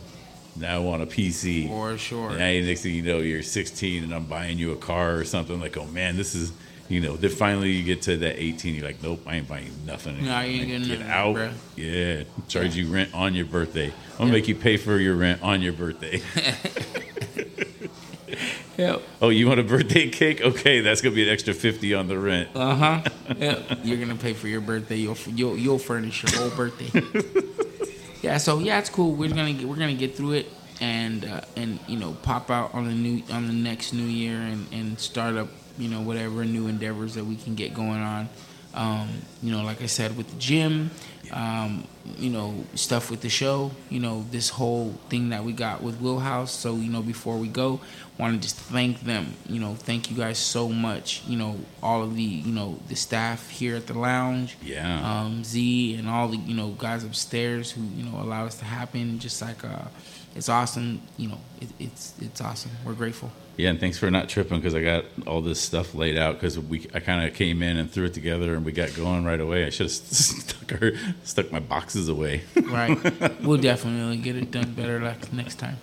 Now 0.58 0.76
I 0.76 0.78
want 0.80 1.02
a 1.02 1.06
PC. 1.06 1.68
For 1.68 1.96
sure. 1.96 2.30
And 2.30 2.38
now 2.38 2.66
next 2.66 2.82
thing 2.82 2.94
you 2.94 3.02
know, 3.02 3.18
you're 3.18 3.42
16 3.42 4.04
and 4.04 4.14
I'm 4.14 4.26
buying 4.26 4.58
you 4.58 4.72
a 4.72 4.76
car 4.76 5.16
or 5.16 5.24
something. 5.24 5.58
Like, 5.58 5.78
oh 5.78 5.86
man, 5.86 6.16
this 6.16 6.34
is, 6.34 6.52
you 6.88 7.00
know. 7.00 7.16
Then 7.16 7.30
finally 7.30 7.70
you 7.72 7.82
get 7.84 8.02
to 8.02 8.16
that 8.18 8.40
18. 8.42 8.74
You're 8.74 8.84
like, 8.84 9.02
nope, 9.02 9.20
I 9.26 9.36
ain't 9.36 9.48
buying 9.48 9.70
nothing. 9.86 10.24
Nah, 10.24 10.40
you 10.40 10.60
ain't 10.60 10.68
getting 10.68 10.88
get 10.88 10.98
nothing, 11.00 11.12
out. 11.12 11.34
bruh. 11.36 11.52
Yeah, 11.76 12.22
charge 12.48 12.76
you 12.76 12.86
rent 12.88 13.14
on 13.14 13.34
your 13.34 13.46
birthday. 13.46 13.86
I'm 13.86 14.18
gonna 14.18 14.28
Yeah. 14.30 14.32
make 14.32 14.48
you 14.48 14.54
pay 14.54 14.76
for 14.76 14.98
your 14.98 15.14
rent 15.16 15.42
on 15.42 15.62
your 15.62 15.72
birthday. 15.72 16.20
Yep. 18.76 19.02
oh, 19.22 19.30
you 19.30 19.46
want 19.48 19.58
a 19.58 19.62
birthday 19.62 20.10
cake? 20.10 20.42
Okay, 20.42 20.80
that's 20.82 21.00
gonna 21.00 21.14
be 21.14 21.22
an 21.26 21.30
extra 21.32 21.54
50 21.54 21.94
on 21.94 22.08
the 22.08 22.18
rent. 22.18 22.50
Uh 22.54 22.74
huh. 22.74 23.02
yep. 23.38 23.78
You're 23.82 23.96
gonna 23.96 24.16
pay 24.16 24.34
for 24.34 24.48
your 24.48 24.60
birthday. 24.60 24.96
You'll 24.96 25.16
you'll 25.28 25.56
you'll 25.56 25.78
furnish 25.78 26.22
your 26.22 26.32
whole 26.42 26.50
birthday. 26.54 26.90
yeah. 28.20 28.36
So 28.36 28.58
yeah, 28.58 28.78
it's 28.78 28.90
cool. 28.90 29.14
We're 29.14 29.30
gonna 29.30 29.54
get, 29.54 29.66
we're 29.66 29.76
gonna 29.76 29.94
get 29.94 30.14
through 30.14 30.32
it 30.32 30.50
and 30.82 31.24
uh, 31.24 31.40
and 31.56 31.78
you 31.88 31.98
know 31.98 32.12
pop 32.22 32.50
out 32.50 32.74
on 32.74 32.84
the 32.86 32.92
new 32.92 33.22
on 33.32 33.46
the 33.46 33.54
next 33.54 33.94
new 33.94 34.02
year 34.04 34.36
and 34.36 34.66
and 34.72 35.00
start 35.00 35.36
up 35.36 35.48
you 35.78 35.88
know 35.88 36.00
whatever 36.00 36.44
new 36.44 36.66
endeavors 36.68 37.14
that 37.14 37.24
we 37.24 37.36
can 37.36 37.54
get 37.54 37.74
going 37.74 38.00
on. 38.00 38.28
Um, 38.74 39.08
you 39.42 39.52
know, 39.52 39.62
like 39.64 39.80
I 39.80 39.86
said, 39.86 40.18
with 40.18 40.28
the 40.30 40.36
gym, 40.36 40.90
um, 41.32 41.88
you 42.18 42.28
know, 42.28 42.62
stuff 42.74 43.10
with 43.10 43.22
the 43.22 43.30
show, 43.30 43.70
you 43.88 44.00
know, 44.00 44.26
this 44.30 44.50
whole 44.50 44.90
thing 45.08 45.30
that 45.30 45.44
we 45.44 45.54
got 45.54 45.82
with 45.82 45.98
Wheelhouse. 45.98 46.52
So, 46.52 46.76
you 46.76 46.90
know, 46.90 47.00
before 47.00 47.38
we 47.38 47.48
go, 47.48 47.80
want 48.18 48.34
to 48.34 48.40
just 48.42 48.56
thank 48.56 49.00
them. 49.00 49.32
You 49.48 49.60
know, 49.60 49.74
thank 49.76 50.10
you 50.10 50.16
guys 50.18 50.36
so 50.36 50.68
much. 50.68 51.22
You 51.26 51.38
know, 51.38 51.58
all 51.82 52.02
of 52.02 52.16
the, 52.16 52.22
you 52.22 52.52
know, 52.52 52.78
the 52.88 52.96
staff 52.96 53.48
here 53.48 53.76
at 53.76 53.86
the 53.86 53.98
lounge, 53.98 54.58
Yeah. 54.62 55.00
um, 55.22 55.42
Z, 55.42 55.94
and 55.94 56.06
all 56.06 56.28
the, 56.28 56.36
you 56.36 56.54
know, 56.54 56.68
guys 56.72 57.02
upstairs 57.02 57.70
who, 57.70 57.80
you 57.96 58.04
know, 58.04 58.20
allow 58.20 58.44
us 58.44 58.58
to 58.58 58.66
happen. 58.66 59.18
Just 59.18 59.40
like, 59.40 59.64
uh, 59.64 59.86
it's 60.34 60.50
awesome. 60.50 61.00
You 61.16 61.28
know, 61.30 61.38
it, 61.62 61.68
it's 61.78 62.12
it's 62.20 62.42
awesome. 62.42 62.72
We're 62.84 62.92
grateful. 62.92 63.30
Yeah, 63.56 63.70
and 63.70 63.80
thanks 63.80 63.96
for 63.96 64.10
not 64.10 64.28
tripping 64.28 64.58
because 64.58 64.74
I 64.74 64.82
got 64.82 65.06
all 65.26 65.40
this 65.40 65.58
stuff 65.58 65.94
laid 65.94 66.18
out 66.18 66.34
because 66.34 66.58
we 66.58 66.86
I 66.92 67.00
kind 67.00 67.26
of 67.26 67.34
came 67.34 67.62
in 67.62 67.78
and 67.78 67.90
threw 67.90 68.04
it 68.04 68.12
together 68.14 68.54
and 68.54 68.64
we 68.64 68.72
got 68.72 68.94
going 68.94 69.24
right 69.24 69.40
away. 69.40 69.64
I 69.64 69.70
should 69.70 69.84
have 69.86 69.92
stuck 69.92 70.70
her, 70.78 70.92
stuck 71.24 71.50
my 71.50 71.60
boxes 71.60 72.08
away. 72.08 72.42
Right. 72.66 72.98
we'll 73.42 73.56
definitely 73.60 74.18
get 74.18 74.36
it 74.36 74.50
done 74.50 74.72
better 74.74 75.00
like 75.00 75.32
next 75.32 75.54
time. 75.54 75.78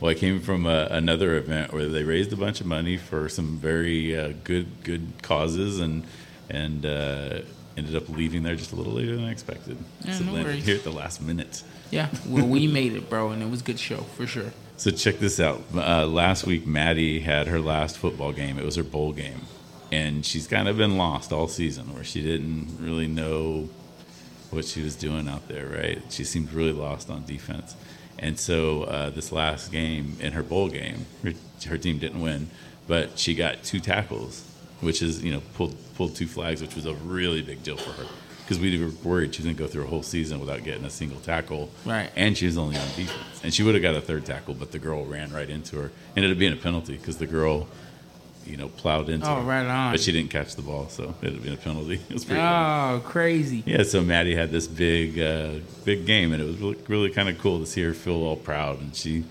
well, 0.00 0.10
I 0.10 0.14
came 0.14 0.40
from 0.40 0.66
a, 0.66 0.88
another 0.90 1.36
event 1.36 1.72
where 1.72 1.86
they 1.88 2.02
raised 2.02 2.32
a 2.32 2.36
bunch 2.36 2.60
of 2.60 2.66
money 2.66 2.96
for 2.96 3.28
some 3.28 3.58
very 3.58 4.16
uh, 4.18 4.32
good 4.42 4.82
good 4.82 5.12
causes 5.22 5.78
and 5.78 6.04
and 6.50 6.84
uh, 6.84 7.40
ended 7.76 7.94
up 7.94 8.08
leaving 8.08 8.42
there 8.42 8.56
just 8.56 8.72
a 8.72 8.76
little 8.76 8.92
later 8.94 9.14
than 9.14 9.24
I 9.24 9.30
expected. 9.30 9.76
Yeah, 10.04 10.14
so 10.14 10.24
no 10.24 10.32
worries. 10.32 10.64
here 10.64 10.76
at 10.76 10.84
the 10.84 10.90
last 10.92 11.22
minute. 11.22 11.62
Yeah. 11.90 12.08
Well, 12.26 12.46
we 12.46 12.66
made 12.66 12.94
it, 12.94 13.08
bro, 13.08 13.30
and 13.30 13.42
it 13.42 13.50
was 13.50 13.60
a 13.60 13.64
good 13.64 13.78
show 13.78 13.98
for 13.98 14.26
sure. 14.26 14.52
So 14.76 14.90
check 14.90 15.18
this 15.18 15.38
out. 15.38 15.62
Uh, 15.74 16.06
last 16.06 16.46
week, 16.46 16.66
Maddie 16.66 17.20
had 17.20 17.46
her 17.46 17.60
last 17.60 17.96
football 17.96 18.32
game. 18.32 18.58
It 18.58 18.64
was 18.64 18.74
her 18.76 18.82
bowl 18.82 19.12
game, 19.12 19.42
and 19.92 20.26
she's 20.26 20.46
kind 20.48 20.66
of 20.66 20.76
been 20.76 20.96
lost 20.96 21.32
all 21.32 21.46
season, 21.46 21.94
where 21.94 22.02
she 22.02 22.22
didn't 22.22 22.76
really 22.80 23.06
know 23.06 23.68
what 24.50 24.64
she 24.64 24.82
was 24.82 24.96
doing 24.96 25.28
out 25.28 25.46
there. 25.46 25.68
Right? 25.68 26.02
She 26.10 26.24
seemed 26.24 26.52
really 26.52 26.72
lost 26.72 27.08
on 27.08 27.24
defense, 27.24 27.76
and 28.18 28.38
so 28.38 28.84
uh, 28.84 29.10
this 29.10 29.30
last 29.30 29.70
game 29.70 30.16
in 30.20 30.32
her 30.32 30.42
bowl 30.42 30.68
game, 30.68 31.06
her, 31.22 31.32
her 31.68 31.78
team 31.78 31.98
didn't 31.98 32.20
win, 32.20 32.50
but 32.88 33.16
she 33.18 33.34
got 33.36 33.62
two 33.62 33.78
tackles, 33.78 34.44
which 34.80 35.02
is 35.02 35.22
you 35.22 35.32
know 35.32 35.42
pulled 35.54 35.76
pulled 35.94 36.16
two 36.16 36.26
flags, 36.26 36.60
which 36.60 36.74
was 36.74 36.86
a 36.86 36.94
really 36.94 37.42
big 37.42 37.62
deal 37.62 37.76
for 37.76 37.92
her. 37.92 38.08
Because 38.44 38.58
we 38.58 38.78
were 38.82 38.90
worried 39.02 39.34
she 39.34 39.40
was 39.40 39.46
going 39.46 39.56
to 39.56 39.62
go 39.62 39.66
through 39.66 39.84
a 39.84 39.86
whole 39.86 40.02
season 40.02 40.38
without 40.38 40.62
getting 40.64 40.84
a 40.84 40.90
single 40.90 41.18
tackle, 41.20 41.70
Right. 41.86 42.10
and 42.14 42.36
she 42.36 42.44
was 42.44 42.58
only 42.58 42.76
on 42.76 42.86
defense. 42.88 43.40
And 43.42 43.54
she 43.54 43.62
would 43.62 43.74
have 43.74 43.82
got 43.82 43.94
a 43.94 44.02
third 44.02 44.26
tackle, 44.26 44.52
but 44.54 44.70
the 44.70 44.78
girl 44.78 45.04
ran 45.06 45.32
right 45.32 45.48
into 45.48 45.76
her. 45.78 45.90
Ended 46.14 46.30
up 46.32 46.38
being 46.38 46.52
a 46.52 46.56
penalty 46.56 46.96
because 46.98 47.16
the 47.16 47.26
girl, 47.26 47.66
you 48.46 48.58
know, 48.58 48.68
plowed 48.68 49.08
into 49.08 49.26
Oh, 49.26 49.36
her. 49.36 49.42
right 49.42 49.64
on. 49.66 49.92
But 49.92 50.00
she 50.00 50.12
didn't 50.12 50.30
catch 50.30 50.56
the 50.56 50.62
ball, 50.62 50.88
so 50.90 51.14
it 51.22 51.24
would 51.24 51.32
have 51.34 51.42
been 51.42 51.54
a 51.54 51.56
penalty. 51.56 51.94
It 52.10 52.12
was 52.12 52.24
pretty 52.26 52.40
funny. 52.42 52.96
Oh, 52.96 53.00
crazy. 53.08 53.62
Yeah, 53.64 53.82
so 53.82 54.02
Maddie 54.02 54.34
had 54.36 54.50
this 54.50 54.66
big, 54.66 55.18
uh, 55.18 55.60
big 55.86 56.04
game, 56.04 56.34
and 56.34 56.42
it 56.42 56.46
was 56.46 56.58
really, 56.58 56.76
really 56.86 57.10
kind 57.10 57.30
of 57.30 57.38
cool 57.38 57.60
to 57.60 57.66
see 57.66 57.82
her 57.82 57.94
feel 57.94 58.22
all 58.24 58.36
proud. 58.36 58.78
And 58.82 58.94
she 58.94 59.24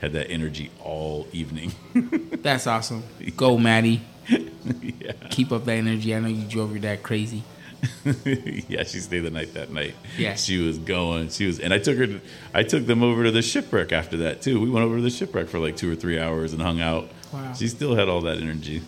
had 0.00 0.12
that 0.14 0.28
energy 0.28 0.70
all 0.82 1.28
evening. 1.32 1.70
That's 2.42 2.66
awesome. 2.66 3.04
Go, 3.36 3.58
Maddie. 3.58 4.02
yeah. 4.28 5.12
Keep 5.30 5.52
up 5.52 5.64
that 5.66 5.72
energy. 5.76 6.12
I 6.16 6.18
know 6.18 6.26
you 6.28 6.42
drove 6.48 6.72
your 6.72 6.80
dad 6.80 7.04
crazy. 7.04 7.44
yeah, 8.24 8.82
she 8.84 9.00
stayed 9.00 9.20
the 9.20 9.30
night 9.30 9.54
that 9.54 9.70
night. 9.70 9.94
Yeah. 10.18 10.34
she 10.34 10.58
was 10.58 10.78
going. 10.78 11.28
She 11.30 11.46
was, 11.46 11.60
and 11.60 11.72
I 11.74 11.78
took 11.78 11.96
her. 11.98 12.06
To, 12.06 12.20
I 12.54 12.62
took 12.62 12.86
them 12.86 13.02
over 13.02 13.24
to 13.24 13.30
the 13.30 13.42
shipwreck 13.42 13.92
after 13.92 14.16
that 14.18 14.42
too. 14.42 14.60
We 14.60 14.70
went 14.70 14.84
over 14.86 14.96
to 14.96 15.02
the 15.02 15.10
shipwreck 15.10 15.48
for 15.48 15.58
like 15.58 15.76
two 15.76 15.90
or 15.92 15.94
three 15.96 16.18
hours 16.18 16.52
and 16.52 16.62
hung 16.62 16.80
out. 16.80 17.08
Wow. 17.32 17.52
She 17.54 17.68
still 17.68 17.94
had 17.96 18.08
all 18.08 18.20
that 18.22 18.38
energy. 18.38 18.82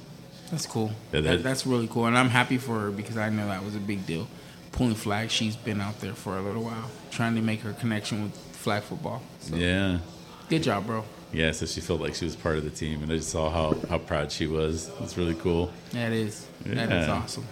That's 0.51 0.67
cool. 0.67 0.93
Yeah, 1.13 1.21
that, 1.21 1.23
that- 1.23 1.43
that's 1.43 1.67
really 1.67 1.89
cool, 1.89 2.07
and 2.07 2.17
I'm 2.17 2.31
happy 2.31 2.59
for 2.59 2.79
her 2.81 2.91
because 2.91 3.17
I 3.17 3.29
know 3.29 3.49
that 3.49 3.65
was 3.65 3.75
a 3.77 3.81
big 3.81 4.07
deal. 4.07 4.27
Pulling 4.73 4.95
flag, 4.95 5.31
she's 5.31 5.57
been 5.57 5.81
out 5.81 6.01
there 6.01 6.15
for 6.15 6.39
a 6.39 6.43
little 6.43 6.63
while, 6.63 6.91
trying 7.11 7.35
to 7.35 7.43
make 7.43 7.61
her 7.63 7.73
connection 7.73 8.23
with 8.23 8.37
flag 8.53 8.83
football. 8.83 9.23
So, 9.41 9.57
Yeah, 9.57 9.99
Good 10.49 10.63
job, 10.63 10.87
bro. 10.87 11.05
yeah. 11.33 11.51
So 11.53 11.67
she 11.67 11.81
felt 11.81 12.01
like 12.01 12.15
she 12.15 12.25
was 12.25 12.37
part 12.37 12.57
of 12.59 12.65
the 12.65 12.71
team, 12.71 13.03
and 13.03 13.11
I 13.13 13.17
just 13.17 13.31
saw 13.31 13.51
how 13.51 13.77
how 13.89 13.99
proud 13.99 14.31
she 14.33 14.47
was. 14.47 14.91
It's 15.01 15.19
really 15.19 15.35
cool. 15.35 15.71
That 15.93 16.13
is 16.13 16.47
that 16.65 16.93
is 16.93 17.07
Yeah. 17.07 17.13
awesome. 17.13 17.47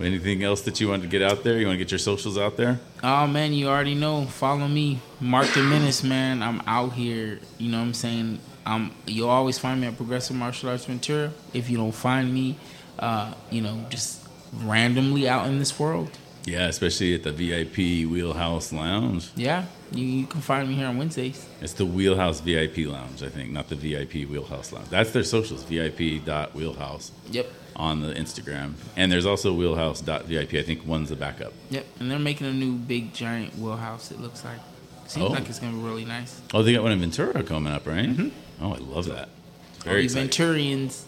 Anything 0.00 0.44
else 0.44 0.62
that 0.62 0.80
you 0.80 0.88
want 0.88 1.02
to 1.02 1.08
get 1.08 1.22
out 1.22 1.42
there? 1.42 1.58
You 1.58 1.66
want 1.66 1.78
to 1.78 1.84
get 1.84 1.90
your 1.90 1.98
socials 1.98 2.38
out 2.38 2.56
there? 2.56 2.78
Oh 3.02 3.26
man, 3.26 3.52
you 3.52 3.68
already 3.68 3.94
know. 3.94 4.26
Follow 4.26 4.68
me, 4.68 5.00
Mark 5.20 5.48
the 5.48 5.62
Menace, 5.62 6.04
man. 6.04 6.42
I'm 6.42 6.60
out 6.66 6.92
here. 6.92 7.40
You 7.58 7.70
know 7.72 7.78
what 7.78 7.84
I'm 7.84 7.94
saying? 7.94 8.38
Um, 8.64 8.94
you'll 9.06 9.30
always 9.30 9.58
find 9.58 9.80
me 9.80 9.86
at 9.86 9.96
Progressive 9.96 10.36
Martial 10.36 10.70
Arts 10.70 10.84
Ventura. 10.84 11.32
If 11.52 11.70
you 11.70 11.78
don't 11.78 11.92
find 11.92 12.32
me, 12.32 12.58
uh, 12.98 13.34
you 13.50 13.60
know, 13.60 13.86
just 13.88 14.26
randomly 14.62 15.28
out 15.28 15.46
in 15.46 15.58
this 15.58 15.78
world. 15.78 16.10
Yeah, 16.44 16.68
especially 16.68 17.14
at 17.14 17.24
the 17.24 17.32
VIP 17.32 18.08
Wheelhouse 18.10 18.72
Lounge. 18.72 19.30
Yeah, 19.36 19.66
you, 19.92 20.04
you 20.04 20.26
can 20.26 20.40
find 20.40 20.68
me 20.68 20.74
here 20.76 20.86
on 20.86 20.96
Wednesdays. 20.96 21.46
It's 21.60 21.74
the 21.74 21.84
Wheelhouse 21.84 22.40
VIP 22.40 22.86
Lounge, 22.86 23.22
I 23.22 23.28
think, 23.28 23.50
not 23.50 23.68
the 23.68 23.74
VIP 23.74 24.28
Wheelhouse 24.28 24.72
Lounge. 24.72 24.88
That's 24.88 25.10
their 25.10 25.24
socials, 25.24 25.62
VIP.wheelhouse 25.64 27.12
Yep, 27.30 27.52
on 27.78 28.00
the 28.00 28.12
Instagram. 28.14 28.74
And 28.96 29.10
there's 29.12 29.26
also 29.26 29.52
Wheelhouse.vip. 29.54 30.52
I 30.54 30.62
think 30.62 30.86
one's 30.86 31.10
the 31.10 31.16
backup. 31.16 31.52
yep. 31.70 31.86
And 32.00 32.10
they're 32.10 32.18
making 32.18 32.46
a 32.46 32.52
new 32.52 32.72
big 32.74 33.14
giant 33.14 33.56
wheelhouse. 33.58 34.10
It 34.10 34.20
looks 34.20 34.44
like. 34.44 34.58
Seems 35.06 35.26
Oh. 35.26 35.28
like 35.28 35.48
it's 35.48 35.58
gonna 35.58 35.72
be 35.76 35.82
really 35.82 36.04
nice. 36.04 36.40
Oh, 36.52 36.62
they 36.62 36.72
got 36.74 36.82
one 36.82 36.92
in 36.92 37.00
Ventura 37.00 37.42
coming 37.42 37.72
up, 37.72 37.86
right? 37.86 38.08
Mm-hmm. 38.10 38.28
Oh, 38.64 38.74
I 38.74 38.78
love 38.78 39.06
that. 39.06 39.28
All 39.28 39.84
Very 39.84 40.00
you 40.00 40.04
exciting. 40.04 40.28
Venturians, 40.28 41.04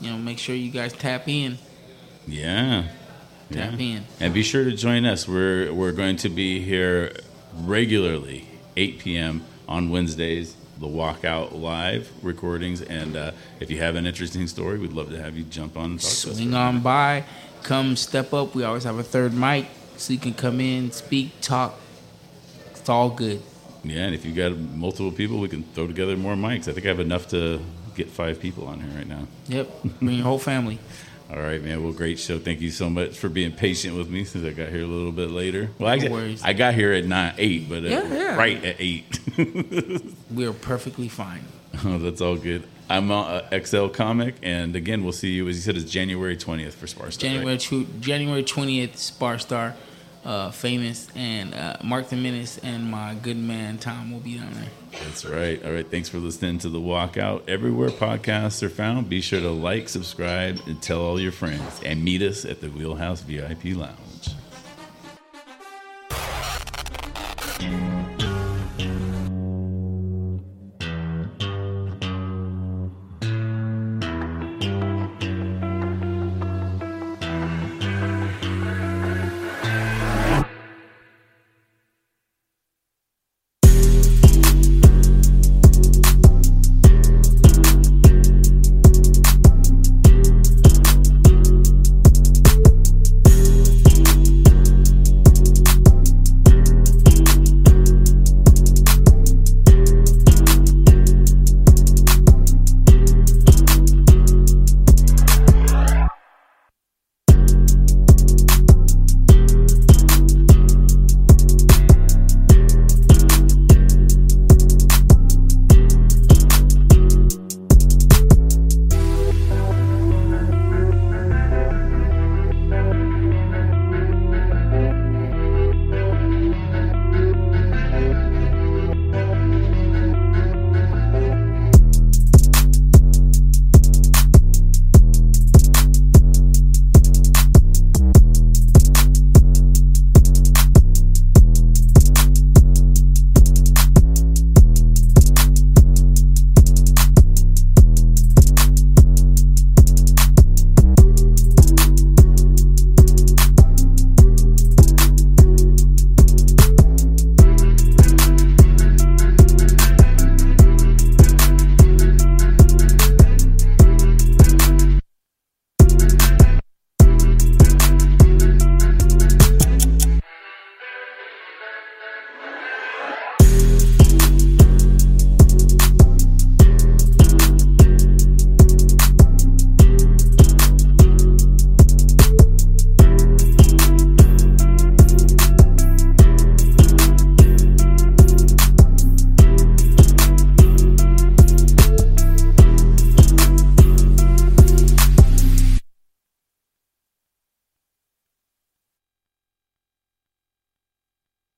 you 0.00 0.10
know, 0.10 0.18
make 0.18 0.38
sure 0.38 0.54
you 0.54 0.70
guys 0.70 0.92
tap 0.92 1.28
in. 1.28 1.56
Yeah. 2.26 2.88
Yeah. 3.48 3.70
Tap 3.70 3.80
in. 3.80 4.04
And 4.20 4.34
be 4.34 4.42
sure 4.42 4.64
to 4.64 4.72
join 4.72 5.06
us. 5.06 5.26
We're 5.26 5.72
we're 5.72 5.92
going 5.92 6.16
to 6.16 6.28
be 6.28 6.60
here 6.60 7.14
regularly, 7.54 8.48
8 8.76 8.98
p.m. 8.98 9.44
on 9.66 9.88
Wednesdays. 9.90 10.54
The 10.78 10.86
walkout 10.86 11.60
live 11.60 12.10
recordings, 12.22 12.82
and 12.82 13.16
uh, 13.16 13.32
if 13.58 13.68
you 13.68 13.78
have 13.78 13.96
an 13.96 14.06
interesting 14.06 14.46
story, 14.46 14.78
we'd 14.78 14.92
love 14.92 15.10
to 15.10 15.20
have 15.20 15.36
you 15.36 15.42
jump 15.44 15.76
on. 15.76 15.92
And 15.92 16.00
talk 16.00 16.08
to 16.08 16.30
us 16.30 16.36
Swing 16.36 16.54
on 16.54 16.80
by, 16.80 17.24
come 17.64 17.96
step 17.96 18.32
up. 18.32 18.54
We 18.54 18.62
always 18.62 18.84
have 18.84 18.96
a 18.98 19.02
third 19.02 19.34
mic, 19.34 19.66
so 19.96 20.12
you 20.12 20.20
can 20.20 20.34
come 20.34 20.60
in, 20.60 20.92
speak, 20.92 21.32
talk. 21.40 21.74
It's 22.70 22.88
all 22.88 23.10
good. 23.10 23.42
Yeah, 23.82 24.04
and 24.04 24.14
if 24.14 24.24
you 24.24 24.32
got 24.32 24.56
multiple 24.56 25.10
people, 25.10 25.38
we 25.40 25.48
can 25.48 25.64
throw 25.74 25.88
together 25.88 26.16
more 26.16 26.34
mics. 26.34 26.68
I 26.68 26.72
think 26.72 26.86
I 26.86 26.90
have 26.90 27.00
enough 27.00 27.26
to 27.28 27.60
get 27.96 28.08
five 28.08 28.40
people 28.40 28.68
on 28.68 28.80
here 28.80 28.96
right 28.96 29.08
now. 29.08 29.26
Yep, 29.48 29.68
bring 30.00 30.16
your 30.16 30.24
whole 30.24 30.38
family. 30.38 30.78
All 31.30 31.38
right, 31.38 31.62
man. 31.62 31.82
Well, 31.82 31.92
great 31.92 32.18
show. 32.18 32.38
Thank 32.38 32.60
you 32.62 32.70
so 32.70 32.88
much 32.88 33.18
for 33.18 33.28
being 33.28 33.52
patient 33.52 33.96
with 33.96 34.08
me 34.08 34.24
since 34.24 34.46
I 34.46 34.50
got 34.50 34.70
here 34.70 34.82
a 34.82 34.86
little 34.86 35.12
bit 35.12 35.30
later. 35.30 35.68
Well, 35.78 35.90
I. 35.90 36.36
I 36.42 36.52
got 36.54 36.72
here 36.74 36.92
at 36.92 37.04
nine 37.04 37.34
eight, 37.36 37.68
but 37.68 37.84
uh, 37.84 37.88
Yeah, 37.88 38.06
yeah. 38.14 38.36
right 38.36 38.64
at 38.64 38.76
eight. 38.78 39.20
We're 40.30 40.54
perfectly 40.54 41.08
fine. 41.08 41.44
oh, 41.84 41.98
that's 41.98 42.22
all 42.22 42.36
good. 42.36 42.62
I'm 42.88 43.10
uh, 43.10 43.42
XL 43.62 43.88
Comic, 43.88 44.36
and 44.42 44.74
again, 44.74 45.02
we'll 45.04 45.12
see 45.12 45.28
you. 45.32 45.46
As 45.48 45.56
you 45.56 45.60
said, 45.62 45.76
it's 45.76 45.90
January 45.90 46.34
20th 46.38 46.72
for 46.72 46.86
Star 46.86 47.10
Star. 47.10 47.28
January 47.30 47.52
right? 47.56 47.60
tw- 47.60 48.00
January 48.00 48.42
twentieth, 48.42 48.96
Spar 48.96 49.38
Star, 49.38 49.74
uh, 50.24 50.50
famous, 50.50 51.08
and 51.14 51.54
uh, 51.54 51.76
Mark 51.82 52.08
the 52.08 52.16
Menace 52.16 52.58
and 52.58 52.90
my 52.90 53.14
good 53.14 53.36
man 53.36 53.78
Tom 53.78 54.10
will 54.10 54.20
be 54.20 54.36
down 54.36 54.52
there. 54.52 55.00
That's 55.04 55.24
right. 55.24 55.64
All 55.64 55.72
right. 55.72 55.88
Thanks 55.88 56.08
for 56.08 56.18
listening 56.18 56.58
to 56.58 56.68
the 56.68 56.80
Walkout. 56.80 57.48
Everywhere 57.48 57.90
podcasts 57.90 58.62
are 58.62 58.68
found, 58.68 59.08
be 59.08 59.20
sure 59.20 59.40
to 59.40 59.50
like, 59.50 59.88
subscribe, 59.88 60.60
and 60.66 60.80
tell 60.82 61.00
all 61.00 61.20
your 61.20 61.32
friends. 61.32 61.80
And 61.84 62.04
meet 62.04 62.22
us 62.22 62.44
at 62.44 62.60
the 62.60 62.68
Wheelhouse 62.68 63.20
VIP 63.20 63.76
Lounge. 63.76 63.98